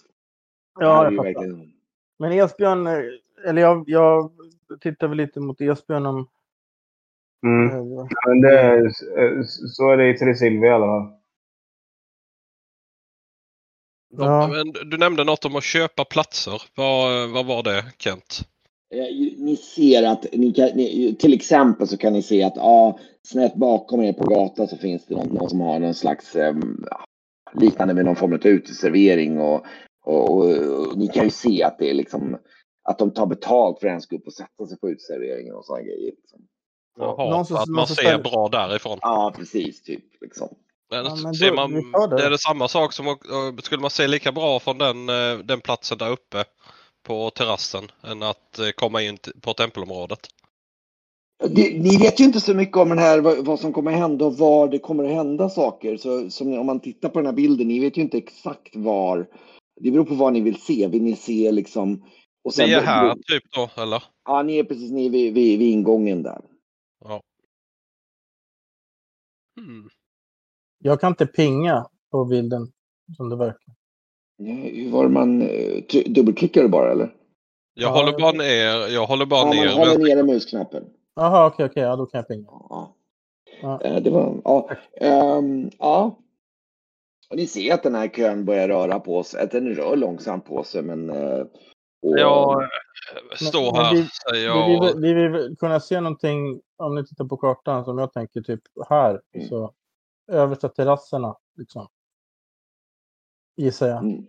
Ja, 0.81 1.05
jag 1.05 1.17
fattar. 1.17 1.25
verkligen- 1.25 1.73
Men 2.19 2.33
Esbjörn, 2.33 2.87
eh, 2.87 2.99
eller 3.47 3.63
jag, 3.63 3.85
jag 3.87 4.31
tittar 4.81 5.09
väl 5.09 5.17
lite 5.17 5.41
mot 5.41 5.61
Esbjörn 5.61 6.07
om... 6.07 6.29
Mm. 7.47 7.71
eh, 7.71 8.07
Men 8.27 8.41
det, 8.41 8.91
så 9.77 9.91
är 9.91 9.97
det 9.97 10.09
i 10.11 10.19
Tresilvia 10.19 10.71
i 10.71 10.75
alla 10.75 10.87
fall. 10.87 11.20
Ja. 14.17 14.49
Men 14.49 14.91
du 14.91 14.99
nämnde 14.99 15.25
något 15.25 15.45
om 15.45 15.57
att 15.57 15.65
köpa 15.65 16.05
platser. 16.05 16.63
Vad, 16.75 17.31
vad 17.31 17.47
var 17.47 17.63
det 17.63 17.85
Kent? 17.99 18.41
Ni 19.39 19.57
ser 19.57 20.03
att, 20.03 20.27
ni 20.33 20.53
kan, 20.53 20.69
ni, 20.75 21.17
till 21.19 21.35
exempel 21.35 21.89
så 21.89 21.97
kan 21.97 22.13
ni 22.13 22.23
se 22.23 22.43
att 22.43 22.57
ja, 22.57 22.99
snett 23.23 23.55
bakom 23.55 24.03
er 24.03 24.13
på 24.13 24.25
gatan 24.25 24.69
så 24.69 24.77
finns 24.77 25.07
det 25.07 25.15
någon, 25.15 25.29
någon 25.29 25.51
som 25.51 25.61
har 25.61 25.79
någon 25.79 25.95
slags 25.95 26.37
eh, 26.37 26.55
liknande 27.55 27.95
med 27.95 28.05
någon 28.05 28.17
form 28.17 28.33
av 28.33 28.47
uteservering 28.47 29.39
och, 29.41 29.65
och, 30.05 30.31
och, 30.31 30.45
och 30.89 30.99
ni 30.99 31.09
kan 31.09 31.25
ju 31.25 31.31
se 31.31 31.63
att 31.63 31.79
det 31.79 31.91
är 31.91 31.95
liksom 31.95 32.39
att 32.89 32.99
de 32.99 33.11
tar 33.11 33.27
betalt 33.27 33.79
för 33.81 33.87
att 33.87 33.91
ens 33.91 34.07
gå 34.07 34.17
upp 34.17 34.27
och 34.27 34.33
sätta 34.33 34.67
sig 34.69 34.79
på 34.79 34.91
uteserveringen 34.91 35.55
och 35.55 35.65
sådana 35.65 35.83
grejer. 35.83 36.13
Liksom. 36.21 36.41
Jaha, 36.99 37.31
någon 37.31 37.45
som- 37.47 37.57
för 37.57 37.63
att 37.63 37.69
någon 37.69 37.77
man 37.77 37.87
som 37.87 37.97
ser 37.97 38.03
ställer- 38.03 38.23
bra 38.25 38.49
därifrån. 38.49 38.99
Ja, 39.03 39.33
precis. 39.37 39.83
Typ, 39.83 40.05
liksom. 40.21 40.49
Men, 40.91 41.05
Ja, 41.05 41.17
men 41.17 41.33
då- 41.33 41.55
man, 41.55 42.11
det. 42.11 42.25
är 42.25 42.31
det 42.31 42.39
samma 42.39 42.69
sak 42.69 42.93
som 42.93 43.07
eh, 43.07 43.15
skulle 43.63 43.81
man 43.81 43.91
se 43.91 44.07
lika 44.09 44.33
bra 44.33 44.61
från 44.61 44.79
den, 44.79 45.09
eh, 45.09 45.39
den 45.39 45.61
platsen 45.61 45.99
där 45.99 46.11
uppe 46.11 46.45
på 47.07 47.31
terrassen 47.31 47.91
än 48.03 48.23
att 48.23 48.59
eh, 48.59 48.71
komma 48.71 49.03
in 49.03 49.19
på 49.41 49.53
tempelområdet. 49.53 50.21
Det, 51.49 51.83
ni 51.83 51.97
vet 51.97 52.21
ju 52.21 52.25
inte 52.25 52.41
så 52.41 52.55
mycket 52.55 52.77
om 52.77 52.89
den 52.89 52.99
här, 52.99 53.21
vad, 53.21 53.45
vad 53.45 53.61
som 53.61 53.73
kommer 53.73 53.93
hända 53.93 54.25
och 54.25 54.39
var 54.39 54.69
det 54.69 54.79
kommer 54.79 55.05
att 55.05 55.11
hända 55.11 55.49
saker. 55.49 55.97
Så 55.97 56.31
som, 56.31 56.59
om 56.59 56.67
man 56.67 56.81
tittar 56.81 57.09
på 57.09 57.19
den 57.19 57.27
här 57.27 57.33
bilden, 57.33 57.69
ni 57.69 57.81
vet 57.81 57.97
ju 57.97 58.03
inte 58.03 58.19
exakt 58.19 58.77
var. 58.77 59.27
Det 59.81 59.91
beror 59.91 60.05
på 60.05 60.15
vad 60.15 60.33
ni 60.33 60.41
vill 60.41 60.61
se. 60.61 60.87
Vill 60.87 61.03
ni 61.03 61.17
se 61.17 61.53
liksom... 61.53 62.05
Och 62.45 62.53
Vi 62.59 62.73
är 62.73 62.81
här 62.81 63.15
typ 63.15 63.45
då, 63.53 63.71
eller? 63.83 64.03
Ja, 64.25 64.43
ni 64.43 64.59
är 64.59 64.65
precis 64.65 64.91
ni 64.91 65.07
är 65.07 65.11
vid, 65.11 65.35
vid, 65.35 65.59
vid 65.59 65.69
ingången 65.69 66.23
där. 66.23 66.41
Hmm. 69.61 69.89
Jag 70.83 71.01
kan 71.01 71.09
inte 71.13 71.27
pinga 71.27 71.87
på 72.11 72.25
bilden 72.25 72.73
som 73.17 73.29
det 73.31 73.37
verkar. 73.37 73.75
Nej, 74.39 74.83
Hur 74.85 74.91
var 74.91 75.03
det 75.03 75.09
man... 75.11 75.43
eh, 75.43 75.83
Dubbelklickar 76.07 76.63
du 76.63 76.69
bara 76.69 76.93
eller? 76.93 77.15
Jag 77.75 77.91
Ja, 77.91 77.95
håller 78.03 78.19
bara 78.19 78.33
ner, 78.33 78.89
jag 78.95 79.07
håller 79.07 79.27
bara 79.27 79.41
Ja, 79.41 79.47
man 79.47 79.57
ner. 79.57 79.69
håller 79.73 79.85
vänster- 79.87 80.15
nere 80.17 80.23
musknappen. 80.23 80.85
Jaha, 81.15 81.47
okej, 81.47 81.67
okej. 81.67 81.83
Ja, 81.83 81.97
då 81.97 82.07
kan 82.07 82.19
jag 82.19 82.29
pinga. 82.29 82.47
Ja. 82.49 82.97
Ja. 83.63 83.81
Eh, 83.83 84.03
Det 84.03 84.11
var... 84.11 84.41
Ja. 84.45 84.71
Ehm, 85.01 85.71
ja. 85.79 86.19
Och 87.31 87.37
ni 87.37 87.47
ser 87.47 87.75
att 87.75 87.83
den 87.83 87.95
här 87.95 88.09
kön 88.09 88.45
börjar 88.45 88.69
röra 88.69 89.01
på 89.01 89.23
sig. 89.23 89.43
Att 89.43 89.51
den 89.51 89.75
rör 89.75 89.97
långsamt 89.97 90.47
på 90.47 90.63
sig 90.65 90.83
men... 90.83 91.11
eh, 91.11 91.41
Och, 92.03 92.19
Jag 92.19 92.69
står 93.37 93.73
men 93.73 93.85
här, 93.85 93.95
vi- 93.95 94.09
säger 94.33 94.67
Vi 94.67 94.75
jag. 94.75 94.95
vill, 94.95 95.03
vi 95.03 95.29
vill 95.29 95.57
kunna 95.59 95.81
se 95.81 96.01
någonting, 96.01 96.61
om 96.77 96.95
ni 96.95 97.07
tittar 97.07 97.25
på 97.25 97.37
kartan, 97.37 97.85
som 97.85 97.99
jag 97.99 98.13
tänker 98.13 98.41
typ 98.41 98.61
här. 98.89 99.21
Mm. 99.35 99.49
Så 99.49 99.73
översta 100.31 100.69
terrasserna, 100.69 101.37
liksom. 101.57 101.89
Gissar 103.57 103.89
jag. 103.89 103.99
Mm. 104.05 104.27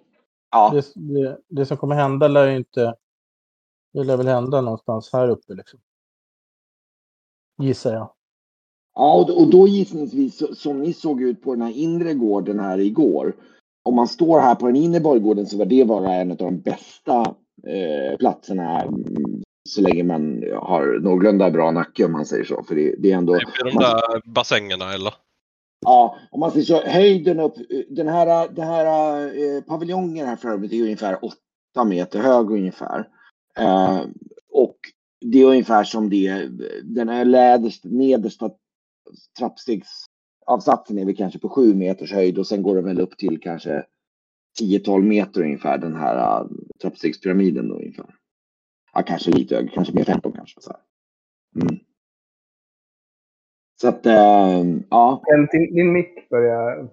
Ja, 0.52 0.72
Det, 0.74 0.92
det, 1.14 1.38
det 1.48 1.66
som 1.66 1.78
kommer 1.78 1.96
hända 1.96 2.28
lär 2.28 2.48
ju 2.48 2.58
inte... 2.58 2.96
Det 3.94 4.04
lär 4.04 4.18
väl 4.18 4.28
hända 4.28 4.62
någonstans 4.62 5.10
här 5.14 5.30
uppe, 5.30 5.54
liksom. 5.54 5.80
Gissar 7.62 7.94
jag. 7.94 8.14
ja 8.96 9.16
och, 9.16 9.28
då- 9.28 9.34
och 9.34 9.50
då 9.52 9.68
gissningsvis 9.68 10.38
så- 10.38 10.56
som 10.56 10.80
ni 10.82 10.94
såg 10.94 11.22
ut 11.22 11.42
på 11.44 11.52
den 11.56 11.62
här 11.62 11.72
inre 11.72 12.14
gården 12.14 12.60
här 12.60 12.78
igår. 12.80 13.36
Om 13.84 13.96
man 13.96 14.08
står 14.08 14.40
här 14.40 14.56
på 14.56 14.66
den 14.68 14.76
inre 14.76 15.00
borggården 15.00 15.46
så 15.46 15.58
var 15.58 15.66
det 15.66 15.84
vara 15.84 16.14
en 16.14 16.32
av 16.32 16.38
de 16.38 16.60
bästa 16.62 17.36
eh, 17.68 18.18
platserna 18.20 18.82
mm, 18.82 19.42
så 19.70 19.82
länge 19.82 20.04
man 20.04 20.44
har 20.58 21.00
någorlunda 21.00 21.52
bra 21.52 21.72
nacke 21.72 22.06
om 22.06 22.12
man 22.12 22.26
säger 22.26 22.44
så. 22.44 22.64
För 22.64 22.76
det, 22.76 22.96
det 23.00 23.12
är 23.12 23.18
ändå... 23.18 23.36
Typ 23.40 23.48
i 23.48 23.70
de 23.72 23.78
där 23.80 24.30
bassängerna 24.30 24.94
eller? 24.94 25.14
Ja, 25.86 26.18
om 26.32 26.40
man 26.40 26.52
ska 26.52 26.62
så, 26.62 26.82
höjden 26.82 27.40
upp, 27.40 27.54
den 27.90 28.08
här, 28.08 28.50
den 28.50 28.68
här 28.68 28.86
eh, 29.26 29.62
paviljongen 29.62 30.28
här 30.28 30.36
för 30.36 30.50
övrigt 30.50 30.74
är 30.74 30.82
ungefär 30.82 31.26
åtta 31.26 31.84
meter 31.86 32.20
hög 32.20 32.52
ungefär. 32.52 33.10
Eh, 33.58 34.02
och 34.50 34.78
det 35.22 35.42
är 35.42 35.46
ungefär 35.46 35.84
som 35.84 36.10
det, 36.10 36.50
den 36.84 37.10
här 37.10 37.26
läderst, 37.26 37.84
nedersta 37.84 38.52
trappstegsavsatsen 39.40 40.98
är 40.98 41.06
väl 41.06 41.16
kanske 41.16 41.40
på 41.40 41.50
sju 41.50 41.74
meters 41.74 42.14
höjd 42.14 42.38
och 42.38 42.48
sen 42.48 42.64
går 42.64 42.76
den 42.76 42.86
väl 42.86 43.02
upp 43.02 43.18
till 43.18 43.42
kanske 43.42 43.86
10-12 44.62 45.02
meter 45.02 45.42
ungefär 45.42 45.78
den 45.78 45.96
här 45.96 46.44
uh, 46.44 46.50
trappstegspyramiden 46.82 47.70
då 47.70 47.76
ungefär. 47.76 48.16
Ja, 48.94 49.02
kanske 49.02 49.32
lite 49.32 49.56
högre, 49.56 49.72
kanske 49.72 49.94
mer 49.94 50.04
15 50.04 50.32
kanske. 50.32 50.62
Så, 50.62 50.72
här. 50.72 50.82
Mm 51.62 51.80
så 53.82 53.88
att, 53.88 54.06
eh, 54.06 54.64
ja. 54.90 55.24
Din, 55.52 55.74
din 55.74 55.94
mick 55.94 56.30
börjar... 56.30 56.90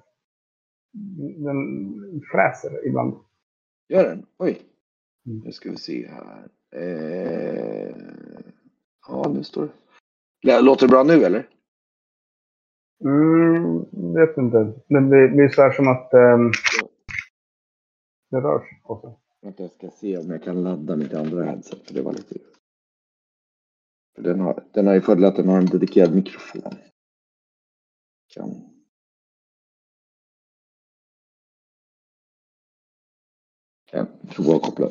Den 1.36 2.20
fräser 2.32 2.86
ibland. 2.86 3.14
Gör 3.88 4.04
den? 4.04 4.26
Oj. 4.38 4.62
Mm. 5.26 5.42
Nu 5.44 5.52
ska 5.52 5.70
vi 5.70 5.76
se 5.76 6.08
här. 6.08 6.48
Eh... 6.76 7.96
Ja, 9.08 9.30
nu 9.34 9.42
står 9.42 9.68
det. 10.42 10.60
Låter 10.60 10.86
det 10.86 10.90
bra 10.90 11.02
nu 11.02 11.24
eller? 11.24 11.48
Mm, 13.04 13.78
vet 14.14 14.36
inte. 14.36 14.58
Det 14.88 15.00
blir, 15.00 15.28
blir 15.28 15.48
så 15.48 15.62
här 15.62 15.72
som 15.72 15.88
att 15.88 16.14
ehm, 16.14 16.50
det 18.30 18.36
rör 18.36 18.58
sig. 18.58 19.16
Vänta, 19.42 19.62
jag 19.62 19.72
ska 19.72 19.90
se 19.90 20.18
om 20.18 20.30
jag 20.30 20.42
kan 20.42 20.62
ladda 20.62 20.96
mitt 20.96 21.14
andra 21.14 21.44
headset. 21.44 21.86
För 21.86 21.94
det 21.94 22.02
var 22.02 22.12
lite... 22.12 22.34
För 24.18 24.24
den, 24.24 24.40
har, 24.40 24.64
den 24.72 24.86
har 24.86 24.94
ju 24.94 25.00
fördel 25.00 25.24
att 25.24 25.36
den 25.36 25.48
har 25.48 25.58
en 25.58 25.66
dedikerad 25.66 26.14
mikrofon. 26.14 26.74
Kan... 28.34 28.50
Jag 33.92 34.06
provar 34.30 34.56
att 34.56 34.62
koppla. 34.62 34.90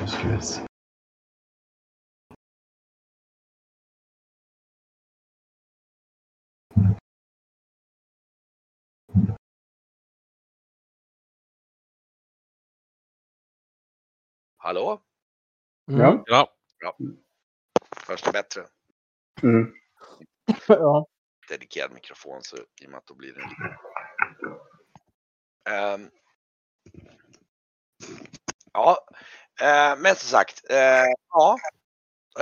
Nu 0.00 0.06
ska 0.06 0.28
vi 0.28 0.42
se. 0.42 0.69
Hallå? 14.62 15.00
Mm. 15.90 16.22
Ja. 16.26 16.52
Ja. 16.78 16.96
Först 17.96 18.26
är 18.26 18.32
bättre. 18.32 18.66
Mm. 19.42 19.72
ja. 20.68 21.06
Dedikerad 21.48 21.92
mikrofon 21.92 22.42
så 22.42 22.56
i 22.56 22.86
och 22.86 22.90
med 22.90 22.98
att 22.98 23.06
då 23.06 23.14
blir 23.14 23.32
det. 23.32 23.42
Ehm. 25.70 26.10
ja, 28.72 28.98
eh, 29.60 29.96
men 29.98 30.16
som 30.16 30.28
sagt. 30.28 30.70
eh, 30.70 31.04
ja. 31.30 31.58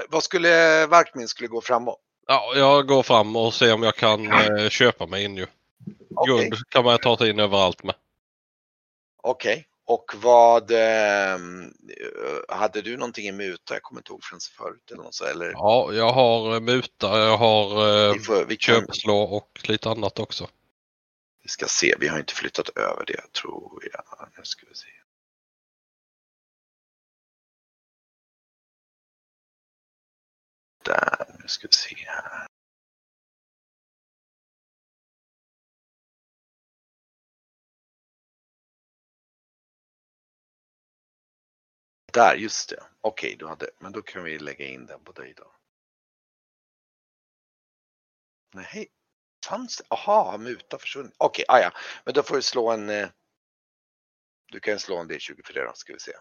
Vad 0.08 0.22
skulle 0.22 0.86
Varkmin 0.86 1.28
skulle 1.28 1.48
gå 1.48 1.60
framåt? 1.60 2.00
ja, 2.26 2.52
jag 2.56 2.86
går 2.88 3.02
fram 3.02 3.36
och 3.36 3.54
ser 3.54 3.74
om 3.74 3.82
jag 3.82 3.96
kan 3.96 4.32
eh, 4.32 4.68
köpa 4.68 5.06
mig 5.06 5.24
in 5.24 5.36
ju. 5.36 5.46
Okej, 6.14 6.34
Guld 6.34 6.68
kan 6.68 6.84
man 6.84 6.98
ta 6.98 7.16
sig 7.16 7.30
in 7.30 7.40
överallt 7.40 7.82
med. 7.82 7.94
okej. 9.16 9.68
Och 9.88 10.14
vad 10.16 10.70
eh, 10.70 11.38
hade 12.48 12.82
du 12.82 12.96
någonting 12.96 13.26
i 13.26 13.32
muta? 13.32 13.74
Jag 13.74 13.82
kommer 13.82 14.00
inte 14.00 14.12
ihåg 14.12 14.24
från 14.24 14.40
förut 14.40 14.90
eller 14.90 15.02
något 15.02 15.14
så, 15.14 15.24
eller? 15.24 15.50
Ja, 15.52 15.92
jag 15.92 16.12
har 16.12 16.54
eh, 16.54 16.60
muta, 16.60 17.18
jag 17.18 17.36
har 17.36 17.88
eh, 18.06 18.12
Vi, 18.12 18.18
får, 18.18 18.44
vi 18.44 18.56
kan, 18.56 18.74
köpslå 18.74 19.22
och 19.22 19.60
lite 19.68 19.90
annat 19.90 20.18
också. 20.18 20.48
vi 21.42 21.48
ska 21.48 21.66
se, 21.66 21.94
vi 22.00 22.08
har 22.08 22.18
inte 22.18 22.34
flyttat 22.34 22.68
över 22.68 23.04
det 23.06 23.32
tror 23.32 23.88
jag. 23.92 24.28
Nu 24.36 24.44
ska 24.44 24.66
vi 24.68 24.74
se. 24.74 24.86
Där, 30.84 31.36
nu 31.42 31.48
ska 31.48 31.68
vi 31.68 31.74
se 31.74 31.96
här. 32.06 32.46
Där, 42.12 42.36
just 42.36 42.68
det. 42.70 42.82
Okej, 43.00 43.36
du 43.38 43.46
hade, 43.46 43.70
men 43.78 43.92
då 43.92 44.02
kan 44.02 44.24
vi 44.24 44.38
lägga 44.38 44.66
in 44.66 44.86
den 44.86 45.04
på 45.04 45.12
dig 45.12 45.34
då. 45.36 45.52
Nej, 48.54 48.88
fanns 49.46 49.76
det? 49.76 49.84
Aha, 49.90 50.30
har 50.30 50.38
muta 50.38 50.78
försvunnit? 50.78 51.14
Okej, 51.18 51.44
ah, 51.48 51.58
ja. 51.58 51.70
Men 52.04 52.14
då 52.14 52.22
får 52.22 52.36
du 52.36 52.42
slå 52.42 52.70
en... 52.70 52.90
eh, 52.90 53.08
Du 54.52 54.60
kan 54.60 54.78
slå 54.78 54.96
en 54.98 55.10
D20 55.10 55.40
för 55.46 55.54
det 55.54 55.64
då, 55.64 55.72
ska 55.74 55.92
vi 55.92 55.98
se. 56.00 56.12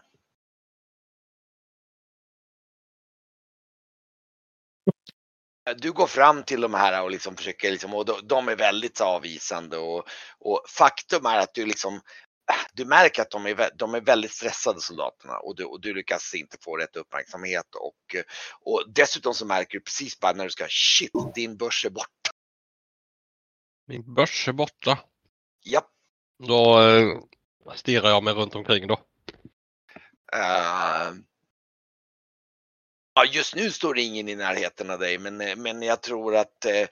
du 5.76 5.92
går 5.92 6.06
fram 6.06 6.42
till 6.42 6.60
de 6.60 6.74
här 6.74 7.02
och 7.02 7.10
liksom 7.10 7.36
försöker 7.36 7.70
liksom, 7.70 7.94
och 7.94 8.26
de, 8.26 8.48
är 8.48 8.56
väldigt 8.56 9.00
avvisande 9.00 9.78
och, 9.78 10.08
och 10.38 10.62
faktum 10.68 11.26
är 11.26 11.38
att 11.38 11.54
du 11.54 11.66
liksom 11.66 12.00
du 12.72 12.84
märker 12.84 13.22
att 13.22 13.30
de 13.30 13.46
är, 13.46 13.70
de 13.76 13.94
är 13.94 14.00
väldigt 14.00 14.32
stressade 14.32 14.80
soldaterna 14.80 15.38
och 15.38 15.56
du, 15.56 15.64
och 15.64 15.80
du 15.80 15.94
lyckas 15.94 16.34
inte 16.34 16.56
få 16.60 16.76
rätt 16.76 16.96
uppmärksamhet 16.96 17.74
och, 17.74 18.16
och 18.60 18.84
dessutom 18.94 19.34
så 19.34 19.46
märker 19.46 19.78
du 19.78 19.80
precis 19.80 20.20
bara 20.20 20.32
när 20.32 20.44
du 20.44 20.50
ska 20.50 20.66
shit 20.68 21.12
din 21.34 21.56
börs 21.56 21.84
är 21.84 21.90
borta. 21.90 22.30
Min 23.86 24.14
börs 24.14 24.48
är 24.48 24.52
borta. 24.52 24.98
Japp. 25.64 25.90
Då 26.46 26.82
eh, 26.82 27.74
stirrar 27.74 28.08
jag 28.08 28.24
mig 28.24 28.34
runt 28.34 28.54
omkring 28.54 28.86
då. 28.86 29.00
Eh, 30.32 31.12
ja, 33.24 33.30
just 33.32 33.54
nu 33.56 33.70
står 33.70 33.94
det 33.94 34.02
ingen 34.02 34.28
i 34.28 34.36
närheten 34.36 34.90
av 34.90 34.98
dig, 34.98 35.18
men, 35.18 35.40
eh, 35.40 35.56
men 35.56 35.82
jag 35.82 36.02
tror 36.02 36.36
att 36.36 36.64
eh, 36.64 36.88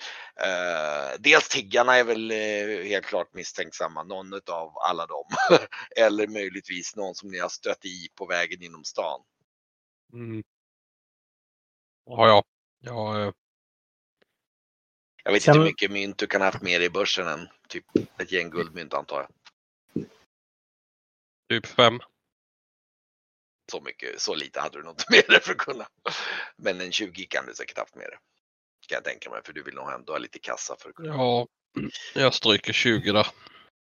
eh, 0.48 1.14
dels 1.18 1.48
tiggarna 1.48 1.96
är 1.96 2.04
väl 2.04 2.30
eh, 2.30 2.88
helt 2.88 3.06
klart 3.06 3.34
misstänksamma, 3.34 4.02
någon 4.02 4.32
av 4.34 4.72
alla 4.78 5.06
dem. 5.06 5.24
Eller 5.96 6.26
möjligtvis 6.26 6.96
någon 6.96 7.14
som 7.14 7.30
ni 7.30 7.38
har 7.38 7.48
stött 7.48 7.84
i 7.84 8.08
på 8.14 8.26
vägen 8.26 8.62
inom 8.62 8.84
stan. 8.84 9.20
Mm. 10.12 10.42
Ja, 12.06 12.28
ja. 12.28 12.44
ja 12.80 13.20
eh, 13.22 13.32
Jag 15.24 15.32
vet 15.32 15.42
Sen- 15.42 15.52
inte 15.54 15.58
hur 15.60 15.66
mycket 15.66 15.90
mynt 15.90 16.18
du 16.18 16.26
kan 16.26 16.40
ha 16.40 16.48
haft 16.48 16.62
med 16.62 16.80
dig 16.80 16.86
i 16.86 16.90
börsen 16.90 17.26
än 17.28 17.48
typ 17.68 17.84
ett 18.18 18.32
gäng 18.32 18.50
guldmynt 18.50 18.94
antar 18.94 19.16
jag. 19.20 19.30
typ 21.48 21.66
fem. 21.66 22.00
Så 23.72 23.80
mycket, 23.80 24.20
så 24.20 24.34
lite 24.34 24.60
hade 24.60 24.78
du 24.78 24.84
nog 24.84 24.92
inte 24.92 25.04
med 25.10 25.24
dig 25.28 25.40
för 25.40 25.52
att 25.52 25.58
kunna. 25.58 25.86
Men 26.56 26.80
en 26.80 26.92
20 26.92 27.26
kan 27.26 27.46
du 27.46 27.54
säkert 27.54 27.78
haft 27.78 27.94
med 27.96 28.04
dig. 28.04 28.18
Kan 28.88 28.96
jag 28.96 29.04
tänka 29.04 29.30
mig, 29.30 29.40
för 29.44 29.52
du 29.52 29.62
vill 29.62 29.74
nog 29.74 29.92
ändå 29.92 30.12
ha 30.12 30.18
lite 30.18 30.38
kassa 30.38 30.76
för 30.78 30.88
att 30.88 30.94
kunna. 30.94 31.14
Ja, 31.14 31.46
jag 32.14 32.34
stryker 32.34 32.72
20 32.72 33.12
där. 33.12 33.26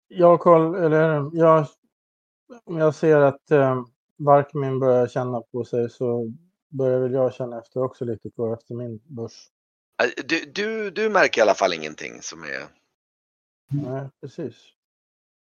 Jag 0.08 0.40
koll, 0.40 0.74
eller 0.74 1.30
jag, 1.32 1.66
om 2.64 2.78
jag 2.78 2.94
ser 2.94 3.16
att 3.20 3.50
eh, 3.50 3.82
Varkmin 4.16 4.78
börjar 4.78 5.08
känna 5.08 5.40
på 5.40 5.64
sig 5.64 5.90
så 5.90 6.32
börjar 6.68 7.00
väl 7.00 7.12
jag 7.12 7.34
känna 7.34 7.58
efter 7.58 7.82
också 7.82 8.04
lite 8.04 8.30
på 8.30 8.54
efter 8.54 8.74
min 8.74 9.00
börs. 9.04 9.48
Äh, 10.02 10.24
Du, 10.24 10.44
du, 10.44 10.90
du 10.90 11.08
märker 11.08 11.40
i 11.40 11.42
alla 11.42 11.54
fall 11.54 11.72
ingenting 11.74 12.22
som 12.22 12.42
är... 12.44 12.68
Nej, 13.70 14.08
precis. 14.20 14.56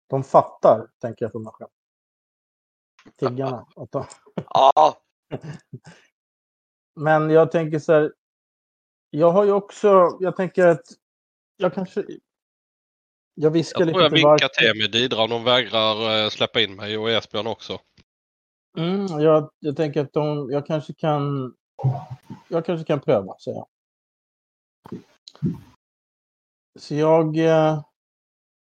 De 0.06 0.24
fattar, 0.24 0.86
tänker 1.00 1.24
jag 1.24 1.32
för 1.32 1.38
mig 1.38 1.52
själv. 1.52 1.70
Tiggarna. 3.16 3.66
Ja, 4.34 5.02
Men 7.00 7.30
jag 7.30 7.52
tänker 7.52 7.78
så 7.78 7.92
här. 7.92 8.12
Jag 9.10 9.30
har 9.30 9.44
ju 9.44 9.52
också, 9.52 10.16
jag 10.20 10.36
tänker 10.36 10.66
att 10.66 10.84
jag 11.56 11.74
kanske... 11.74 12.04
Jag 13.34 13.50
viskar 13.50 13.80
Jag 13.80 13.86
lite 13.86 13.98
tror 13.98 14.04
jag 14.04 14.10
vinkar 14.10 14.48
till 14.48 14.82
med 14.82 14.90
Didra 14.90 15.22
om 15.22 15.30
de 15.30 15.44
vägrar 15.44 16.24
eh, 16.24 16.30
släppa 16.30 16.60
in 16.60 16.76
mig 16.76 16.98
och 16.98 17.10
Esbjörn 17.10 17.46
också. 17.46 17.80
Mm, 18.78 19.06
jag, 19.20 19.50
jag 19.58 19.76
tänker 19.76 20.00
att 20.00 20.12
de, 20.12 20.50
jag 20.50 20.66
kanske 20.66 20.94
kan... 20.94 21.54
Jag 22.48 22.66
kanske 22.66 22.86
kan 22.86 23.00
pröva, 23.00 23.38
säger 23.38 23.56
jag. 23.56 23.66
Så 26.78 26.94
jag... 26.94 27.38
Eh, 27.38 27.82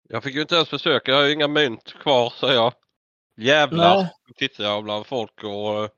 Jag 0.09 0.23
fick 0.23 0.35
ju 0.35 0.41
inte 0.41 0.55
ens 0.55 0.69
försöka, 0.69 1.11
jag 1.11 1.19
har 1.19 1.25
ju 1.25 1.33
inga 1.33 1.49
mynt 1.49 1.93
kvar 1.93 2.31
säger 2.31 2.55
jag. 2.55 2.73
Jävlar! 3.39 3.97
nej, 3.97 4.13
tittar 4.37 4.65
jag 4.65 4.85
bland 4.85 5.07
folk 5.07 5.45
och 5.45 5.85
eh, 5.85 5.91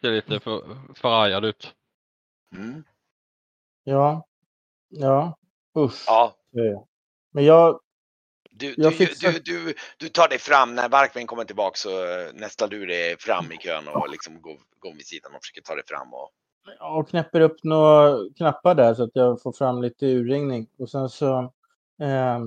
ser 0.00 0.10
lite 0.10 0.40
för, 0.40 0.62
förargad 0.94 1.44
ut. 1.44 1.74
mm. 2.56 2.84
ja. 3.84 4.26
Ja. 4.88 5.38
Usch, 5.78 6.04
ja. 6.06 6.36
Men 7.30 7.44
jag... 7.44 7.80
Du, 8.50 8.74
Jag 8.76 8.92
du, 8.92 8.96
fixar- 8.96 9.32
du, 9.32 9.38
du, 9.40 9.74
du 9.98 10.08
tar 10.08 10.28
dig 10.28 10.38
fram 10.38 10.74
när 10.74 10.88
Barkmin 10.88 11.26
kommer 11.26 11.44
tillbaka 11.44 11.76
så 11.76 12.04
eh, 12.04 12.32
nästlar 12.34 12.68
du 12.68 12.86
dig 12.86 13.16
fram 13.18 13.52
i 13.52 13.56
kön 13.56 13.88
och 13.88 14.10
liksom 14.10 14.42
går, 14.42 14.58
går 14.78 14.92
vid 14.92 15.06
sidan 15.06 15.34
och 15.34 15.42
försöker 15.42 15.60
ta 15.62 15.74
dig 15.74 15.84
fram. 15.86 16.14
Och, 16.14 16.30
och 16.80 17.08
knäpper 17.08 17.40
upp 17.40 17.64
några 17.64 18.16
knappar 18.36 18.74
där 18.74 18.94
så 18.94 19.02
att 19.02 19.10
jag 19.14 19.42
får 19.42 19.52
fram 19.52 19.82
lite 19.82 20.06
urringning. 20.06 20.68
Och 20.78 20.90
sen 20.90 21.08
så... 21.08 21.38
Eh, 22.00 22.38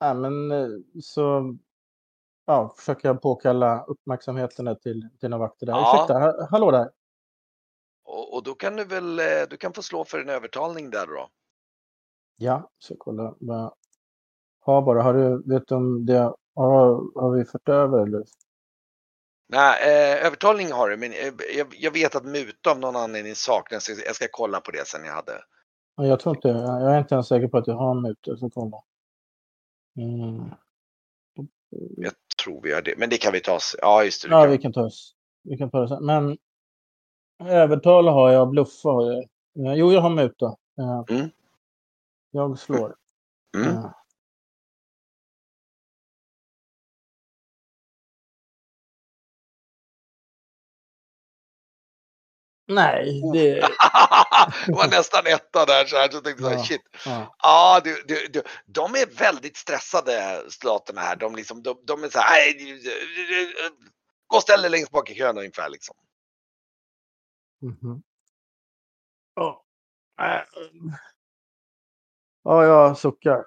ja, 0.00 0.14
men 0.14 0.50
eh, 0.50 0.68
så... 1.02 1.56
Ja, 2.46 2.74
försöker 2.78 3.08
jag 3.08 3.22
påkalla 3.22 3.84
uppmärksamheten 3.84 4.76
till, 4.80 5.08
några 5.22 5.38
vakter 5.38 5.66
där. 5.66 5.72
Ja. 5.72 5.94
Ursäkta, 5.94 6.18
ha, 6.18 6.46
hallå 6.50 6.70
där. 6.70 6.90
och, 8.04 8.34
och 8.34 8.42
då 8.42 8.54
kan 8.54 8.76
du 8.76 8.84
väl, 8.84 9.18
eh, 9.18 9.24
du 9.50 9.56
kan 9.56 9.72
få 9.72 9.82
slå 9.82 10.04
för 10.04 10.18
en 10.18 10.28
övertalning 10.28 10.90
där 10.90 11.06
då. 11.06 11.28
Ja, 12.36 12.70
så 12.78 12.94
kolla 12.98 13.34
vad 13.40 13.56
jag 13.58 13.74
har 14.60 14.82
bara. 14.82 15.02
Har 15.02 15.14
du, 15.14 15.42
vet 15.46 15.68
du 15.68 15.74
om 15.74 16.06
det 16.06 16.34
har, 16.54 17.20
har 17.20 17.30
vi 17.36 17.44
fört 17.44 17.68
över 17.68 17.98
eller? 18.06 18.24
Nej, 19.48 19.82
eh, 19.82 20.26
övertalning 20.26 20.72
har 20.72 20.88
du, 20.88 20.96
men 20.96 21.12
eh, 21.12 21.32
jag, 21.58 21.74
jag 21.78 21.90
vet 21.90 22.14
att 22.14 22.24
muta 22.24 22.70
av 22.70 22.78
någon 22.78 22.96
anledning 22.96 23.34
saknas. 23.34 23.88
Jag 24.06 24.14
ska- 24.16 24.26
kolla 24.30 24.60
på 24.60 24.70
det 24.70 24.86
sen 24.88 25.04
jag 25.04 25.12
hade. 25.14 25.44
Ja, 25.96 26.06
Jag 26.06 26.20
tror 26.20 26.36
inte, 26.36 26.48
jag 26.48 26.94
är 26.94 26.98
inte 26.98 27.14
ens 27.14 27.28
säker 27.28 27.48
på 27.48 27.58
att 27.58 27.66
jag 27.66 27.74
har 27.74 27.94
mutor. 27.94 28.36
Så 28.36 28.50
kolla. 28.50 28.82
Mm. 29.96 30.50
Jag 31.96 32.12
tror 32.44 32.62
vi 32.62 32.72
har 32.72 32.82
det, 32.82 32.94
men 32.98 33.10
det 33.10 33.16
kan 33.18 33.32
vi 33.32 33.40
ta. 33.40 33.56
s- 33.56 33.76
Ja, 33.82 34.04
just 34.04 34.22
det. 34.22 34.28
Ja, 34.28 34.42
kan- 34.42 34.50
vi 34.50 34.58
kan 34.58 34.72
ta 34.72 34.82
oss. 34.84 35.14
Vi 35.42 35.56
kan 35.58 35.70
ta 35.70 35.88
sen. 35.88 36.06
Men 36.06 36.38
övertala 37.44 38.10
har 38.10 38.30
jag, 38.30 38.48
bluffa 38.50 38.88
har 38.88 39.12
jag. 39.12 39.18
Eh, 39.66 39.74
Jo, 39.74 39.92
jag 39.92 40.00
har 40.00 40.10
muta. 40.10 40.46
Eh, 40.78 41.04
Mm. 41.16 41.30
Jag 42.30 42.58
slår. 42.58 42.96
Mm. 43.56 43.68
Eh. 43.68 43.90
Nej, 52.68 53.20
det... 53.32 53.54
det 54.66 54.72
var 54.72 54.88
nästan 54.90 55.26
etta 55.26 55.66
där 55.66 55.84
så 55.84 55.96
här. 55.96 56.08
Så 56.08 56.16
jag 56.16 56.24
tänkte 56.24 56.42
så 56.42 56.48
här, 56.48 56.56
Ja. 56.56 56.64
shit. 56.64 56.80
Ja. 57.06 57.34
Ja, 57.42 57.80
du, 57.84 58.02
du, 58.08 58.28
du, 58.28 58.42
de 58.66 58.94
är 58.94 59.06
väldigt 59.18 59.56
stressade 59.56 60.42
staterna 60.50 61.00
här. 61.00 61.16
De, 61.16 61.36
liksom, 61.36 61.62
de, 61.62 61.82
de 61.86 62.04
är 62.04 62.08
så 62.08 62.18
här, 62.18 62.30
"Nej, 62.54 62.82
gå 64.26 64.36
och 64.36 64.42
ställ 64.42 64.62
dig 64.62 64.70
längst 64.70 64.92
bak 64.92 65.10
i 65.10 65.14
kön 65.14 65.38
ungefär 65.38 65.68
liksom. 65.68 65.96
Mhm. 67.62 68.02
Ja. 69.34 69.64
Äh, 70.20 70.40
Ja, 72.44 72.64
jag 72.64 72.98
suckar. 72.98 73.44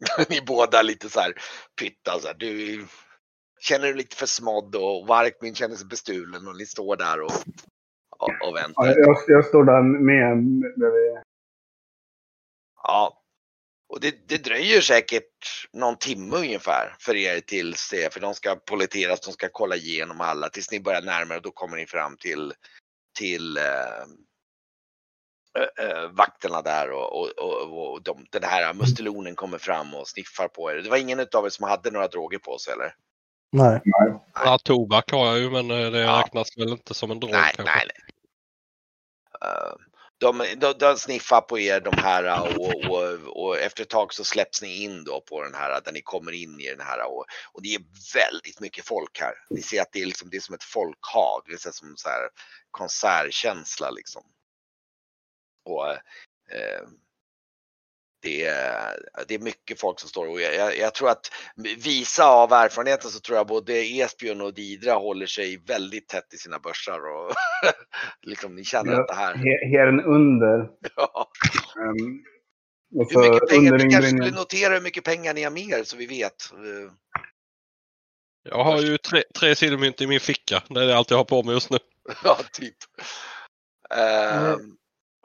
Ni 0.28 0.40
båda 0.40 0.82
lite 0.82 1.08
så 1.10 1.20
här 1.20 1.34
pytta 1.80 2.20
så 2.20 2.26
här. 2.26 2.34
Du 2.34 2.86
känner 3.60 3.84
dig 3.84 3.94
lite 3.94 4.16
för 4.16 4.26
smådd 4.26 4.76
och 4.76 5.06
Varkmin 5.06 5.54
känner 5.54 5.76
sig 5.76 5.86
bestulen 5.86 6.48
och 6.48 6.56
ni 6.56 6.66
står 6.66 6.96
där 6.96 7.20
och, 7.22 7.32
och, 8.18 8.28
och 8.28 8.36
Ja, 8.40 8.50
väntar. 8.62 8.86
jag, 8.86 9.16
jag 9.26 9.44
står 9.44 9.64
där 9.64 9.82
med 9.82 10.60
bredvid. 10.78 11.18
Ja. 12.82 13.14
Och 13.88 14.00
det, 14.00 14.28
det 14.28 14.44
dröjer 14.44 14.80
säkert 14.80 15.68
någon 15.72 15.96
timme 15.96 16.36
ungefär 16.36 16.96
för 17.00 17.16
er 17.16 17.40
tills 17.40 17.90
det, 17.90 18.12
för 18.14 18.20
de 18.20 18.34
ska 18.34 18.56
polletteras, 18.56 19.20
de 19.20 19.32
ska 19.32 19.48
kolla 19.52 19.76
igenom 19.76 20.20
alla 20.20 20.48
tills 20.48 20.70
ni 20.70 20.80
börjar 20.80 21.02
närma 21.02 21.34
er. 21.34 21.40
Då 21.40 21.50
kommer 21.50 21.76
ni 21.76 21.86
fram 21.86 22.16
till, 22.16 22.52
till 23.18 23.56
eh, 23.56 24.02
eh, 25.80 26.10
vakterna 26.10 26.62
där 26.62 26.90
och, 26.90 27.20
och, 27.20 27.28
och, 27.38 27.92
och 27.92 28.02
de, 28.02 28.26
den 28.30 28.44
här 28.44 28.74
mustelonen 28.74 29.34
kommer 29.34 29.58
fram 29.58 29.94
och 29.94 30.08
sniffar 30.08 30.48
på 30.48 30.70
er. 30.72 30.76
Det 30.76 30.90
var 30.90 30.96
ingen 30.96 31.20
av 31.20 31.46
er 31.46 31.50
som 31.50 31.68
hade 31.68 31.90
några 31.90 32.08
droger 32.08 32.38
på 32.38 32.58
sig 32.58 32.72
eller? 32.72 32.94
Nej. 33.52 33.80
Ja, 34.34 34.58
tobak 34.64 35.10
har 35.10 35.26
jag 35.26 35.38
ju 35.38 35.50
men 35.50 35.70
eh, 35.70 35.90
det 35.90 35.98
Ja. 36.00 36.22
räknas 36.24 36.58
väl 36.58 36.68
inte 36.72 36.94
som 36.94 37.10
en 37.10 37.20
drog 37.20 37.30
Nej, 37.32 37.52
kanske. 37.56 37.74
nej, 37.74 37.86
nej. 37.86 38.04
Eh, 39.50 39.74
de, 40.20 40.44
de, 40.56 40.72
de 40.78 40.96
sniffar 40.96 41.40
på 41.40 41.58
er 41.58 41.80
de 41.80 41.96
här 41.96 42.42
och, 42.58 42.90
och, 42.90 43.46
och 43.46 43.58
efter 43.58 43.82
ett 43.82 43.88
tag 43.90 44.14
så 44.14 44.24
släpps 44.24 44.62
ni 44.62 44.82
in 44.82 45.04
då 45.04 45.20
på 45.20 45.42
den 45.42 45.54
här 45.54 45.80
där 45.84 45.92
ni 45.92 46.02
kommer 46.02 46.32
in 46.32 46.60
i 46.60 46.68
den 46.68 46.80
här 46.80 47.06
och, 47.06 47.24
och 47.52 47.62
det 47.62 47.74
är 47.74 47.80
väldigt 48.14 48.60
mycket 48.60 48.84
folk 48.86 49.20
här. 49.20 49.34
Ni 49.50 49.62
ser 49.62 49.82
att 49.82 49.92
det 49.92 50.00
är, 50.02 50.06
liksom, 50.06 50.30
det 50.30 50.36
är 50.36 50.40
som 50.40 50.54
ett 50.54 50.64
folkhav, 50.64 51.42
det 51.46 51.52
är 51.52 51.72
som 51.72 51.96
så 51.96 52.08
här 52.08 52.28
konsertkänsla 52.70 53.90
liksom. 53.90 54.22
Och 55.64 55.90
eh, 55.90 56.82
det, 58.22 58.44
är, 58.44 58.98
det 59.28 59.34
är 59.34 59.38
mycket 59.38 59.80
folk 59.80 60.00
som 60.00 60.08
står 60.08 60.28
och 60.28 60.40
jag, 60.40 60.54
jag, 60.54 60.78
jag 60.78 60.94
tror 60.94 61.08
att 61.10 61.32
visa 61.78 62.24
av 62.24 62.52
erfarenheten 62.52 63.10
så 63.10 63.20
tror 63.20 63.38
jag 63.38 63.46
både 63.46 63.72
Esbjörn 63.72 64.40
och 64.40 64.54
Didra 64.54 64.92
håller 64.94 65.26
sig 65.26 65.62
väldigt 65.66 66.08
tätt 66.08 66.34
i 66.34 66.36
sina 66.36 66.58
börsar 66.58 66.98
och 66.98 67.32
liksom 68.22 68.54
ni 68.54 68.64
känner 68.64 68.92
Ja. 68.92 69.00
att 69.00 69.08
det 69.08 69.14
här. 69.14 69.34
Herren 69.76 70.00
under. 70.00 70.68
Ja. 70.96 71.28
Um, 71.76 72.24
Hur 72.90 73.30
mycket 73.30 73.48
pengar, 73.48 73.72
vi 73.72 73.90
kanske 73.90 74.10
skulle 74.10 74.30
notera 74.30 74.74
hur 74.74 74.80
mycket 74.80 75.04
pengar 75.04 75.34
ni 75.34 75.42
har 75.42 75.50
mer 75.50 75.84
så 75.84 75.96
vi 75.96 76.06
vet. 76.06 76.52
Eh, 76.52 76.92
Jag 78.50 78.64
har 78.64 78.80
ju 78.80 78.98
tre, 78.98 79.22
tre 79.38 79.54
silvermynt 79.54 80.00
i 80.00 80.06
min 80.06 80.20
ficka. 80.20 80.62
Det 80.68 80.82
är 80.82 80.94
allt 80.94 81.10
jag 81.10 81.16
har 81.18 81.24
på 81.24 81.42
mig 81.42 81.54
just 81.54 81.70
nu. 81.70 81.78
Ja, 82.24 82.38
typ. 82.52 82.76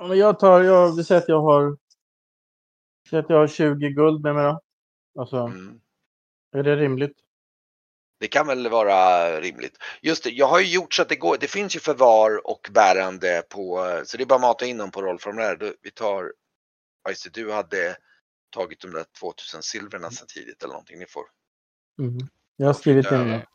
Men 0.07 0.17
jag 0.17 0.39
tar, 0.39 0.61
jag 0.61 0.95
vill 0.95 1.05
säga 1.05 1.17
att 1.17 1.27
jag 1.29 1.41
har, 1.41 1.77
säg 3.09 3.19
att 3.19 3.29
jag 3.29 3.37
har 3.37 3.47
20 3.47 3.89
guld 3.89 4.21
med 4.23 4.35
mig 4.35 4.43
då. 4.43 4.61
Alltså, 5.19 5.37
Mm. 5.37 5.79
är 6.55 6.63
det 6.63 6.75
rimligt? 6.75 7.17
Det 8.19 8.27
kan 8.27 8.47
väl 8.47 8.69
vara 8.69 9.41
rimligt. 9.41 9.77
Just 10.01 10.23
det, 10.23 10.29
jag 10.29 10.47
har 10.47 10.59
ju 10.59 10.73
gjort 10.73 10.93
så 10.93 11.01
att 11.01 11.09
det 11.09 11.15
går. 11.15 11.37
Det 11.39 11.47
finns 11.47 11.75
ju 11.75 11.79
förvar 11.79 12.47
och 12.47 12.69
bärande 12.71 13.43
på, 13.49 13.77
så 14.05 14.17
det 14.17 14.23
är 14.23 14.25
bara 14.25 14.35
att 14.35 14.41
mata 14.41 14.65
in 14.65 14.77
dem 14.77 14.91
på 14.91 15.01
rollformulär. 15.01 15.55
Du- 15.55 15.77
Vi 15.81 15.91
tar, 15.91 16.33
just 17.09 17.23
det, 17.23 17.41
du 17.41 17.51
hade 17.51 17.97
tagit 18.49 18.79
de 18.81 18.91
där 18.91 19.05
2000 19.19 19.63
silverna 19.63 20.11
sen 20.11 20.27
tidigt 20.27 20.63
eller 20.63 20.73
någonting. 20.73 20.99
Ni 20.99 21.05
får 21.05 21.23
Mhm. 21.97 22.17
Jag 22.55 22.65
har 22.65 22.73
skrivit 22.73 23.11
in 23.11 23.17
det. 23.27 23.45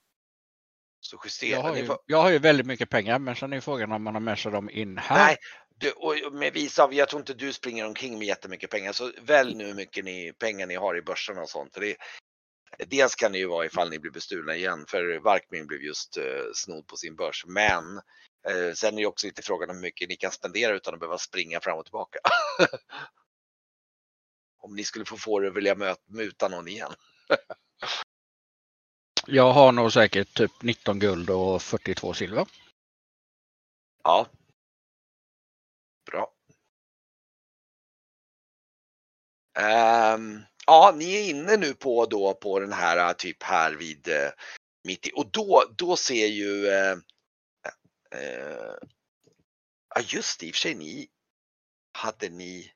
så 1.00 1.20
justera. 1.24 1.50
Jag 1.50 1.62
har, 1.62 1.76
ju, 1.76 1.88
jag 2.06 2.22
har 2.22 2.30
ju 2.30 2.38
väldigt 2.38 2.66
mycket 2.66 2.90
pengar 2.90 3.18
men 3.18 3.36
sen 3.36 3.52
är 3.52 3.60
frågan 3.60 3.92
om 3.92 4.02
man 4.02 4.14
har 4.14 4.20
med 4.20 4.38
sig 4.38 4.52
dem 4.52 4.70
in 4.70 4.98
här. 4.98 5.26
nej, 5.26 5.36
du, 5.78 5.92
och 5.92 6.32
med 6.32 6.52
visa 6.52 6.84
av, 6.84 6.94
jag 6.94 7.08
tror 7.08 7.20
inte 7.20 7.34
du 7.34 7.52
springer 7.52 7.86
omkring 7.86 8.18
med 8.18 8.26
jättemycket 8.26 8.70
pengar. 8.70 8.92
Så 8.92 9.12
välj 9.22 9.54
nu 9.54 9.66
hur 9.66 9.74
mycket 9.74 10.04
ni, 10.04 10.32
pengar 10.32 10.66
ni 10.66 10.74
har 10.74 10.96
i 10.96 11.02
börsen 11.02 11.38
och 11.38 11.48
sånt. 11.48 11.72
Det, 11.72 11.96
dels 12.86 13.14
kan 13.14 13.32
det 13.32 13.38
ju 13.38 13.46
vara 13.46 13.66
ifall 13.66 13.90
ni 13.90 13.98
blir 13.98 14.12
bestulna 14.12 14.56
igen, 14.56 14.84
för 14.88 15.18
Varkmin 15.18 15.66
blev 15.66 15.82
just 15.82 16.16
eh, 16.16 16.44
snodd 16.54 16.86
på 16.86 16.96
sin 16.96 17.16
börs. 17.16 17.44
Men 17.46 18.00
eh, 18.48 18.72
sen 18.74 18.94
är 18.94 18.98
det 18.98 19.06
också 19.06 19.26
lite 19.26 19.42
frågan 19.42 19.70
om 19.70 19.76
hur 19.76 19.82
mycket 19.82 20.08
ni 20.08 20.16
kan 20.16 20.32
spendera 20.32 20.74
utan 20.74 20.94
att 20.94 21.00
behöva 21.00 21.18
springa 21.18 21.60
fram 21.60 21.78
och 21.78 21.84
tillbaka. 21.84 22.18
om 24.58 24.76
ni 24.76 24.84
skulle 24.84 25.04
få 25.04 25.16
få 25.16 25.40
det 25.40 25.50
vilja 25.50 25.74
möta, 25.74 26.02
muta 26.06 26.48
någon 26.48 26.68
igen. 26.68 26.92
Jag 29.26 29.52
har 29.52 29.72
nog 29.72 29.92
säkert 29.92 30.34
typ 30.34 30.62
19 30.62 30.98
guld 30.98 31.30
och 31.30 31.62
42 31.62 32.14
silver. 32.14 32.46
Ja. 34.04 34.26
Bra. 36.10 36.34
Um, 39.58 40.44
ja, 40.66 40.94
ni 40.96 41.14
är 41.14 41.30
inne 41.30 41.56
nu 41.56 41.74
på 41.74 42.06
då 42.06 42.34
på 42.34 42.58
den 42.60 42.72
här 42.72 43.08
äh, 43.08 43.12
typ 43.12 43.42
här 43.42 43.72
vid 43.72 44.08
eh, 44.08 44.30
mitt 44.84 45.06
i 45.06 45.12
och 45.14 45.30
då, 45.30 45.64
då 45.76 45.96
ser 45.96 46.26
ju 46.26 46.68
eh, 46.68 46.96
eh, 48.14 48.74
Ja 49.94 50.00
just 50.04 50.40
det, 50.40 50.46
i 50.46 50.50
och 50.50 50.54
för 50.54 50.60
sig 50.60 50.74
ni 50.74 51.08
hade 51.92 52.28
ni 52.28 52.72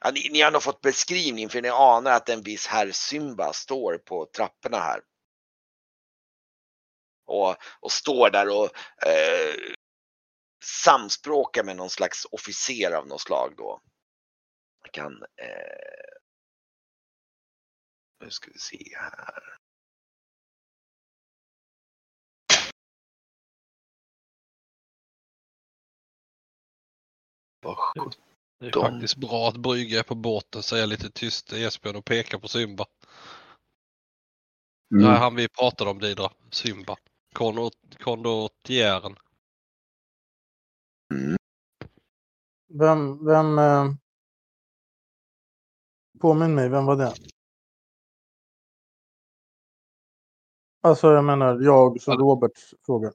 Ja, 0.00 0.10
ni, 0.10 0.28
ni 0.32 0.40
har 0.40 0.50
nog 0.50 0.62
fått 0.62 0.80
beskrivning 0.80 1.48
för 1.48 1.62
ni 1.62 1.68
anar 1.68 2.10
att 2.10 2.28
en 2.28 2.42
viss 2.42 2.66
herr 2.66 2.90
Symba 2.92 3.52
står 3.52 3.98
på 3.98 4.26
trapporna 4.36 4.78
här. 4.78 5.00
Och, 7.26 7.56
och 7.80 7.92
står 7.92 8.30
där 8.30 8.48
och 8.48 8.70
eh, 9.06 9.74
samspråkar 10.62 11.64
med 11.64 11.76
någon 11.76 11.90
slags 11.90 12.26
officer 12.30 12.92
av 12.92 13.06
något 13.06 13.20
slag 13.20 13.54
då. 13.56 13.80
Jag 14.82 14.92
kan... 14.92 15.12
Eh, 15.22 16.18
nu 18.20 18.30
ska 18.30 18.50
vi 18.52 18.58
se 18.58 18.96
här. 18.96 19.56
Vad 27.60 27.76
sjutton. 27.76 28.12
Det 28.60 28.66
är 28.66 28.90
faktiskt 28.90 29.16
bra 29.16 29.48
att 29.48 29.56
Brygge 29.56 29.98
är 29.98 30.02
på 30.02 30.14
båten, 30.14 30.62
säger 30.62 30.86
lite 30.86 31.10
tyst 31.10 31.46
till 31.46 31.64
Esbjörn 31.64 31.96
och 31.96 32.04
pekar 32.04 32.38
på 32.38 32.48
Symba. 32.48 32.86
Mm. 34.94 35.04
Det 35.04 35.10
är 35.10 35.18
han 35.18 35.34
vi 35.34 35.48
pratade 35.48 35.90
om 35.90 35.98
Didra. 35.98 36.32
Symba. 36.50 36.96
Kondotjären. 37.98 39.16
Mm. 41.12 41.36
Vem, 42.68 43.24
vem... 43.26 43.58
Eh, 43.58 43.90
påminn 46.20 46.54
mig, 46.54 46.68
vem 46.68 46.86
var 46.86 46.96
det? 46.96 47.12
Alltså 50.82 51.12
jag 51.12 51.24
menar, 51.24 51.60
jag 51.60 52.00
som. 52.00 52.18
Roberts 52.18 52.74
fråga. 52.86 53.12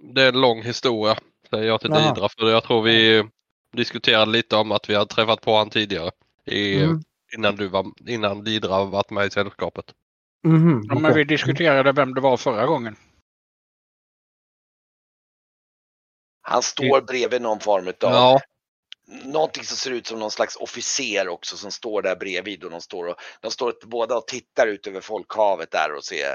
Det 0.00 0.22
är 0.22 0.28
en 0.28 0.40
lång 0.40 0.62
historia, 0.62 1.18
säger 1.50 1.64
jag 1.66 1.80
till 1.80 1.90
Jaha. 1.90 2.14
Didra. 2.14 2.28
För 2.28 2.50
jag 2.50 2.64
tror 2.64 2.82
vi 2.82 3.28
diskuterade 3.72 4.30
lite 4.30 4.56
om 4.56 4.72
att 4.72 4.90
vi 4.90 4.94
hade 4.94 5.10
träffat 5.10 5.40
på 5.40 5.56
han 5.56 5.70
tidigare. 5.70 6.10
I, 6.44 6.82
Mm. 6.82 7.00
innan, 7.36 7.56
du 7.56 7.68
var, 7.68 7.86
innan 8.06 8.44
Didra 8.44 8.84
varit 8.84 9.10
med 9.10 9.26
i 9.26 9.30
sällskapet. 9.30 9.94
Mhm, 10.44 10.82
Ja, 10.88 10.98
men 10.98 11.14
vi 11.14 11.24
diskuterade 11.24 11.92
vem 11.92 12.14
det 12.14 12.20
var 12.20 12.36
förra 12.36 12.66
gången. 12.66 12.96
Han 16.48 16.62
står 16.62 17.00
bredvid 17.00 17.42
någon 17.42 17.60
form 17.60 17.88
av 17.88 17.94
Ja, 18.00 18.40
någonting 19.24 19.64
som 19.64 19.76
ser 19.76 19.90
ut 19.90 20.06
som 20.06 20.18
någon 20.18 20.30
slags 20.30 20.56
officer 20.56 21.28
också 21.28 21.56
som 21.56 21.70
står 21.70 22.02
där 22.02 22.16
bredvid 22.16 22.64
och 22.64 22.70
de 22.70 22.80
står 22.80 23.08
och 23.08 23.16
de 23.40 23.50
står 23.50 23.74
båda 23.86 24.16
och 24.16 24.26
tittar 24.26 24.66
ut 24.66 24.86
över 24.86 25.00
folkhavet 25.00 25.70
där 25.70 25.92
och 25.96 26.04
ser 26.04 26.30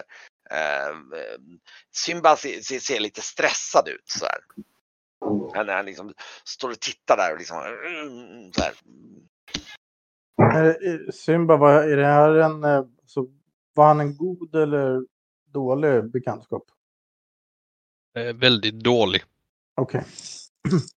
eh, 0.52 0.96
Simba 1.96 2.36
ser, 2.36 2.62
ser, 2.62 2.80
ser 2.80 3.00
lite 3.00 3.22
stressad 3.22 3.88
ut 3.88 4.10
så 4.10 4.26
här. 4.26 4.40
Han, 5.54 5.70
han 5.70 5.86
liksom 5.86 6.14
står 6.44 6.70
och 6.70 6.80
tittar 6.80 7.18
där 7.18 7.32
och 7.34 7.38
liksom 7.38 7.58
så 8.56 8.62
här. 8.62 8.74
Är- 10.60 10.84
är- 10.88 11.12
Simba, 11.12 11.58
var, 11.58 11.84
är 11.84 11.98
det 11.98 12.06
här 12.06 12.32
en... 12.36 12.64
eh, 12.64 12.86
Så, 13.06 13.28
var 13.74 13.88
han 13.88 14.00
en 14.00 14.18
god 14.18 14.56
eller 14.56 15.06
dålig 15.54 16.12
bekantskap? 16.12 16.64
eh, 18.18 18.34
väldigt 18.36 18.80
dålig. 18.84 19.24
Okej. 19.76 20.04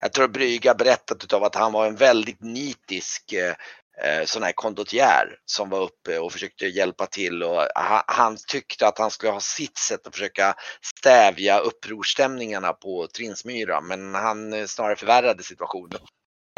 Jag 0.00 0.12
tror 0.12 0.28
Brygga 0.28 0.74
berättat 0.74 1.24
utav 1.24 1.44
att 1.44 1.54
han 1.54 1.72
var 1.72 1.86
en 1.86 1.96
väldigt 1.96 2.40
nitisk 2.40 3.32
eh, 3.32 3.54
eh, 4.02 4.24
sån 4.24 4.42
här 4.42 4.52
kondotjär 4.52 5.38
som 5.44 5.70
var 5.70 5.82
uppe 5.82 6.18
och 6.18 6.32
försökte 6.32 6.66
hjälpa 6.66 7.06
till 7.06 7.42
och 7.42 7.62
han, 7.74 8.02
han 8.06 8.36
tyckte 8.48 8.88
att 8.88 8.98
han 8.98 9.10
skulle 9.10 9.32
ha 9.32 9.40
sitt 9.40 9.78
sätt 9.78 10.06
att 10.06 10.14
försöka 10.14 10.54
stävja 10.98 11.58
upprorstämningarna 11.58 12.72
på 12.72 13.06
Trinsmyra 13.06 13.80
men 13.80 14.14
han 14.14 14.52
eh, 14.52 14.66
snarare 14.66 14.96
förvärrade 14.96 15.42
situationen. 15.42 16.00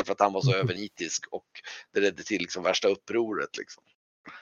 För 0.04 0.12
att 0.12 0.20
han 0.20 0.32
var 0.32 0.40
så 0.40 0.54
övernitisk 0.54 1.26
och 1.30 1.46
det 1.94 2.00
ledde 2.00 2.22
till 2.22 2.40
liksom 2.40 2.62
värsta 2.62 2.88
upproret 2.88 3.56
liksom. 3.56 3.82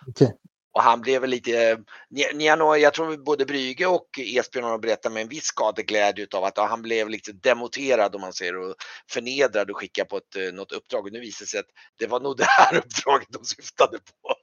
Okej. 0.06 0.36
Och 0.76 0.82
han 0.82 1.00
blev 1.00 1.20
väl 1.20 1.30
lite, 1.30 1.84
ni, 2.08 2.24
ni 2.34 2.46
har 2.46 2.56
nog, 2.56 2.78
jag 2.78 2.94
tror 2.94 3.16
både 3.16 3.44
Brygge 3.44 3.86
och 3.86 4.18
Esbjörn 4.18 4.64
har 4.64 4.78
berättat 4.78 5.12
med 5.12 5.22
en 5.22 5.28
viss 5.28 5.44
skadeglädje 5.44 6.24
utav 6.24 6.44
att 6.44 6.58
han 6.58 6.82
blev 6.82 7.08
lite 7.08 7.32
demoterad 7.32 8.14
om 8.14 8.20
man 8.20 8.32
säger 8.32 8.56
och 8.56 8.74
förnedrad 9.10 9.70
och 9.70 9.76
skickad 9.76 10.08
på 10.08 10.16
ett, 10.16 10.36
eh, 10.36 10.52
något 10.52 10.72
uppdrag. 10.72 11.06
Och 11.06 11.12
nu 11.12 11.20
visar 11.20 11.44
det 11.44 11.48
sig 11.48 11.60
att 11.60 11.66
det 11.98 12.06
var 12.06 12.20
nog 12.20 12.36
det 12.36 12.44
här 12.44 12.76
uppdraget 12.76 13.28
de 13.30 13.44
syftade 13.44 13.98
på. 13.98 14.34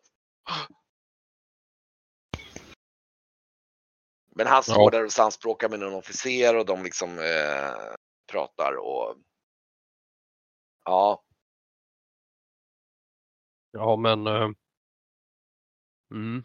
Men 4.36 4.47
han 4.47 4.63
står 4.63 4.84
Ja. 4.84 4.89
där 4.89 5.05
och 5.05 5.13
samspråkar 5.13 5.69
med 5.69 5.79
någon 5.79 5.93
officer 5.93 6.55
och 6.55 6.65
de 6.65 6.84
liksom 6.84 7.19
eh, 7.19 7.95
pratar 8.31 8.77
och 8.77 9.15
ja, 10.86 11.23
Ja, 13.71 13.95
men... 13.95 14.27
eh, 14.27 14.49
mm. 16.14 16.43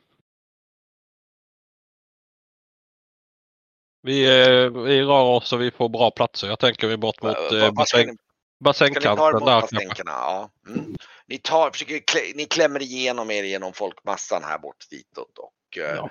Vi, 4.02 4.24
eh, 4.24 4.70
vi 4.82 5.02
rör 5.02 5.24
oss 5.24 5.52
och 5.52 5.60
vi 5.60 5.70
får 5.70 5.88
bra 5.88 6.10
platser. 6.10 6.48
Jag 6.48 6.58
tänker 6.58 6.86
vi 6.86 6.96
bort 6.96 7.22
mot 7.22 7.52
eh, 7.52 7.72
bassäng, 7.72 8.16
bassängkanten 8.60 9.44
där? 9.44 10.02
Ja. 10.04 10.50
Mm. 10.66 10.94
Ni, 11.26 11.38
tar, 11.38 11.70
försöker, 11.70 11.98
klä, 11.98 12.20
ni 12.34 12.44
klämmer 12.44 12.82
igenom 12.82 13.30
er 13.30 13.44
genom 13.44 13.72
folkmassan 13.72 14.44
här 14.44 14.58
bort 14.58 14.90
ditåt 14.90 15.38
och 15.38 15.78
eh, 15.78 15.96
Ja. 15.96 16.10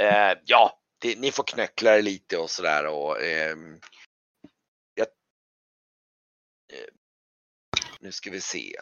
eh, 0.00 0.38
ja, 0.44 0.78
det, 0.98 1.18
ni 1.18 1.32
får 1.32 1.44
knöckla 1.44 1.96
er 1.96 2.02
lite 2.02 2.38
och 2.38 2.50
sådär 2.50 2.86
och 2.86 3.16
jag, 4.94 5.06
eh, 6.72 6.88
nu 8.00 8.12
ska 8.12 8.30
vi 8.30 8.40
se. 8.40 8.76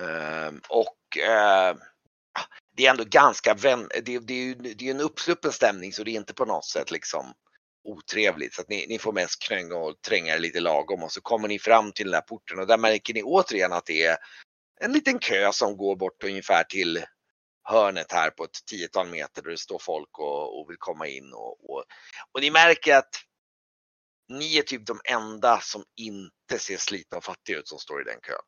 Ehm, 0.00 0.60
och 0.68 1.18
eh, 1.18 1.76
det 2.76 2.86
är 2.86 2.90
ändå 2.90 3.04
ganska 3.04 3.54
vän, 3.54 3.88
det, 4.02 4.18
det 4.18 4.34
är 4.34 4.44
ju 4.44 4.54
det 4.54 4.86
är 4.86 4.90
en 4.90 5.00
uppsluppen 5.00 5.52
stämning 5.52 5.92
så 5.92 6.04
det 6.04 6.10
är 6.10 6.16
inte 6.16 6.34
på 6.34 6.44
något 6.44 6.64
sätt 6.64 6.90
liksom 6.90 7.34
otrevligt. 7.84 8.54
Så 8.54 8.60
att 8.60 8.68
ni, 8.68 8.86
ni 8.88 8.98
får 8.98 9.12
mest 9.12 9.42
knöng 9.42 9.72
och 9.72 10.00
tränga 10.00 10.34
er 10.34 10.38
lite 10.38 10.60
lagom 10.60 11.02
och 11.02 11.12
så 11.12 11.20
kommer 11.20 11.48
ni 11.48 11.58
fram 11.58 11.92
till 11.92 12.06
den 12.06 12.12
där 12.12 12.20
porten 12.20 12.58
och 12.58 12.66
där 12.66 12.78
märker 12.78 13.14
ni 13.14 13.22
återigen 13.22 13.72
att 13.72 13.86
det 13.86 14.04
är 14.04 14.16
en 14.80 14.92
liten 14.92 15.18
kö 15.18 15.52
som 15.52 15.76
går 15.76 15.96
bort 15.96 16.24
ungefär 16.24 16.64
till 16.64 17.04
hörnet 17.62 18.12
här 18.12 18.30
på 18.30 18.44
ett 18.44 18.66
tiotal 18.66 19.08
meter 19.08 19.42
där 19.42 19.50
det 19.50 19.58
står 19.58 19.78
folk 19.78 20.18
och, 20.18 20.60
och 20.60 20.70
vill 20.70 20.76
komma 20.78 21.06
in 21.06 21.32
och, 21.32 21.70
och, 21.70 21.84
och 22.32 22.40
ni 22.40 22.50
märker 22.50 22.96
att 22.96 23.14
ni 24.28 24.58
är 24.58 24.62
typ 24.62 24.86
de 24.86 25.00
enda 25.04 25.60
som 25.60 25.84
inte 25.96 26.58
ser 26.58 26.76
slitna 26.76 27.18
och 27.18 27.24
fattiga 27.24 27.58
ut 27.58 27.68
som 27.68 27.78
står 27.78 28.00
i 28.00 28.04
den 28.04 28.20
kön. 28.20 28.42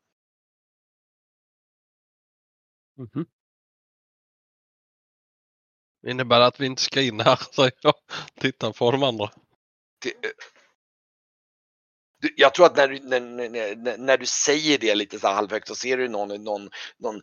Mhm. 2.98 3.26
Innebär 6.06 6.40
det 6.40 6.46
att 6.46 6.60
vi 6.60 6.66
inte 6.66 6.82
ska 6.82 7.02
in 7.02 7.20
här, 7.20 7.36
säger 7.54 7.72
jag. 7.80 7.94
Tittar 8.40 8.72
på 8.72 8.90
de 8.90 9.02
andra. 9.02 9.30
det, 10.02 10.12
du, 12.20 12.34
jag 12.36 12.54
tror 12.54 12.66
att 12.66 12.76
när 12.76 12.88
du, 12.88 12.98
när, 12.98 13.20
när, 13.20 13.98
när 13.98 14.18
du 14.18 14.26
säger 14.26 14.78
det 14.78 14.94
lite 14.94 15.18
så 15.18 15.26
här 15.26 15.34
halvhögt 15.34 15.68
så 15.68 15.74
ser 15.74 15.96
du 15.96 16.08
någon, 16.08 16.44
någon, 16.44 16.70
någon 16.98 17.22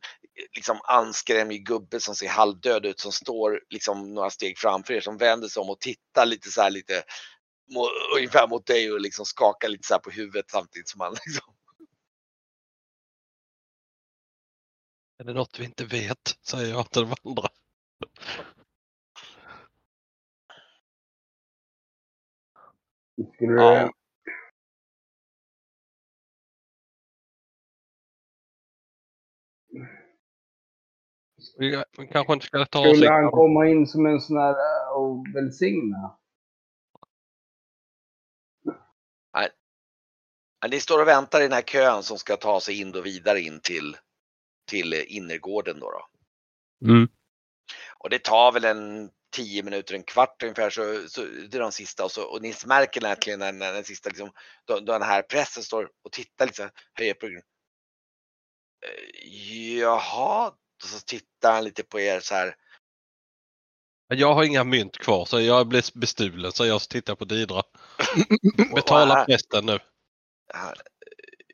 liksom 0.55 0.79
anskrämlig 0.83 1.65
gubbe 1.65 1.99
som 1.99 2.15
ser 2.15 2.27
halvdöd 2.27 2.85
ut 2.85 2.99
som 2.99 3.11
står 3.11 3.61
liksom 3.69 4.13
några 4.13 4.29
steg 4.29 4.57
framför 4.57 4.93
er 4.93 5.01
som 5.01 5.17
vänder 5.17 5.47
sig 5.47 5.61
om 5.61 5.69
och 5.69 5.79
tittar 5.79 6.25
lite 6.25 6.51
så 6.51 6.61
här 6.61 6.69
lite 6.69 7.03
ungefär 8.15 8.47
mot 8.47 8.65
dig 8.65 8.91
och 8.91 9.01
liksom 9.01 9.25
skakar 9.25 9.69
lite 9.69 9.87
så 9.87 9.93
här 9.93 10.01
på 10.01 10.09
huvudet 10.09 10.51
samtidigt 10.51 10.89
som 10.89 11.01
han 11.01 11.13
liksom. 11.25 11.54
Är 15.17 15.23
det 15.23 15.33
något 15.33 15.59
vi 15.59 15.65
inte 15.65 15.85
vet? 15.85 16.37
Säger 16.41 16.73
jag 16.73 16.91
till 16.91 17.01
de 17.01 17.15
andra. 17.23 17.47
Skulle 23.33 23.53
du... 23.53 23.61
Ja. 23.61 23.91
Vi, 31.57 31.83
vi 31.97 32.07
kanske 32.07 32.33
inte 32.33 32.45
ska 32.45 32.65
ta 32.65 32.79
oss 32.79 32.97
Skulle 32.97 33.11
han 33.11 33.31
komma 33.31 33.67
in 33.67 33.87
som 33.87 34.05
en 34.05 34.21
sån 34.21 34.37
här 34.37 34.53
äh, 34.53 34.97
och 34.97 35.25
välsigna? 35.35 36.17
Ja, 39.33 39.49
Ni 40.69 40.79
står 40.79 41.01
och 41.01 41.07
väntar 41.07 41.39
i 41.39 41.43
den 41.43 41.51
här 41.51 41.61
kön 41.61 42.03
som 42.03 42.17
ska 42.17 42.37
ta 42.37 42.59
sig 42.59 42.81
in 42.81 42.91
då 42.91 43.01
vidare 43.01 43.41
in 43.41 43.59
till, 43.59 43.97
till 44.65 44.93
innergården 44.93 45.79
då. 45.79 45.91
då. 45.91 46.07
Mm. 46.87 47.07
Och 47.99 48.09
det 48.09 48.23
tar 48.23 48.51
väl 48.51 48.65
en 48.65 49.09
10 49.35 49.63
minuter, 49.63 49.95
en 49.95 50.03
kvart 50.03 50.43
ungefär 50.43 50.69
så, 50.69 51.09
så 51.09 51.21
det 51.21 51.57
är 51.57 51.61
de 51.61 51.71
sista 51.71 52.05
och, 52.05 52.11
så, 52.11 52.23
och 52.23 52.41
ni 52.41 52.53
märker 52.65 53.01
verkligen 53.01 53.39
när, 53.39 53.51
när 53.51 53.73
den 53.73 53.83
sista 53.83 54.09
liksom, 54.09 54.31
då, 54.65 54.79
då 54.79 54.93
den 54.93 55.01
här 55.01 55.21
pressen 55.21 55.63
står 55.63 55.89
och 56.03 56.11
tittar 56.11 56.49
här, 56.57 56.71
höjer 56.93 57.13
på. 57.13 57.25
Eh, 57.25 57.31
Jaha, 59.79 60.47
och 60.83 60.89
så 60.89 60.99
tittar 60.99 61.53
han 61.53 61.63
lite 61.63 61.83
på 61.83 61.99
er 61.99 62.19
så 62.19 62.35
här. 62.35 62.55
Jag 64.07 64.33
har 64.33 64.43
inga 64.43 64.63
mynt 64.63 64.97
kvar 64.97 65.25
så 65.25 65.41
jag 65.41 65.67
blir 65.67 65.99
bestulen 65.99 66.51
så 66.51 66.65
jag 66.65 66.81
tittar 66.81 67.15
på 67.15 67.25
Didra. 67.25 67.63
Betala 68.75 69.25
prästen 69.25 69.65
nu. 69.65 69.79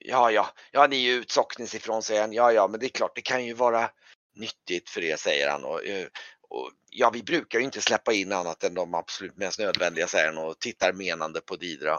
Ja, 0.06 0.32
ja, 0.32 0.48
ja, 0.72 0.88
ni 0.88 0.96
är 0.96 1.14
ju 1.14 1.20
utsockningsifrån 1.20 2.04
säger 2.04 2.22
han. 2.22 2.34
Ja, 2.34 2.52
ja, 2.52 2.68
men 2.68 2.80
det 2.80 2.86
är 2.86 2.90
klart, 2.90 3.16
det 3.16 3.22
kan 3.22 3.46
ju 3.46 3.54
vara 3.54 3.90
nyttigt 4.36 4.90
för 4.90 5.04
er 5.04 5.16
säger 5.16 5.50
han. 5.50 5.66
Och, 5.66 5.86
eh, 5.86 6.08
och, 6.50 6.70
ja, 6.90 7.10
vi 7.14 7.24
brukar 7.24 7.60
ju 7.60 7.66
inte 7.66 7.82
släppa 7.82 8.14
in 8.14 8.32
annat 8.32 8.64
än 8.64 8.74
de 8.74 8.94
absolut 8.94 9.38
mest 9.38 9.60
nödvändiga 9.60 10.08
säger 10.08 10.34
han 10.34 10.46
och 10.46 10.60
tittar 10.60 10.94
menande 10.94 11.42
på 11.42 11.56
Didra. 11.56 11.98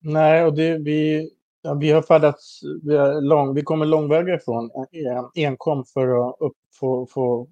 Nej, 0.00 0.44
och 0.44 0.54
det, 0.54 0.78
vi, 0.78 1.30
ja, 1.62 1.74
vi 1.74 1.90
har 1.90 2.02
färdats, 2.02 2.60
vi, 2.82 2.96
är 2.96 3.20
lång, 3.20 3.54
vi 3.54 3.62
kommer 3.62 3.86
långväga 3.86 4.34
ifrån 4.34 4.70
en, 4.92 5.44
enkom 5.44 5.84
för 5.84 6.28
att 6.28 6.36
upp, 6.40 6.56
få, 6.74 7.06
få, 7.06 7.48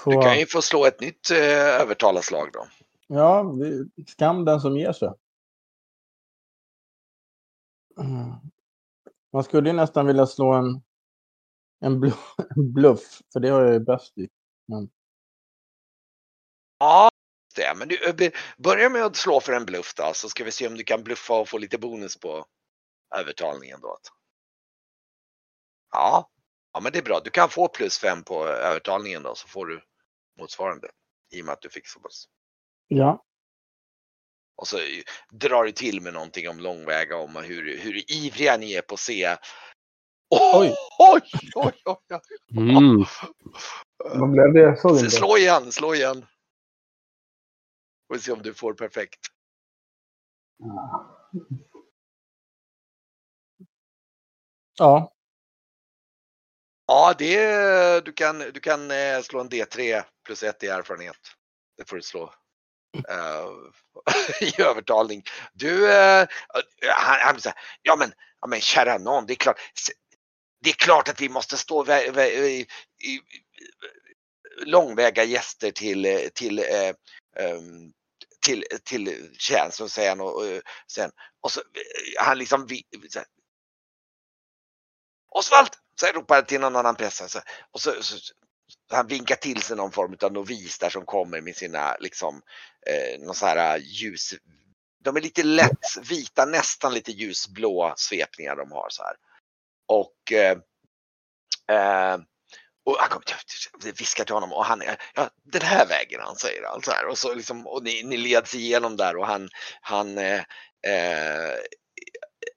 få 0.00 0.10
Du 0.10 0.22
kan 0.22 0.38
ju 0.38 0.46
få 0.46 0.62
slå 0.62 0.86
ett 0.86 1.00
nytt 1.00 1.30
eh, 1.30 1.80
övertalarslag 1.80 2.48
då. 2.52 2.66
ja, 3.06 3.42
vi, 3.42 3.84
skam 4.06 4.44
den 4.44 4.60
som 4.60 4.76
ger 4.76 4.92
sig. 4.92 5.08
Mm. 7.98 8.32
Man 9.32 9.44
skulle 9.44 9.68
ju 9.68 9.76
nästan 9.76 10.06
vilja 10.06 10.26
slå 10.26 10.52
en, 10.52 10.82
en, 11.80 12.00
bluff, 12.00 12.34
en 12.56 12.72
bluff, 12.72 13.20
för 13.32 13.40
det 13.40 13.48
har 13.48 13.62
jag 13.62 13.72
ju 13.72 13.80
bäst 13.80 14.18
i. 14.18 14.28
Ja, 16.78 17.10
det. 17.56 17.74
Men 17.76 17.88
du, 17.88 18.24
eh, 18.24 18.32
börja 18.58 18.88
med 18.88 19.02
att 19.02 19.16
slå 19.16 19.40
för 19.40 19.52
en 19.52 19.64
bluff 19.64 19.94
då, 19.96 20.10
så 20.14 20.28
ska 20.28 20.44
vi 20.44 20.50
se 20.50 20.66
om 20.66 20.74
du 20.74 20.84
kan 20.84 21.04
bluffa 21.04 21.40
och 21.40 21.48
få 21.48 21.58
lite 21.58 21.78
bonus 21.78 22.16
på 22.20 22.46
övertalningen 23.16 23.80
då. 23.80 23.96
Ja, 25.92 26.30
ja 26.72 26.80
men 26.80 26.92
det 26.92 26.98
är 26.98 27.02
bra. 27.02 27.20
Du 27.24 27.30
kan 27.30 27.48
få 27.48 27.68
plus 27.68 27.98
fem 27.98 28.22
på 28.22 28.46
övertalningen 28.46 29.22
då, 29.22 29.34
så 29.34 29.48
får 29.48 29.66
du 29.66 29.82
motsvarande 30.38 30.90
i 31.30 31.40
och 31.42 31.46
med 31.46 31.52
att 31.52 31.62
du 31.62 31.70
fick 31.70 31.88
så 31.88 32.00
pass. 32.00 32.28
Ja, 32.88 33.24
Och 34.56 34.68
så 34.68 34.78
drar 35.32 35.64
du 35.64 35.72
till 35.72 36.00
med 36.00 36.12
någonting 36.12 36.48
om 36.48 36.60
långväga, 36.60 37.16
om 37.16 37.36
hur, 37.36 37.78
hur 37.78 38.12
ivriga 38.12 38.56
ni 38.56 38.74
är 38.74 38.82
på 38.82 38.94
att 38.94 39.00
se. 39.00 39.36
Oj. 40.30 40.74
oj, 40.98 41.22
oj, 41.54 41.72
oj, 41.84 41.96
oj. 42.10 42.20
Mm. 42.58 43.04
Vad 43.96 44.30
blev 44.30 44.52
det? 44.52 44.76
Såg 44.76 44.98
Så. 44.98 45.10
Slå 45.10 45.36
igen, 45.36 45.72
slå 45.72 45.94
igen. 45.94 46.26
Och 48.08 48.20
se 48.20 48.32
om 48.32 48.42
du 48.42 48.54
får 48.54 48.74
perfekt. 48.74 49.20
ja, 54.78 55.14
Ja, 56.86 57.14
det 57.18 57.36
är, 57.36 58.00
du 58.00 58.12
kan, 58.12 58.38
du 58.38 58.60
kan 58.60 58.90
eh, 58.90 59.20
slå 59.22 59.40
en 59.40 59.48
D3 59.48 60.04
plus 60.24 60.42
1 60.42 60.62
i 60.62 60.66
erfarenhet. 60.66 61.16
Det 61.76 61.88
får 61.88 61.96
du 61.96 62.02
slå. 62.02 62.34
Eh, 63.08 63.48
I 64.48 64.62
övertalning. 64.62 65.22
Du, 65.52 65.86
uh, 65.86 66.26
han, 66.90 67.18
han 67.20 67.40
säger, 67.40 67.58
ja 67.82 67.96
men, 67.96 68.12
ja 68.40 68.46
men 68.46 68.60
kära 68.60 68.98
nån, 68.98 69.26
det 69.26 69.32
är 69.32 69.36
klart. 69.36 69.60
Det 70.62 70.70
är 70.70 70.74
klart 70.74 71.08
att 71.08 71.20
vi 71.20 71.28
måste 71.28 71.56
stå 71.56 71.84
vä- 71.84 72.10
vä- 72.10 72.30
i, 72.30 72.60
i, 73.02 73.20
långväga 74.66 75.24
gäster 75.24 75.70
till, 75.70 76.30
till, 76.34 76.58
ehm, 76.58 77.92
till, 78.46 78.64
till 78.84 79.34
tjänst 79.38 79.80
och 79.80 79.90
säger 79.90 80.08
han 80.08 80.20
och, 80.20 80.36
och 80.36 80.62
sen 80.92 81.10
och 81.40 81.52
så 81.52 81.60
han 82.18 82.38
liksom 82.38 82.66
vi, 82.66 82.82
så 83.08 83.18
här, 83.18 83.28
Osvald! 85.28 85.70
Så 86.00 86.06
jag 86.06 86.16
ropade 86.16 86.46
till 86.46 86.60
någon 86.60 86.76
annan 86.76 86.96
präst. 86.96 87.30
Så, 87.30 87.40
och 87.70 87.80
så, 87.80 88.02
så, 88.02 88.18
så 88.18 88.34
han 88.94 89.06
vinkar 89.06 89.36
till 89.36 89.62
sig 89.62 89.76
någon 89.76 89.92
form 89.92 90.16
av 90.22 90.32
novis 90.32 90.78
där 90.78 90.90
som 90.90 91.04
kommer 91.04 91.40
med 91.40 91.56
sina 91.56 91.96
liksom 92.00 92.42
eh, 92.86 93.20
någon 93.20 93.34
så 93.34 93.46
här 93.46 93.76
eh, 93.76 93.82
ljus. 93.82 94.34
De 95.04 95.16
är 95.16 95.20
lite 95.20 95.42
lätt 95.42 96.08
vita, 96.10 96.44
nästan 96.44 96.94
lite 96.94 97.12
ljusblå 97.12 97.94
svepningar 97.96 98.56
de 98.56 98.72
har 98.72 98.88
så 98.90 99.02
här. 99.02 99.16
Och 99.86 100.32
eh, 100.32 100.58
eh 101.76 102.18
och 102.86 102.96
han 102.98 103.08
kommer 103.08 103.92
viskar 103.92 104.24
till 104.24 104.34
honom 104.34 104.52
och 104.52 104.64
han, 104.64 104.82
är, 104.82 104.96
ja 105.14 105.30
den 105.44 105.62
här 105.62 105.86
vägen 105.86 106.20
han 106.22 106.36
säger 106.36 106.62
allt 106.62 106.84
så 106.84 106.90
här 106.90 107.06
och 107.06 107.18
så 107.18 107.34
liksom 107.34 107.66
och 107.66 107.82
ni, 107.82 108.02
ni 108.02 108.16
leds 108.16 108.54
igenom 108.54 108.96
där 108.96 109.16
och 109.16 109.26
han, 109.26 109.48
han 109.80 110.18
eh, 110.18 110.40
eh, 110.86 111.54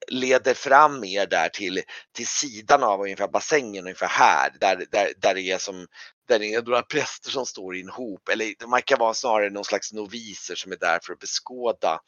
leder 0.07 0.53
fram 0.53 1.03
er 1.03 1.25
där 1.25 1.49
till, 1.49 1.81
till 2.11 2.27
sidan 2.27 2.83
av 2.83 3.01
ungefär 3.01 3.27
bassängen 3.27 3.83
ungefär 3.83 4.07
här 4.07 4.51
där, 4.59 4.85
där, 4.91 5.13
där 5.17 5.33
det 5.33 5.41
är 5.41 5.57
som 5.57 5.87
där 6.27 6.39
det 6.39 6.53
är 6.53 6.61
några 6.61 6.81
präster 6.81 7.31
som 7.31 7.45
står 7.45 7.75
i 7.75 7.81
en 7.81 7.89
hop 7.89 8.29
eller 8.29 8.45
det 8.59 8.65
verkar 8.71 8.97
vara 8.97 9.13
snarare 9.13 9.49
någon 9.49 9.65
slags 9.65 9.93
noviser 9.93 10.55
som 10.55 10.71
är 10.71 10.77
där 10.77 10.99
för 11.03 11.13
att 11.13 11.19
beskåda 11.19 11.99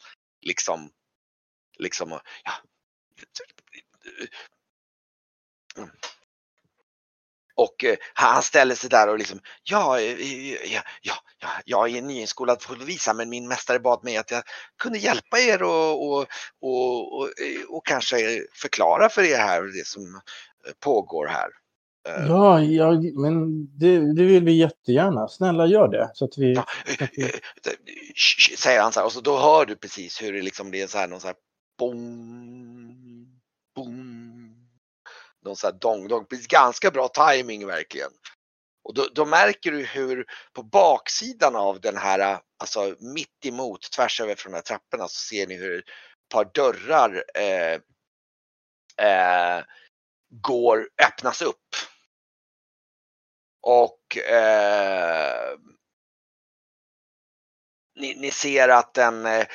liksom 0.41 0.91
liksom 1.79 2.19
ja, 2.43 2.51
och 7.59 7.83
eh, 7.83 7.97
han 8.13 8.43
ställer 8.43 8.75
sig 8.75 8.89
där 8.89 9.09
och 9.09 9.17
liksom, 9.17 9.39
ja, 9.63 9.99
eh, 9.99 10.19
eh, 10.19 10.73
ja, 10.73 10.81
ja, 11.01 11.13
ja 11.39 11.49
jag 11.65 11.89
är 11.89 12.01
nyinskolad 12.01 12.59
polis 12.59 13.09
men 13.15 13.29
min 13.29 13.47
mästare 13.47 13.79
bad 13.79 14.03
mig 14.03 14.17
att 14.17 14.31
jag 14.31 14.43
kunde 14.77 14.99
hjälpa 14.99 15.39
er 15.39 15.63
och, 15.63 16.09
och, 16.09 16.27
och, 16.61 17.19
och, 17.19 17.25
eh, 17.25 17.63
och 17.69 17.85
kanske 17.85 18.45
förklara 18.53 19.09
för 19.09 19.23
er 19.23 19.37
här 19.37 19.63
det 19.63 19.87
som 19.87 20.21
pågår 20.79 21.27
här. 21.27 21.49
Eh, 22.07 22.27
ja, 22.27 22.61
ja 22.61 22.91
men 23.15 23.65
det, 23.79 24.13
det 24.13 24.23
vill 24.23 24.43
vi 24.43 24.51
jättegärna. 24.51 25.27
Snälla 25.27 25.65
gör 25.65 25.87
det. 25.87 26.11
Så 26.13 26.25
att 26.25 26.37
vi... 26.37 26.53
Ja, 26.53 26.65
eh, 26.85 27.01
eh, 27.01 27.29
sh- 28.15 28.39
sh- 28.39 28.57
säger 28.57 28.81
han 28.81 28.91
så 28.91 28.99
här 28.99 29.05
och 29.05 29.11
så 29.11 29.21
då 29.21 29.37
hör 29.37 29.65
du 29.65 29.75
precis 29.75 30.21
hur 30.21 30.33
det 30.33 30.41
liksom 30.41 30.71
det 30.71 30.81
är 30.81 30.87
så 30.87 30.97
här 30.97 31.07
någon 31.07 31.19
så 31.19 31.27
här 31.27 31.35
boom, 31.79 33.39
boom. 33.75 34.55
Någon 35.45 35.55
så 35.55 35.67
här 35.67 35.73
dong, 35.81 36.07
dong. 36.07 36.25
Ganska 36.49 36.91
bra 36.91 37.07
timing 37.07 37.67
verkligen. 37.67 38.11
Och 38.83 38.93
då, 38.93 39.07
då 39.13 39.25
märker 39.25 39.71
du 39.71 39.85
hur 39.85 40.25
på 40.53 40.63
baksidan 40.63 41.55
av 41.55 41.81
den 41.81 41.97
här, 41.97 42.39
alltså 42.63 42.95
mitt 42.99 43.45
emot 43.45 43.91
tvärs 43.95 44.21
över 44.21 44.35
från 44.35 44.51
de 44.51 44.57
här 44.57 44.63
trapporna 44.63 45.07
så 45.07 45.35
ser 45.35 45.47
ni 45.47 45.55
hur 45.55 45.79
ett 45.79 45.85
par 46.33 46.49
dörrar 46.53 47.23
eh, 47.35 47.73
eh, 49.07 49.63
går, 50.41 50.87
öppnas 51.07 51.41
upp. 51.41 51.75
Och 53.61 54.17
eh, 54.17 55.55
ni, 57.99 58.15
ni 58.15 58.31
ser 58.31 58.69
att 58.69 58.97
en, 58.97 59.25
eh, 59.25 59.45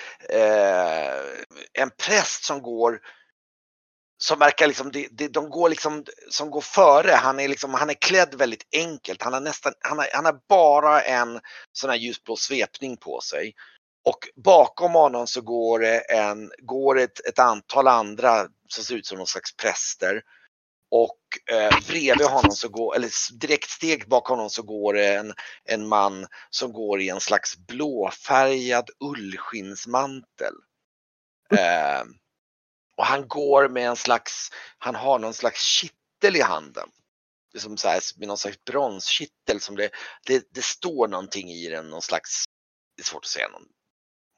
en 1.72 1.90
präst 1.98 2.44
som 2.44 2.62
går 2.62 3.00
som 4.18 4.38
verkar 4.38 4.66
liksom, 4.66 4.92
de, 4.92 5.28
de 5.28 5.50
går 5.50 5.68
liksom, 5.68 6.04
som 6.30 6.50
går 6.50 6.60
före, 6.60 7.12
han 7.12 7.40
är 7.40 7.48
liksom, 7.48 7.74
han 7.74 7.90
är 7.90 7.94
klädd 7.94 8.34
väldigt 8.34 8.68
enkelt. 8.72 9.22
Han 9.22 9.32
har 9.32 9.40
nästan, 9.40 9.72
han 9.80 9.98
har, 9.98 10.08
han 10.12 10.24
har 10.24 10.40
bara 10.48 11.02
en 11.02 11.40
sån 11.72 11.90
här 11.90 11.96
ljusblå 11.96 12.36
svepning 12.36 12.96
på 12.96 13.20
sig. 13.20 13.54
Och 14.04 14.18
bakom 14.44 14.92
honom 14.92 15.26
så 15.26 15.40
går 15.40 15.78
det, 15.78 15.98
en, 15.98 16.50
går 16.62 16.98
ett, 16.98 17.26
ett 17.28 17.38
antal 17.38 17.88
andra 17.88 18.46
som 18.68 18.84
ser 18.84 18.94
ut 18.94 19.06
som 19.06 19.18
någon 19.18 19.26
slags 19.26 19.56
präster. 19.56 20.22
Och 20.96 21.18
eh, 21.50 21.78
bredvid 21.88 22.26
honom 22.26 22.50
så 22.50 22.68
går, 22.68 22.96
eller 22.96 23.38
direkt 23.38 23.70
steg 23.70 24.08
bakom 24.08 24.36
honom 24.36 24.50
så 24.50 24.62
går 24.62 24.94
det 24.94 25.14
en, 25.14 25.34
en 25.64 25.88
man 25.88 26.26
som 26.50 26.72
går 26.72 27.00
i 27.00 27.08
en 27.08 27.20
slags 27.20 27.56
blåfärgad 27.56 28.90
ullskinnsmantel. 29.00 30.54
Eh, 31.50 32.02
och 32.96 33.06
han 33.06 33.28
går 33.28 33.68
med 33.68 33.88
en 33.88 33.96
slags, 33.96 34.50
han 34.78 34.94
har 34.94 35.18
någon 35.18 35.34
slags 35.34 35.60
kittel 35.60 36.36
i 36.36 36.42
handen. 36.42 36.88
Som 37.58 37.76
så 37.76 37.88
här, 37.88 38.00
med 38.18 38.28
någon 38.28 38.38
slags 38.38 38.64
bronskittel 38.64 39.60
som 39.60 39.76
det, 39.76 39.90
det, 40.26 40.48
det 40.50 40.64
står 40.64 41.08
någonting 41.08 41.50
i 41.50 41.68
den, 41.68 41.90
någon 41.90 42.02
slags, 42.02 42.44
det 42.96 43.02
är 43.02 43.06
svårt 43.06 43.24
att 43.24 43.30
säga 43.30 43.48
någon, 43.48 43.66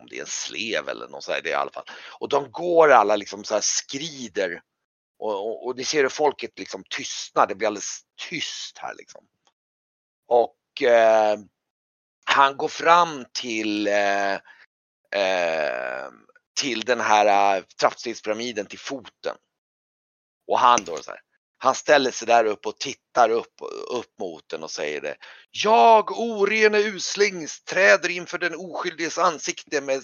om 0.00 0.06
det 0.10 0.16
är 0.16 0.20
en 0.20 0.26
slev 0.26 0.88
eller 0.88 1.08
något 1.08 1.24
sådär, 1.24 1.40
det 1.42 1.50
är 1.50 1.52
i 1.52 1.60
alla 1.60 1.70
fall. 1.70 1.86
Och 2.20 2.28
de 2.28 2.50
går 2.52 2.90
alla 2.90 3.16
liksom 3.16 3.44
så 3.44 3.54
här 3.54 3.60
skrider 3.60 4.62
och, 5.18 5.46
och, 5.46 5.66
och 5.66 5.76
ni 5.76 5.84
ser 5.84 6.02
hur 6.02 6.08
folket 6.08 6.58
liksom 6.58 6.84
tystnar, 6.90 7.46
det 7.46 7.54
blir 7.54 7.66
alldeles 7.66 8.00
tyst 8.28 8.78
här 8.78 8.94
liksom. 8.94 9.24
Och 10.28 10.82
eh, 10.82 11.38
han 12.24 12.56
går 12.56 12.68
fram 12.68 13.24
till 13.32 13.86
eh, 13.86 14.34
eh, 15.20 16.10
till 16.60 16.80
den 16.80 17.00
här 17.00 17.56
eh, 17.56 17.64
trappstegspyramiden 17.80 18.66
till 18.66 18.78
foten. 18.78 19.36
Och 20.46 20.58
han 20.58 20.84
då 20.84 20.96
så 20.96 21.10
här, 21.10 21.20
han 21.58 21.74
ställer 21.74 22.10
sig 22.10 22.26
där 22.26 22.44
upp 22.44 22.66
och 22.66 22.78
tittar 22.78 23.30
upp, 23.30 23.54
upp 23.90 24.18
mot 24.18 24.48
den 24.48 24.62
och 24.62 24.70
säger 24.70 25.00
det. 25.00 25.16
Jag, 25.50 26.20
orene 26.20 26.78
usling, 26.78 27.46
träder 27.70 28.08
inför 28.08 28.38
den 28.38 28.54
oskyldiges 28.54 29.18
ansikte 29.18 29.80
med 29.80 30.02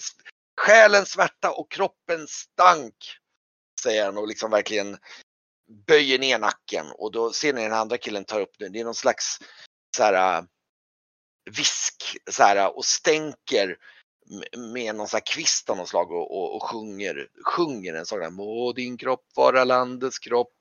själens 0.61 1.09
svärta 1.09 1.51
och 1.51 1.71
kroppens 1.71 2.31
stank. 2.31 2.95
Säger 3.83 4.05
han 4.05 4.17
och 4.17 4.27
liksom 4.27 4.51
verkligen 4.51 4.97
böjer 5.87 6.19
ner 6.19 6.39
nacken 6.39 6.85
och 6.97 7.11
då 7.11 7.33
ser 7.33 7.53
ni 7.53 7.61
den 7.61 7.73
andra 7.73 7.97
killen 7.97 8.25
tar 8.25 8.41
upp 8.41 8.55
det. 8.59 8.69
Det 8.69 8.79
är 8.79 8.83
någon 8.83 8.95
slags 8.95 9.37
så 9.97 10.03
här 10.03 10.37
äh, 10.37 10.43
visk 11.51 12.17
så 12.31 12.43
här, 12.43 12.55
äh, 12.55 12.65
och 12.65 12.85
stänker 12.85 13.77
med 14.73 14.95
någon 14.95 15.07
sån 15.07 15.17
här 15.17 15.33
kvist 15.35 15.69
av 15.69 15.77
något 15.77 15.89
slag 15.89 16.11
och, 16.11 16.37
och, 16.37 16.55
och 16.55 16.63
sjunger, 16.63 17.27
sjunger 17.45 17.93
en 17.93 18.05
sån 18.05 18.19
där 18.19 18.29
Må 18.29 18.73
din 18.73 18.97
kropp 18.97 19.25
vara 19.35 19.63
landets 19.63 20.19
kropp. 20.19 20.57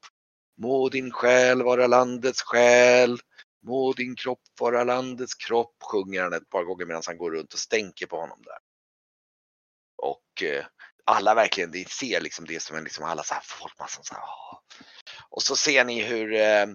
Må 0.56 0.88
din 0.88 1.10
själ 1.10 1.62
vara 1.62 1.86
landets 1.86 2.42
själ. 2.42 3.18
Må 3.66 3.92
din 3.92 4.16
kropp 4.16 4.42
vara 4.60 4.84
landets 4.84 5.34
kropp, 5.34 5.76
sjunger 5.92 6.22
han 6.22 6.32
ett 6.32 6.48
par 6.48 6.64
gånger 6.64 6.86
medan 6.86 7.02
han 7.06 7.18
går 7.18 7.30
runt 7.30 7.52
och 7.52 7.58
stänker 7.58 8.06
på 8.06 8.16
honom 8.16 8.42
där. 8.42 8.58
Och 9.96 10.42
eh, 10.42 10.64
alla 11.04 11.34
verkligen, 11.34 11.70
ni 11.70 11.84
ser 11.84 12.20
liksom 12.20 12.44
det 12.44 12.60
som 12.60 12.76
en, 12.76 12.84
liksom 12.84 13.04
alla 13.04 13.22
så 13.22 13.34
här 13.34 13.42
folkmassan 13.44 14.04
så 14.04 14.14
här, 14.14 14.22
Och 15.30 15.42
så 15.42 15.56
ser 15.56 15.84
ni 15.84 16.02
hur 16.02 16.34
eh, 16.34 16.66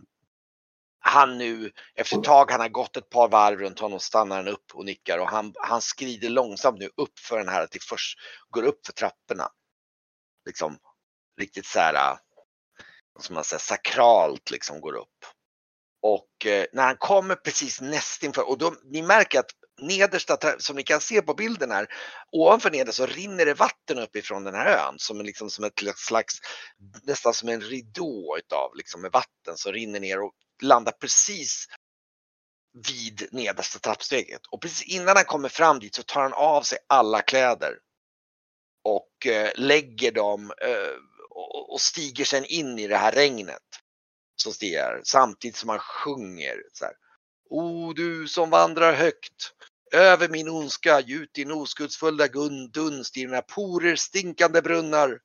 han 1.00 1.38
nu, 1.38 1.72
efter 1.96 2.18
ett 2.18 2.24
tag, 2.24 2.52
han 2.52 2.60
har 2.60 2.70
gått 2.70 2.98
ett 2.98 3.10
par 3.10 3.30
varv 3.30 3.60
runt 3.60 3.80
honom, 3.80 4.00
stannar 4.00 4.36
han 4.36 4.48
upp 4.48 4.72
och 4.74 4.86
nickar 4.86 5.18
och 5.18 5.30
han, 5.30 5.54
han 5.56 5.82
skrider 5.82 6.30
långsamt 6.30 6.80
nu 6.80 6.90
upp 6.96 7.20
för 7.20 7.38
den 7.38 7.50
här, 7.50 7.68
till 7.68 7.82
först 7.82 8.20
går 8.50 8.64
upp 8.64 8.86
för 8.86 8.94
trapporna. 8.94 9.52
Liksom 10.46 10.78
riktigt 11.40 11.66
så 11.66 11.80
här, 11.80 11.94
eh, 11.94 12.18
som 13.20 13.36
man 13.36 13.44
säger, 13.44 13.60
sakralt 13.60 14.52
liksom 14.52 14.82
går 14.82 14.96
upp. 14.96 15.26
Och 16.02 16.46
eh, 16.46 16.66
när 16.74 16.84
han 16.84 16.98
kommer 16.98 17.36
precis 17.36 17.82
nästinför, 17.82 18.50
och 18.50 18.58
då, 18.58 18.76
ni 18.84 19.02
märker 19.02 19.40
att 19.40 19.52
nedersta, 19.78 20.60
som 20.60 20.76
ni 20.76 20.84
kan 20.84 21.02
se 21.02 21.22
på 21.22 21.34
bilden 21.34 21.72
här, 21.72 21.88
ovanför 22.32 22.72
neder 22.72 22.92
så 22.92 23.06
rinner 23.06 23.46
det 23.46 23.54
vatten 23.54 24.00
uppifrån 24.00 24.44
den 24.44 24.56
här 24.56 24.88
ön 24.88 24.96
som, 25.00 25.22
liksom, 25.22 25.50
som 25.50 25.66
ett 25.66 25.74
slags, 25.96 26.40
nästan 27.04 27.34
som 27.34 27.50
en 27.50 27.62
ridå 27.62 28.38
utav 28.38 28.76
liksom, 28.76 29.02
med 29.02 29.12
vatten 29.12 29.58
som 29.58 29.72
rinner 29.72 30.00
ner 30.00 30.22
och 30.22 30.34
landar 30.62 30.92
precis 30.92 31.68
vid 32.88 33.28
nedersta 33.32 33.80
trappsteget. 33.80 34.42
Och 34.52 34.62
precis 34.62 34.84
innan 34.84 35.16
han 35.16 35.26
kommer 35.26 35.50
fram 35.50 35.80
dit 35.80 35.96
så 35.96 36.04
tar 36.04 36.22
han 36.22 36.34
av 36.34 36.62
sig 36.62 36.78
alla 36.88 37.22
kläder. 37.22 37.74
Och 38.84 39.28
eh, 39.28 39.52
lägger 39.56 40.12
dem 40.12 40.52
eh, 40.62 40.96
och, 41.30 41.74
och 41.74 41.82
stiger 41.82 42.26
sen 42.26 42.46
in 42.46 42.80
i 42.80 42.88
det 42.88 42.98
här 42.98 43.12
regnet. 43.12 43.64
Som 44.36 44.54
stiger 44.54 45.02
samtidigt 45.04 45.58
som 45.58 45.70
han 45.70 45.80
sjunger 45.80 46.64
så 46.74 46.86
här. 46.86 46.94
O 47.50 47.94
du 47.94 48.28
som 48.28 48.50
vandrar 48.50 48.94
högt 48.94 49.54
över 49.92 50.30
min 50.30 50.50
ondska, 50.50 51.00
gjut 51.00 51.34
din 51.34 51.52
oskuldsfulla 51.52 52.28
dunst 52.74 53.18
i 53.18 53.20
dina 53.20 53.42
porer 53.42 53.96
stinkande 53.96 54.62
brunnar. 54.62 55.20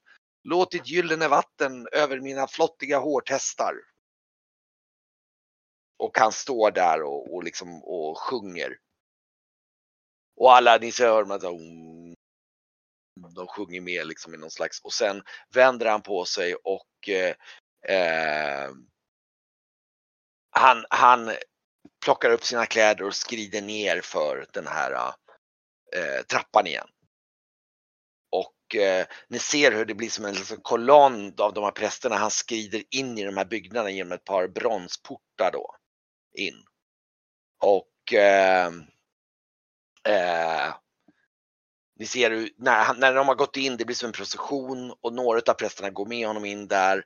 Låt 0.44 0.70
ditt 0.70 0.88
gyllene 0.88 1.28
vatten 1.28 1.88
över 1.92 2.20
mina 2.20 2.46
flottiga 2.46 2.98
hårtestar. 2.98 3.74
Och 5.98 6.18
han 6.18 6.32
står 6.32 6.70
där 6.70 7.02
och, 7.02 7.34
och 7.34 7.44
liksom 7.44 7.84
och 7.84 8.18
sjunger. 8.18 8.78
Och 10.36 10.52
alla, 10.52 10.78
ni 10.78 10.92
ser 10.92 11.06
hör 11.06 11.24
man 11.24 11.40
så, 11.40 11.58
de 13.34 13.46
sjunger 13.46 13.80
med 13.80 14.06
liksom 14.06 14.34
i 14.34 14.36
någon 14.36 14.50
slags 14.50 14.80
och 14.80 14.92
sen 14.92 15.22
vänder 15.54 15.86
han 15.86 16.02
på 16.02 16.24
sig 16.24 16.54
och 16.54 17.08
eh, 17.08 17.34
eh, 17.96 18.70
han, 20.50 20.84
han 20.90 21.30
plockar 22.04 22.30
upp 22.30 22.44
sina 22.44 22.66
kläder 22.66 23.04
och 23.04 23.14
skrider 23.14 23.62
ner 23.62 24.00
för 24.00 24.46
den 24.52 24.66
här 24.66 24.92
eh, 25.96 26.22
trappan 26.28 26.66
igen. 26.66 26.88
Och 28.30 28.76
eh, 28.76 29.06
ni 29.28 29.38
ser 29.38 29.72
hur 29.72 29.84
det 29.84 29.94
blir 29.94 30.10
som 30.10 30.24
en 30.24 30.34
liksom, 30.34 30.58
kolonn 30.62 31.34
av 31.38 31.52
de 31.54 31.64
här 31.64 31.70
prästerna. 31.70 32.16
Han 32.16 32.30
skrider 32.30 32.82
in 32.90 33.18
i 33.18 33.24
de 33.24 33.36
här 33.36 33.44
byggnaderna 33.44 33.90
genom 33.90 34.12
ett 34.12 34.24
par 34.24 34.48
bronsportar 34.48 35.50
då 35.52 35.76
in. 36.38 36.64
Och 37.60 38.14
eh, 38.14 38.66
eh, 40.08 40.74
ni 41.98 42.06
ser 42.06 42.30
hur, 42.30 42.50
när, 42.56 42.94
när 42.94 43.14
de 43.14 43.28
har 43.28 43.34
gått 43.34 43.56
in, 43.56 43.76
det 43.76 43.84
blir 43.84 43.96
som 43.96 44.06
en 44.06 44.12
procession 44.12 44.94
och 45.00 45.12
några 45.12 45.40
av 45.46 45.54
prästerna 45.54 45.90
går 45.90 46.06
med 46.06 46.26
honom 46.26 46.44
in 46.44 46.68
där. 46.68 47.04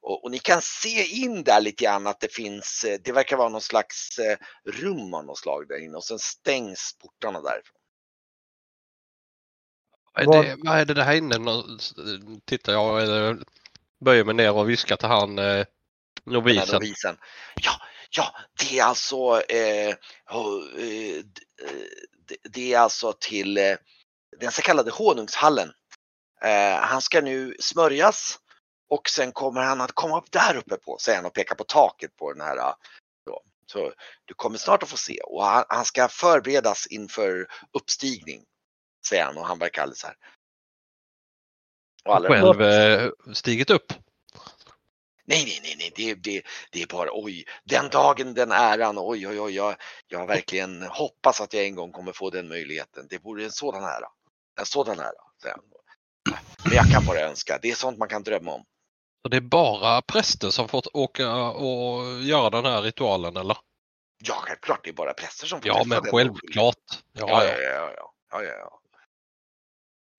Och, 0.00 0.24
och, 0.24 0.30
ni 0.30 0.38
kan 0.38 0.62
se 0.62 1.04
in 1.04 1.44
där 1.44 1.60
lite 1.60 1.84
grann 1.84 2.06
att 2.06 2.20
det 2.20 2.32
finns, 2.34 2.84
eh, 2.84 2.98
det 3.04 3.12
verkar 3.12 3.36
vara 3.36 3.48
någon 3.48 3.60
slags 3.60 4.18
eh, 4.18 4.38
rum 4.64 5.14
av 5.14 5.24
något 5.24 5.38
slag 5.38 5.68
där 5.68 5.84
inne 5.84 5.96
och 5.96 6.04
sen 6.04 6.18
stängs 6.18 6.96
portarna 7.02 7.40
därifrån. 7.40 7.74
Vad 10.26 10.38
är 10.38 10.42
det, 10.42 10.56
vad 10.58 10.78
är 10.78 10.84
det 10.84 10.94
där 10.94 11.12
inne? 11.12 11.36
Tittar 12.44 12.72
jag, 12.72 13.38
böjer 14.00 14.24
mig 14.24 14.34
ner 14.34 14.52
och 14.52 14.70
viskar 14.70 14.96
till 14.96 15.08
han 15.08 15.38
eh, 15.38 15.66
novisen. 16.24 16.74
novisen. 16.74 17.16
Ja, 17.62 17.72
Ja, 18.10 18.34
det 18.58 18.78
är 18.78 18.84
alltså, 18.84 19.42
eh, 19.48 19.88
eh, 19.88 21.24
det 22.50 22.74
är 22.74 22.78
alltså 22.78 23.12
till 23.12 23.58
eh, 23.58 23.76
den 24.40 24.52
så 24.52 24.62
kallade 24.62 24.90
honungshallen. 24.90 25.72
Eh, 26.42 26.76
han 26.80 27.02
ska 27.02 27.20
nu 27.20 27.56
smörjas 27.60 28.38
och 28.88 29.08
sen 29.08 29.32
kommer 29.32 29.60
han 29.60 29.80
att 29.80 29.92
komma 29.92 30.18
upp 30.18 30.32
där 30.32 30.56
uppe 30.56 30.76
på, 30.76 30.98
säger 31.00 31.18
han 31.18 31.26
och 31.26 31.34
pekar 31.34 31.54
på 31.54 31.64
taket 31.64 32.16
på 32.16 32.32
den 32.32 32.40
här. 32.40 32.74
Då. 33.26 33.42
Så 33.66 33.92
du 34.24 34.34
kommer 34.34 34.58
snart 34.58 34.82
att 34.82 34.88
få 34.88 34.96
se 34.96 35.20
och 35.20 35.44
han, 35.44 35.64
han 35.68 35.84
ska 35.84 36.08
förberedas 36.08 36.86
inför 36.86 37.46
uppstigning, 37.72 38.44
säger 39.08 39.24
han 39.24 39.38
och 39.38 39.46
han 39.46 39.58
verkar 39.58 39.82
alldeles 39.82 40.00
så 40.00 40.06
här. 40.06 40.16
Och 42.04 42.26
själv 42.26 42.62
eh, 42.62 43.10
stigit 43.32 43.70
upp? 43.70 43.92
Nej, 45.24 45.44
nej, 45.44 45.60
nej, 45.62 45.76
nej. 45.78 45.92
Det, 45.96 46.14
det, 46.14 46.42
det 46.70 46.82
är 46.82 46.86
bara 46.86 47.08
oj, 47.12 47.44
den 47.64 47.88
dagen, 47.88 48.34
den 48.34 48.52
äran, 48.52 48.98
oj, 48.98 49.28
oj, 49.28 49.40
oj, 49.40 49.54
jag, 49.54 49.76
jag 50.06 50.26
verkligen 50.26 50.82
hoppas 50.82 51.40
att 51.40 51.54
jag 51.54 51.64
en 51.64 51.74
gång 51.74 51.92
kommer 51.92 52.12
få 52.12 52.30
den 52.30 52.48
möjligheten. 52.48 53.06
Det 53.10 53.24
vore 53.24 53.44
en 53.44 53.52
sådan 53.52 53.84
ära, 53.84 54.08
en 54.60 54.66
sådan 54.66 54.98
ära. 54.98 55.54
Men 56.64 56.74
jag 56.74 56.90
kan 56.92 57.04
bara 57.06 57.20
önska, 57.20 57.58
det 57.62 57.70
är 57.70 57.74
sånt 57.74 57.98
man 57.98 58.08
kan 58.08 58.22
drömma 58.22 58.52
om. 58.52 58.64
Så 59.22 59.28
det 59.28 59.36
är 59.36 59.40
bara 59.40 60.02
präster 60.02 60.50
som 60.50 60.68
fått 60.68 60.86
åka 60.92 61.42
och 61.50 62.22
göra 62.22 62.50
den 62.50 62.64
här 62.64 62.82
ritualen 62.82 63.36
eller? 63.36 63.56
Ja, 64.24 64.34
självklart 64.34 64.80
det 64.84 64.90
är 64.90 64.94
bara 64.94 65.12
präster 65.12 65.46
som 65.46 65.60
får 65.60 65.68
Ja, 65.68 65.82
men 65.86 66.02
självklart. 66.02 66.74
Ja, 67.12 67.28
ja, 67.28 67.44
ja. 67.44 67.60
ja, 67.62 67.90
ja, 68.30 68.42
ja, 68.42 68.42
ja. 68.42 68.80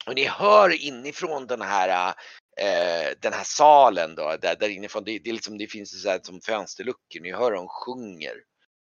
Och 0.06 0.14
ni 0.14 0.24
hör 0.24 0.86
inifrån 0.86 1.46
den 1.46 1.62
här 1.62 2.14
eh, 2.60 3.08
den 3.20 3.32
här 3.32 3.44
salen 3.44 4.14
då, 4.14 4.36
där, 4.42 4.56
där 4.60 4.68
inifrån, 4.68 5.04
det, 5.04 5.18
det, 5.18 5.32
liksom, 5.32 5.58
det 5.58 5.66
finns 5.66 6.02
så 6.02 6.08
här 6.08 6.20
som 6.22 6.40
fönsterluckor, 6.40 7.20
ni 7.22 7.32
hör 7.32 7.52
dem 7.52 7.68
sjunger. 7.68 8.34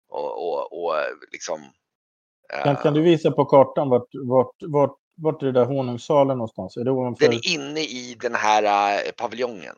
Och, 0.10 0.48
och, 0.48 0.84
och 0.84 0.96
liksom. 1.32 1.62
Eh, 2.54 2.64
kan, 2.64 2.76
kan, 2.76 2.94
du 2.94 3.02
visa 3.02 3.32
på 3.32 3.46
kartan 3.46 3.90
vart, 3.90 4.08
vart, 4.14 4.56
vart, 4.62 4.98
vart 5.16 5.42
är 5.42 5.46
det 5.46 5.52
där 5.52 5.66
honungssalen 5.66 6.38
någonstans? 6.38 6.78
Är 6.78 6.84
det 6.84 6.92
ovanför? 6.92 7.26
Den 7.26 7.34
är 7.34 7.54
inne 7.54 7.82
i 7.82 8.18
den 8.22 8.36
här 8.36 8.64
uh, 9.08 9.12
paviljongen. 9.12 9.76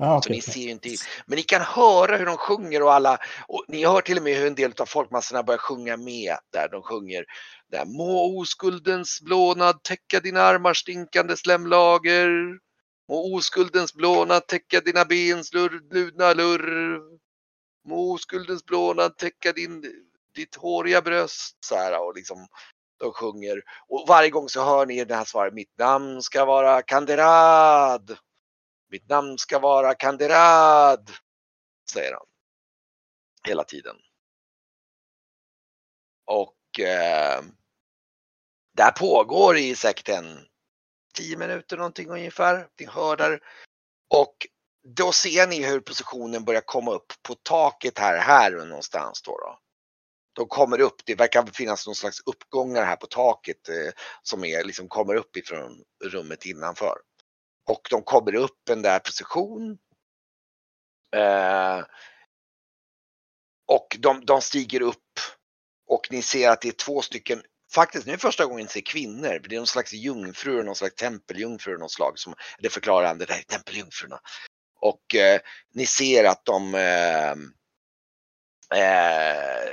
Ja, 0.00 0.22
Så 0.22 0.26
okej. 0.28 0.36
ni 0.36 0.42
ser 0.42 0.60
ju 0.60 0.70
inte 0.70 0.88
in. 0.88 0.96
Men 1.26 1.36
ni 1.36 1.42
kan 1.42 1.60
höra 1.62 2.16
hur 2.16 2.26
de 2.26 2.36
sjunger 2.36 2.82
och 2.82 2.92
alla, 2.92 3.18
och 3.48 3.64
ni 3.68 3.84
hör 3.86 4.00
till 4.00 4.16
och 4.16 4.22
med 4.22 4.36
hur 4.36 4.46
en 4.46 4.54
del 4.54 4.72
av 4.80 4.86
folkmassorna 4.86 5.42
börjar 5.42 5.58
sjunga 5.58 5.96
med 5.96 6.36
där 6.52 6.68
de 6.68 6.82
sjunger. 6.82 7.24
Där, 7.70 7.84
Må 7.84 8.40
oskuldens 8.40 9.20
blånad 9.22 9.82
täcka 9.82 10.20
dina 10.20 10.42
armar 10.42 10.74
stinkande 10.74 11.36
slemlager. 11.36 12.30
Må 13.08 13.34
oskuldens 13.36 13.94
blånad 13.94 14.46
täcka 14.46 14.80
dina 14.80 15.04
bens 15.04 15.52
lur- 15.54 15.94
ludna 15.94 16.32
lurr. 16.34 17.00
Må 17.88 18.12
oskuldens 18.12 18.64
blånad 18.64 19.16
täcka 19.16 19.52
din, 19.52 19.84
ditt 20.34 20.54
håriga 20.56 21.02
bröst. 21.02 21.56
Så 21.60 21.74
här, 21.76 22.06
och 22.06 22.14
liksom, 22.14 22.46
de 23.00 23.12
sjunger. 23.12 23.62
Och 23.88 24.04
varje 24.08 24.30
gång 24.30 24.48
så 24.48 24.64
hör 24.64 24.86
ni 24.86 25.04
det 25.04 25.14
här 25.14 25.24
svaret. 25.24 25.54
Mitt 25.54 25.78
namn 25.78 26.22
ska 26.22 26.44
vara 26.44 26.82
Kanderad. 26.82 28.16
Mitt 28.90 29.08
namn 29.08 29.38
ska 29.38 29.58
vara 29.58 29.94
Kanderad. 29.94 31.10
Säger 31.90 32.12
han. 32.12 32.26
Hela 33.48 33.64
tiden. 33.64 33.96
Och 36.24 36.80
eh, 36.80 37.42
där 38.76 38.90
pågår 38.90 39.56
i 39.56 39.76
säkert 39.76 40.08
en 40.08 40.46
10 41.14 41.36
minuter 41.36 41.76
någonting 41.76 42.10
ungefär. 42.10 42.68
Ni 42.80 42.86
hör 42.86 43.16
där. 43.16 43.40
Och 44.14 44.46
då 44.96 45.12
ser 45.12 45.46
ni 45.46 45.66
hur 45.66 45.80
positionen 45.80 46.44
börjar 46.44 46.60
komma 46.60 46.92
upp 46.92 47.12
på 47.22 47.34
taket 47.34 47.98
här, 47.98 48.18
här 48.18 48.50
någonstans 48.50 49.22
då. 49.22 49.38
då. 49.38 49.58
De 50.32 50.48
kommer 50.48 50.80
upp, 50.80 50.96
det 51.04 51.14
verkar 51.14 51.46
finnas 51.46 51.86
någon 51.86 51.94
slags 51.94 52.20
uppgångar 52.26 52.84
här 52.84 52.96
på 52.96 53.06
taket 53.06 53.68
eh, 53.68 53.92
som 54.22 54.44
är, 54.44 54.64
liksom 54.64 54.88
kommer 54.88 55.14
upp 55.14 55.36
ifrån 55.36 55.84
rummet 56.04 56.46
innanför. 56.46 56.98
Och 57.68 57.88
de 57.90 58.02
kommer 58.02 58.34
upp 58.34 58.68
en 58.68 58.82
där 58.82 58.98
position. 58.98 59.78
Eh, 61.16 61.84
och 63.66 63.96
de, 63.98 64.24
de 64.24 64.40
stiger 64.40 64.82
upp 64.82 65.20
och 65.88 66.08
ni 66.10 66.22
ser 66.22 66.50
att 66.50 66.60
det 66.60 66.68
är 66.68 66.72
två 66.72 67.02
stycken, 67.02 67.42
faktiskt 67.74 68.06
nu 68.06 68.12
är 68.12 68.16
första 68.16 68.46
gången 68.46 68.62
ni 68.62 68.68
ser 68.68 68.80
kvinnor, 68.80 69.40
det 69.48 69.54
är 69.54 69.58
någon 69.58 69.66
slags 69.66 69.92
jungfrur, 69.92 70.62
någon 70.62 70.74
slags 70.74 70.94
tempeljungfrur 70.94 71.74
av 71.74 71.80
något 71.80 71.92
slag, 71.92 72.18
som, 72.18 72.34
det 72.58 72.70
förklarar 72.70 73.06
han, 73.06 73.18
det 73.18 73.24
där 73.24 73.38
är 73.38 73.42
tempeljungfrurna. 73.42 74.20
Och 74.80 75.14
eh, 75.14 75.40
ni 75.74 75.86
ser 75.86 76.24
att 76.24 76.44
de 76.44 76.74
eh, 76.74 77.30
eh, 78.80 79.72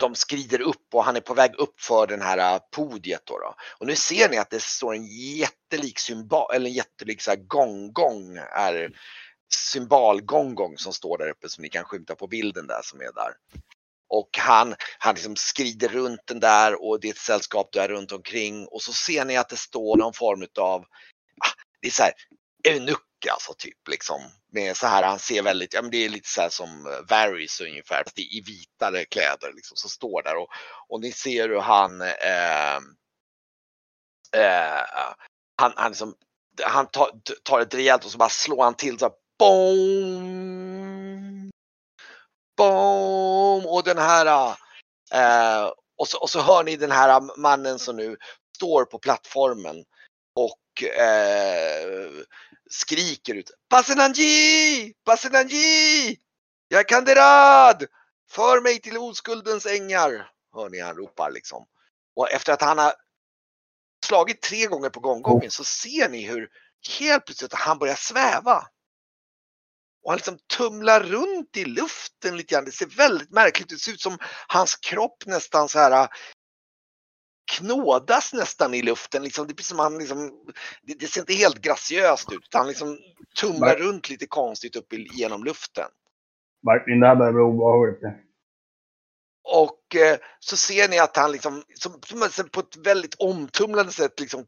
de 0.00 0.14
skrider 0.14 0.60
upp 0.60 0.94
och 0.94 1.04
han 1.04 1.16
är 1.16 1.20
på 1.20 1.34
väg 1.34 1.54
upp 1.58 1.80
för 1.80 2.06
den 2.06 2.22
här 2.22 2.54
eh, 2.54 2.60
podiet 2.70 3.22
då. 3.24 3.38
då. 3.38 3.54
Och 3.78 3.86
nu 3.86 3.96
ser 3.96 4.28
ni 4.28 4.38
att 4.38 4.50
det 4.50 4.62
står 4.62 4.94
en 4.94 5.06
jättelik 5.36 5.98
symbol, 5.98 6.54
eller 6.54 6.66
en 6.66 6.72
jättelik 6.72 7.22
så 7.22 7.30
här 7.30 7.38
gong-gong 7.38 8.36
är 8.36 8.90
symbolgonggong 9.54 10.78
som 10.78 10.92
står 10.92 11.18
där 11.18 11.30
uppe 11.30 11.48
som 11.48 11.62
ni 11.62 11.68
kan 11.68 11.84
skymta 11.84 12.14
på 12.14 12.26
bilden 12.26 12.66
där 12.66 12.80
som 12.82 13.00
är 13.00 13.12
där. 13.12 13.32
Och 14.08 14.30
han, 14.38 14.74
han 14.98 15.14
liksom 15.14 15.36
skrider 15.36 15.88
runt 15.88 16.20
den 16.26 16.40
där 16.40 16.82
och 16.84 17.00
det 17.00 17.08
är 17.08 17.12
ett 17.12 17.18
sällskap 17.18 17.72
där 17.72 17.88
runt 17.88 18.12
omkring 18.12 18.66
och 18.66 18.82
så 18.82 18.92
ser 18.92 19.24
ni 19.24 19.36
att 19.36 19.48
det 19.48 19.56
står 19.56 19.96
någon 19.96 20.12
form 20.12 20.42
utav, 20.42 20.80
ah, 21.40 21.54
det 21.80 21.88
är 21.88 21.92
så 21.92 22.02
här 22.02 22.12
eunuck 22.64 23.26
alltså 23.30 23.54
typ 23.58 23.88
liksom. 23.88 24.20
Med 24.52 24.76
så 24.76 24.86
här, 24.86 25.02
han 25.02 25.18
ser 25.18 25.42
väldigt, 25.42 25.74
ja 25.74 25.82
men 25.82 25.90
det 25.90 26.04
är 26.04 26.08
lite 26.08 26.28
så 26.28 26.40
här 26.40 26.48
som 26.48 26.86
eh, 26.86 26.92
Varys 27.08 27.60
ungefär, 27.60 28.04
fast 28.04 28.18
i 28.18 28.42
vitare 28.46 29.04
kläder 29.04 29.52
liksom, 29.54 29.76
som 29.76 29.90
står 29.90 30.22
där 30.22 30.36
och, 30.36 30.48
och 30.88 31.00
ni 31.00 31.12
ser 31.12 31.48
hur 31.48 31.60
han 31.60 32.00
eh, 32.00 32.76
eh, 34.36 34.84
han, 35.56 35.72
han, 35.76 35.90
liksom, 35.90 36.14
han 36.62 36.86
tar, 36.86 37.10
tar 37.42 37.60
ett 37.60 37.74
rejält 37.74 38.04
och 38.04 38.10
så 38.10 38.18
bara 38.18 38.28
slår 38.28 38.64
han 38.64 38.74
till 38.74 38.98
så 38.98 39.04
här, 39.04 39.14
boom, 39.38 41.50
boom! 42.56 43.66
Och 43.66 43.82
den 43.84 43.98
här 43.98 44.56
eh, 45.12 45.70
och, 45.98 46.08
så, 46.08 46.18
och 46.18 46.30
så 46.30 46.40
hör 46.40 46.64
ni 46.64 46.76
den 46.76 46.90
här 46.90 47.40
mannen 47.40 47.78
som 47.78 47.96
nu 47.96 48.16
står 48.56 48.84
på 48.84 48.98
plattformen 48.98 49.84
eh, 50.82 52.24
skriker 52.70 53.34
ut 53.34 53.50
Passenanji! 53.68 54.94
Passenanji! 55.04 56.18
Jag 56.68 56.80
är 56.80 56.88
Kanderad! 56.88 57.86
För 58.30 58.60
mig 58.60 58.80
till 58.80 58.98
oskuldens 58.98 59.66
ängar! 59.66 60.30
Hör 60.54 60.68
ni 60.68 60.80
han 60.80 60.96
ropar 60.96 61.30
liksom. 61.30 61.66
Och 62.16 62.30
efter 62.30 62.52
att 62.52 62.62
han 62.62 62.78
har 62.78 62.92
slagit 64.06 64.42
tre 64.42 64.66
gånger 64.66 64.90
på 64.90 65.00
gånggången 65.00 65.50
så 65.50 65.64
ser 65.64 66.08
ni 66.08 66.22
hur 66.22 66.48
helt 66.98 67.24
plötsligt 67.24 67.54
han 67.54 67.78
börjar 67.78 67.94
sväva. 67.94 68.66
Och 70.02 70.10
han 70.10 70.16
liksom 70.16 70.38
tumlar 70.56 71.00
runt 71.00 71.56
i 71.56 71.64
luften 71.64 72.36
lite 72.36 72.54
grann. 72.54 72.64
Det 72.64 72.72
ser 72.72 72.86
väldigt 72.86 73.30
märkligt 73.30 73.72
ut. 73.72 73.78
Det 73.78 73.84
ser 73.84 73.92
ut 73.92 74.00
som 74.00 74.18
hans 74.48 74.76
kropp 74.76 75.26
nästan 75.26 75.68
så 75.68 75.78
här 75.78 76.08
knådas 77.50 78.32
nästan 78.32 78.74
i 78.74 78.82
luften. 78.82 79.22
Liksom, 79.22 79.46
det, 79.46 79.62
som 79.62 79.78
han 79.78 79.98
liksom, 79.98 80.32
det, 80.82 80.94
det 80.94 81.06
ser 81.06 81.20
inte 81.20 81.34
helt 81.34 81.60
graciöst 81.60 82.32
ut. 82.32 82.48
Han 82.54 82.68
liksom 82.68 82.98
tumlar 83.40 83.78
Nej. 83.78 83.86
runt 83.86 84.10
lite 84.10 84.26
konstigt 84.26 84.76
upp 84.76 84.92
i, 84.92 85.08
genom 85.12 85.44
luften. 85.44 85.88
Martin, 86.66 87.00
det 87.00 87.06
här 87.06 87.16
börjar 87.16 87.32
bli 87.32 87.42
obehagligt. 87.42 88.02
Och 89.44 89.96
eh, 89.96 90.18
så 90.38 90.56
ser 90.56 90.88
ni 90.88 90.98
att 90.98 91.16
han 91.16 91.32
liksom, 91.32 91.62
som, 91.74 92.00
som 92.30 92.48
på 92.48 92.60
ett 92.60 92.76
väldigt 92.76 93.14
omtumlande 93.14 93.92
sätt 93.92 94.20
liksom 94.20 94.46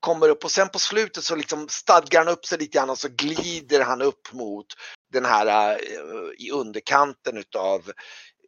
kommer 0.00 0.28
upp 0.28 0.44
och 0.44 0.50
sen 0.50 0.68
på 0.68 0.78
slutet 0.78 1.24
så 1.24 1.36
liksom 1.36 1.68
stadgar 1.68 2.24
han 2.24 2.32
upp 2.32 2.46
sig 2.46 2.58
lite 2.58 2.78
grann 2.78 2.90
och 2.90 2.98
så 2.98 3.08
glider 3.08 3.84
han 3.84 4.02
upp 4.02 4.32
mot 4.32 4.66
den 5.12 5.24
här 5.24 5.70
eh, 5.70 6.46
i 6.46 6.50
underkanten 6.50 7.36
utav, 7.36 7.90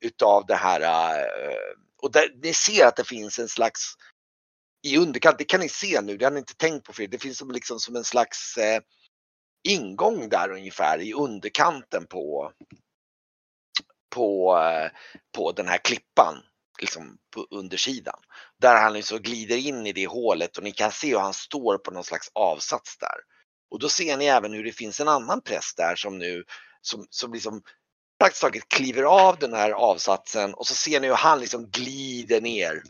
utav 0.01 0.47
det 0.47 0.55
här 0.55 0.81
eh, 0.81 1.86
och 2.07 2.13
där, 2.13 2.31
ni 2.43 2.55
ser 2.55 2.87
att 2.87 2.97
det 2.97 3.05
finns 3.05 3.39
en 3.39 3.49
slags 3.49 3.95
i 4.83 4.99
underkant, 4.99 5.39
det 5.39 5.45
kan 5.45 5.61
ni 5.61 5.69
se 5.69 6.01
nu, 6.01 6.17
det 6.17 6.25
har 6.25 6.33
ni 6.33 6.39
inte 6.39 6.57
tänkt 6.57 6.87
på 6.87 6.93
för 6.93 7.07
det 7.07 7.19
finns 7.19 7.39
som, 7.39 7.51
liksom 7.51 7.81
som 7.81 7.97
en 7.97 8.05
slags 8.05 8.57
eh, 8.57 8.81
ingång 9.69 10.29
där 10.29 10.51
ungefär 10.51 11.01
i 11.01 11.13
underkanten 11.13 12.07
på 12.07 12.53
på, 14.15 14.59
eh, 14.59 14.91
på 15.37 15.53
den 15.53 15.69
här 15.69 15.79
klippan, 15.79 16.43
liksom 16.81 17.19
på 17.35 17.47
undersidan. 17.51 18.21
Där 18.61 18.83
han 18.83 18.93
liksom 18.93 19.19
glider 19.19 19.57
in 19.57 19.87
i 19.87 19.93
det 19.93 20.07
hålet 20.07 20.57
och 20.57 20.65
ni 20.65 20.73
kan 20.73 20.93
se 20.93 21.11
hur 21.11 21.19
han 21.19 21.35
står 21.35 21.79
på 21.79 21.91
någon 21.91 22.05
slags 22.05 22.31
avsats 22.33 22.99
där. 22.99 23.19
Och 23.71 23.79
då 23.79 23.89
ser 23.89 24.17
ni 24.17 24.27
även 24.27 24.53
hur 24.53 24.65
det 24.65 24.73
finns 24.73 25.01
en 25.01 25.09
annan 25.09 25.41
präst 25.41 25.77
där 25.77 25.97
som 25.97 26.19
nu 26.19 26.45
som, 26.81 27.07
som 27.11 27.33
liksom 27.33 27.63
praktiskt 28.19 28.43
taget 28.43 28.69
kliver 28.69 29.03
av 29.03 29.39
den 29.39 29.53
här 29.53 29.71
avsatsen 29.71 30.55
och 30.55 30.67
så 30.67 30.75
ser 30.75 31.01
ni 31.01 31.07
hur 31.07 31.15
han 31.15 31.41
liksom 31.41 31.71
glider 31.71 32.41
ner. 32.41 32.83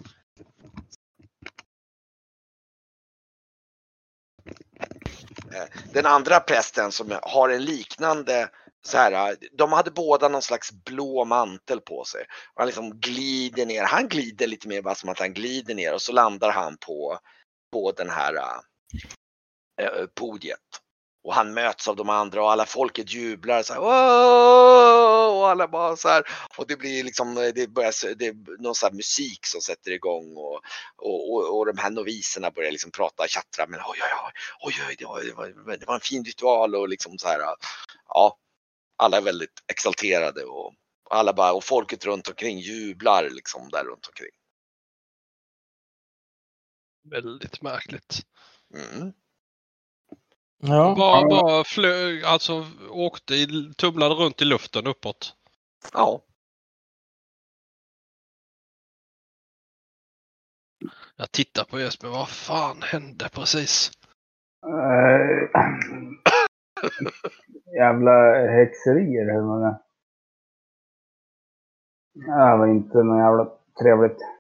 Eh, 5.55 5.65
den 5.93 6.07
andra 6.07 6.41
prästen 6.41 6.93
som 6.93 7.19
har 7.23 7.49
en 7.49 7.65
liknande 7.65 8.51
så 8.87 8.99
här, 8.99 9.31
eh, 9.31 9.37
de 9.53 9.73
hade 9.73 9.91
båda 9.91 10.29
någon 10.29 10.43
slags 10.43 10.73
blå 10.73 11.25
mantel 11.25 11.81
på 11.81 12.05
sig. 12.05 12.21
Och 12.55 12.61
han 12.61 12.67
liksom 12.67 13.01
glider 13.01 13.67
ner, 13.67 13.85
han 13.85 14.09
glider 14.09 14.47
lite 14.47 14.69
mer 14.69 14.83
bara 14.83 14.95
som 14.95 15.09
att 15.09 15.19
han 15.19 15.35
glider 15.35 15.75
ner 15.75 15.95
och 15.95 16.03
så 16.03 16.13
landar 16.13 16.51
han 16.51 16.77
på, 16.77 17.19
på 17.73 17.93
den 17.93 18.11
här 18.11 18.35
äh, 19.81 20.07
podiet. 20.15 20.86
Och 21.27 21.35
han 21.35 21.55
möts 21.55 21.89
av 21.89 21.97
de 21.97 22.09
andra 22.09 22.43
och 22.43 22.53
alla 22.53 22.67
folket 22.67 23.13
jublar 23.13 23.63
så 23.63 23.73
här, 23.73 23.81
och 23.81 25.49
alla 25.49 25.69
bara 25.69 25.97
så 25.97 26.09
här. 26.09 26.23
Och 26.57 26.67
det 26.67 26.77
blir 26.77 27.05
liksom, 27.05 27.35
det 27.35 27.71
börjar, 27.71 28.15
det 28.15 28.27
är 28.27 28.63
någon 28.63 28.75
här 28.83 28.93
musik 28.93 29.47
som 29.47 29.61
sätter 29.61 29.91
igång 29.91 30.37
och, 30.37 30.61
och, 30.97 31.33
och, 31.33 31.59
och 31.59 31.67
de 31.67 31.79
här 31.79 31.91
noviserna 31.91 32.51
börjar 32.51 32.71
liksom 32.71 32.91
prata, 32.91 33.29
tjattra, 33.29 33.67
men 33.67 33.81
oj, 33.81 33.99
oj, 34.03 34.33
oj, 34.61 34.75
oj, 34.79 34.85
oj 34.89 34.97
det, 34.99 35.07
var, 35.07 35.47
det, 35.47 35.63
var, 35.63 35.77
det 35.77 35.87
var 35.87 35.95
en 35.95 36.01
fin 36.01 36.25
ritual 36.25 36.75
och 36.75 36.89
liksom 36.89 37.19
så 37.19 37.29
här, 37.29 37.41
ja, 38.09 38.39
alla 38.97 39.17
är 39.17 39.23
väldigt 39.23 39.63
exalterade 39.67 40.45
och 40.45 40.75
alla 41.11 41.33
bara, 41.33 41.53
och 41.53 41.65
folket 41.65 42.05
runt 42.05 42.29
omkring 42.29 42.59
jublar 42.59 43.31
liksom 43.31 43.69
där 43.69 43.85
runt 43.85 44.07
omkring. 44.07 44.35
Väldigt 47.11 47.63
märkligt. 47.63 48.21
Mm. 48.75 49.13
Ja. 50.67 50.95
Bara, 50.99 51.29
bara 51.29 51.65
flög, 51.65 52.25
alltså 52.25 52.67
åkte, 52.91 53.35
i, 53.35 53.73
tumlade 53.77 54.15
runt 54.15 54.43
i 54.43 54.45
luften 54.45 54.87
uppåt. 54.87 55.35
Ja, 55.93 56.23
Jag 61.19 61.33
tittar 61.33 61.65
på 61.65 61.81
Jesper, 61.81 62.09
vad 62.09 62.29
fan 62.29 62.83
hände 62.83 63.29
precis? 63.33 63.91
Eh, 64.67 65.51
jävla 67.79 68.11
häxerier 68.49 69.23
eller 69.23 69.41
vad 69.43 69.61
det 69.61 69.67
är. 69.67 69.79
Det 72.15 72.33
här 72.33 72.57
var 72.57 72.67
inte 72.67 73.03
något 73.03 73.19
jävla 73.19 73.51
trevligt. 73.83 74.36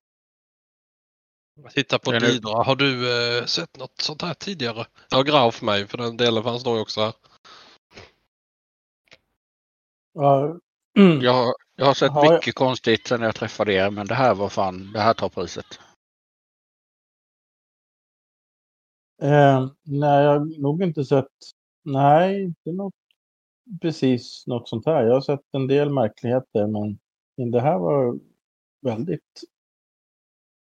Jag 1.62 1.72
tittar 1.72 1.98
på 1.98 2.12
Didra. 2.12 2.62
Har 2.62 2.76
du 2.76 3.12
eh, 3.38 3.44
sett 3.44 3.78
något 3.78 4.00
sånt 4.00 4.22
här 4.22 4.34
tidigare? 4.34 4.86
Ja, 5.10 5.22
Grauf 5.22 5.62
mig 5.62 5.86
för 5.86 5.98
den 5.98 6.16
delen 6.16 6.42
fanns 6.42 6.64
nog 6.64 6.80
också 6.80 7.00
här. 7.00 7.12
Ja, 10.12 10.58
Jag, 11.22 11.32
har- 11.32 11.54
jag 11.76 11.86
har 11.86 11.94
sett 11.94 12.10
Har 12.12 12.24
jag- 12.24 12.34
mycket 12.34 12.54
konstigt 12.54 13.06
sen 13.06 13.20
jag 13.22 13.34
träffade 13.34 13.72
er, 13.74 13.90
men 13.90 14.06
det 14.06 14.14
här 14.14 14.34
var 14.34 14.48
fan, 14.48 14.92
det 14.92 15.00
här 15.00 15.14
tar 15.14 15.28
priset. 15.28 15.66
Eh, 19.22 19.70
nej, 19.82 20.24
jag 20.24 20.38
har 20.40 20.60
nog 20.60 20.82
inte 20.82 21.04
sett... 21.04 21.26
Nej, 21.84 22.42
inte 22.42 22.72
något, 22.72 22.94
precis 23.82 24.46
något 24.46 24.68
sånt 24.68 24.86
här. 24.86 25.04
Jag 25.04 25.14
har 25.14 25.20
sett 25.20 25.40
en 25.52 25.66
del 25.66 25.90
märkligheter, 25.90 26.66
men 26.66 26.98
men 27.38 27.50
det 27.50 27.60
här 27.60 27.78
var 27.78 28.18
väldigt 28.80 29.42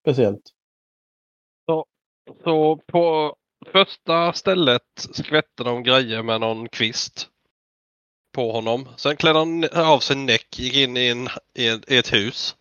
speciellt. 0.03 0.43
Så 2.45 2.77
på 2.77 3.37
första 3.73 4.33
stället 4.33 4.83
skvätte 4.97 5.65
de 5.65 5.83
grejer 5.83 6.23
med 6.23 6.41
någon 6.41 6.69
kvist 6.69 7.29
på 8.33 8.53
honom. 8.53 8.89
Sen 8.97 9.17
klädde 9.17 9.39
han 9.39 9.65
av 9.75 9.99
sig 9.99 10.17
näck, 10.17 10.59
gick 10.59 10.77
in 10.77 10.97
i, 10.97 11.09
en, 11.09 11.29
i, 11.55 11.99
ett, 11.99 12.13
hus. 12.13 12.57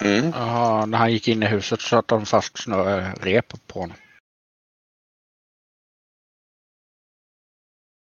Mm. 0.00 0.30
Jaha, 0.30 0.86
när 0.86 0.98
han 0.98 1.12
gick 1.12 1.28
in 1.28 1.42
i 1.42 1.46
huset 1.46 1.80
så 1.80 1.88
satte 1.88 2.14
de 2.14 2.26
fast 2.26 2.58
snö, 2.58 3.12
rep 3.20 3.66
på 3.66 3.80
honom. 3.80 3.96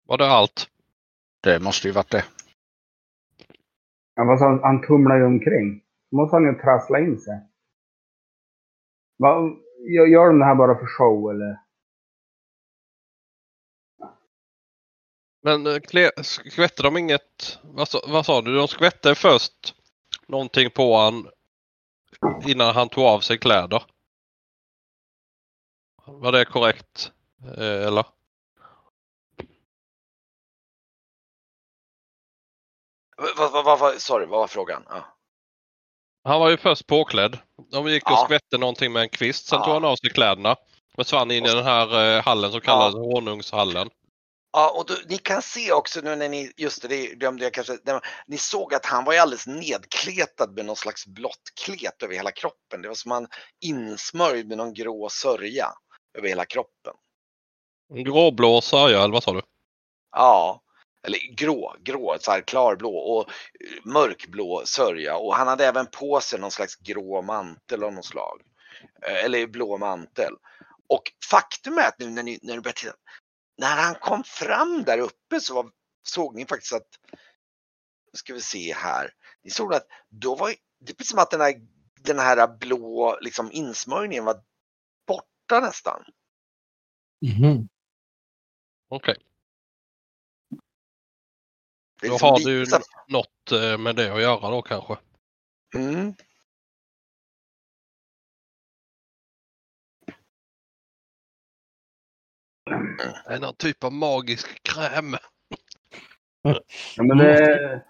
Var 0.06 0.18
det 0.18 0.26
allt? 0.26 0.68
Det 1.42 1.60
måste 1.60 1.88
ju 1.88 1.92
varit 1.92 2.10
det. 2.10 2.24
Ja, 4.14 4.36
han, 4.40 4.60
han 4.62 4.86
tumlar 4.86 5.16
ju 5.16 5.24
omkring. 5.24 5.82
Då 6.10 6.16
måste 6.16 6.36
han 6.36 6.44
ju 6.44 6.54
trassla 6.54 6.98
in 6.98 7.18
sig. 7.18 7.49
Va, 9.20 9.50
gör, 9.96 10.26
de 10.26 10.38
det 10.38 10.44
här 10.44 10.54
bara 10.54 10.78
för 10.78 10.86
show 10.86 11.30
eller? 11.30 11.60
Men 15.42 15.66
eh, 15.66 15.80
skvätte 16.22 16.82
de 16.82 16.96
inget? 16.96 17.58
Vad 17.62 17.88
sa, 17.88 18.00
vad 18.08 18.26
sa 18.26 18.40
du? 18.40 18.56
De 18.56 18.68
skvätte 18.68 19.14
först 19.14 19.74
någonting 20.26 20.70
på 20.70 20.96
han 20.96 21.30
innan 22.46 22.74
han 22.74 22.88
tog 22.88 23.04
av 23.04 23.20
sig 23.20 23.38
kläder. 23.38 23.82
Var 26.06 26.32
det 26.32 26.44
korrekt? 26.44 27.12
Eh, 27.56 27.86
eller? 27.86 28.06
Vad, 33.16 33.64
vad, 33.64 33.78
vad, 33.78 34.00
sorry, 34.00 34.26
vad 34.26 34.40
var 34.40 34.46
frågan? 34.46 34.82
Ja. 34.88 35.19
Han 36.24 36.40
var 36.40 36.48
ju 36.50 36.56
först 36.56 36.86
påklädd. 36.86 37.38
De 37.70 37.88
gick 37.88 38.06
och 38.06 38.12
Ja. 38.12 38.24
skvätte 38.24 38.58
någonting 38.58 38.92
med 38.92 39.02
en 39.02 39.08
kvist. 39.08 39.46
Sen 39.46 39.58
Ja. 39.58 39.64
tog 39.64 39.74
han 39.74 39.84
av 39.84 39.96
sig 39.96 40.10
kläderna. 40.10 40.56
Försvann 40.96 41.30
in 41.30 41.46
i 41.46 41.48
den 41.54 41.64
här 41.64 42.16
eh, 42.16 42.22
hallen 42.22 42.52
som 42.52 42.60
kallas 42.60 42.94
honungshallen. 42.94 43.90
Ja, 44.52 44.70
och 44.76 44.86
då, 44.86 44.94
ni 45.08 45.18
kan 45.18 45.42
se 45.42 45.72
också 45.72 46.00
nu 46.00 46.16
när 46.16 46.28
ni, 46.28 46.52
just 46.56 46.82
det, 46.82 46.88
det 46.88 47.06
glömde 47.06 47.44
jag 47.44 47.52
kanske, 47.54 47.78
var- 47.84 48.06
ni 48.26 48.38
såg 48.38 48.74
att 48.74 48.86
han 48.86 49.04
var 49.04 49.12
ju 49.12 49.18
alldeles 49.18 49.46
nedkletad 49.46 50.52
med 50.56 50.64
någon 50.64 50.76
slags 50.76 51.06
blått 51.06 51.42
klet 51.64 52.02
över 52.02 52.14
hela 52.14 52.30
kroppen. 52.30 52.82
Det 52.82 52.88
var 52.88 52.94
som 52.94 53.10
han 53.10 53.26
insmörjd 53.64 54.48
med 54.48 54.56
någon 54.58 54.74
grå 54.74 55.08
sörja 55.08 55.66
över 56.18 56.28
hela 56.28 56.44
kroppen. 56.44 56.94
En 57.94 58.04
Gråblå 58.04 58.60
sörja, 58.60 59.02
eller 59.02 59.12
vad 59.12 59.22
sa 59.22 59.32
du? 59.32 59.42
Ja, 60.16 60.62
eller 61.02 61.34
grå, 61.34 61.76
grå, 61.80 62.16
så 62.20 62.30
här 62.30 62.40
klarblå 62.40 62.96
och 62.96 63.28
eh, 63.28 63.84
mörkblå 63.84 64.62
sörja 64.64 65.16
och 65.16 65.34
han 65.34 65.48
hade 65.48 65.66
även 65.66 65.86
på 65.86 66.20
sig 66.20 66.40
någon 66.40 66.50
slags 66.50 66.76
grå 66.76 67.22
mantel 67.22 67.84
av 67.84 67.92
något 67.92 68.04
slag. 68.04 68.42
Eh, 69.06 69.24
Eller 69.24 69.46
blå 69.46 69.78
mantel. 69.78 70.34
Och 70.88 71.02
faktum 71.30 71.78
är 71.78 71.88
att 71.88 71.98
nu 71.98 72.10
när, 72.10 72.22
ni, 72.22 72.38
när 72.42 72.54
du 72.54 72.60
börjar 72.60 72.72
titta, 72.72 72.94
när 73.58 73.76
han 73.82 73.94
kom 73.94 74.24
fram 74.24 74.84
där 74.84 74.98
uppe 74.98 75.40
så 75.40 75.54
var, 75.54 75.70
såg 76.02 76.36
ni 76.36 76.46
faktiskt 76.46 76.72
att, 76.72 76.88
nu 78.12 78.16
ska 78.16 78.34
vi 78.34 78.40
se 78.40 78.74
här, 78.74 79.10
ni 79.44 79.50
såg 79.50 79.74
att 79.74 79.86
då 80.08 80.34
var 80.34 80.54
det 80.80 80.92
är 80.92 80.94
precis 80.94 81.10
som 81.10 81.18
att 81.18 81.30
den 81.30 81.40
här, 81.40 81.54
den 82.00 82.18
här 82.18 82.58
blå 82.58 83.18
liksom 83.20 83.52
insmörjningen 83.52 84.24
var 84.24 84.42
borta 85.06 85.60
nästan. 85.60 86.04
Mhm. 87.20 87.68
Okej, 88.88 89.16
Det 92.00 92.06
Då 92.06 92.12
liksom 92.12 92.28
har 92.28 92.38
du 92.38 92.64
något 93.08 93.52
eh, 93.52 93.78
med 93.78 93.96
det 93.96 94.14
att 94.14 94.22
göra 94.22 94.50
då 94.50 94.62
kanske. 94.62 94.96
Mm. 95.74 96.14
Det 103.26 103.34
är 103.34 103.40
någon 103.40 103.54
typ 103.54 103.84
av 103.84 103.92
magisk 103.92 104.62
kräm. 104.62 105.16
Ja, 106.96 107.02
men 107.02 107.18
det... 107.18 107.84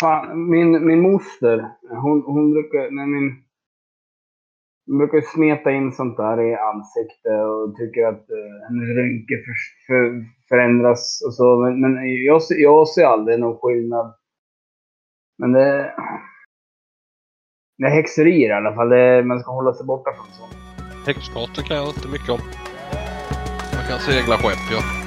Fan, 0.00 0.50
min, 0.50 0.86
min 0.86 1.00
moster, 1.00 1.76
hon, 1.88 2.22
hon 2.22 2.52
brukar... 2.52 2.90
När 2.90 3.06
min, 3.06 3.45
brukar 4.86 5.20
smeta 5.20 5.70
in 5.70 5.92
sånt 5.92 6.16
där 6.16 6.40
i 6.40 6.54
ansiktet 6.54 7.40
och 7.50 7.76
tycker 7.76 8.06
att 8.06 8.26
uh, 8.30 8.68
hennes 8.68 8.88
rynkor 8.96 9.36
för, 9.44 9.54
för, 9.86 10.24
förändras 10.48 11.22
och 11.26 11.34
så. 11.34 11.56
Men, 11.56 11.80
men 11.80 12.24
jag, 12.24 12.42
ser- 12.42 12.62
jag 12.62 12.88
ser 12.88 13.04
aldrig 13.04 13.40
någon 13.40 13.58
skillnad. 13.58 14.14
Men 15.38 15.52
det... 15.52 15.94
Det 17.78 17.86
är 17.86 17.90
häxerier 17.90 18.48
i 18.48 18.52
alla 18.52 18.74
fall. 18.74 18.88
Det, 18.88 19.22
man 19.24 19.40
ska 19.40 19.52
hålla 19.52 19.74
sig 19.74 19.86
borta 19.86 20.10
från 20.16 20.26
sånt. 20.26 21.06
Häxkartor 21.06 21.62
kan 21.62 21.76
jag 21.76 21.88
inte 21.88 22.08
mycket 22.08 22.30
om. 22.30 22.40
Man 23.76 23.84
kan 23.88 23.98
segla 23.98 24.36
skepp 24.36 24.66
ja. 24.72 25.05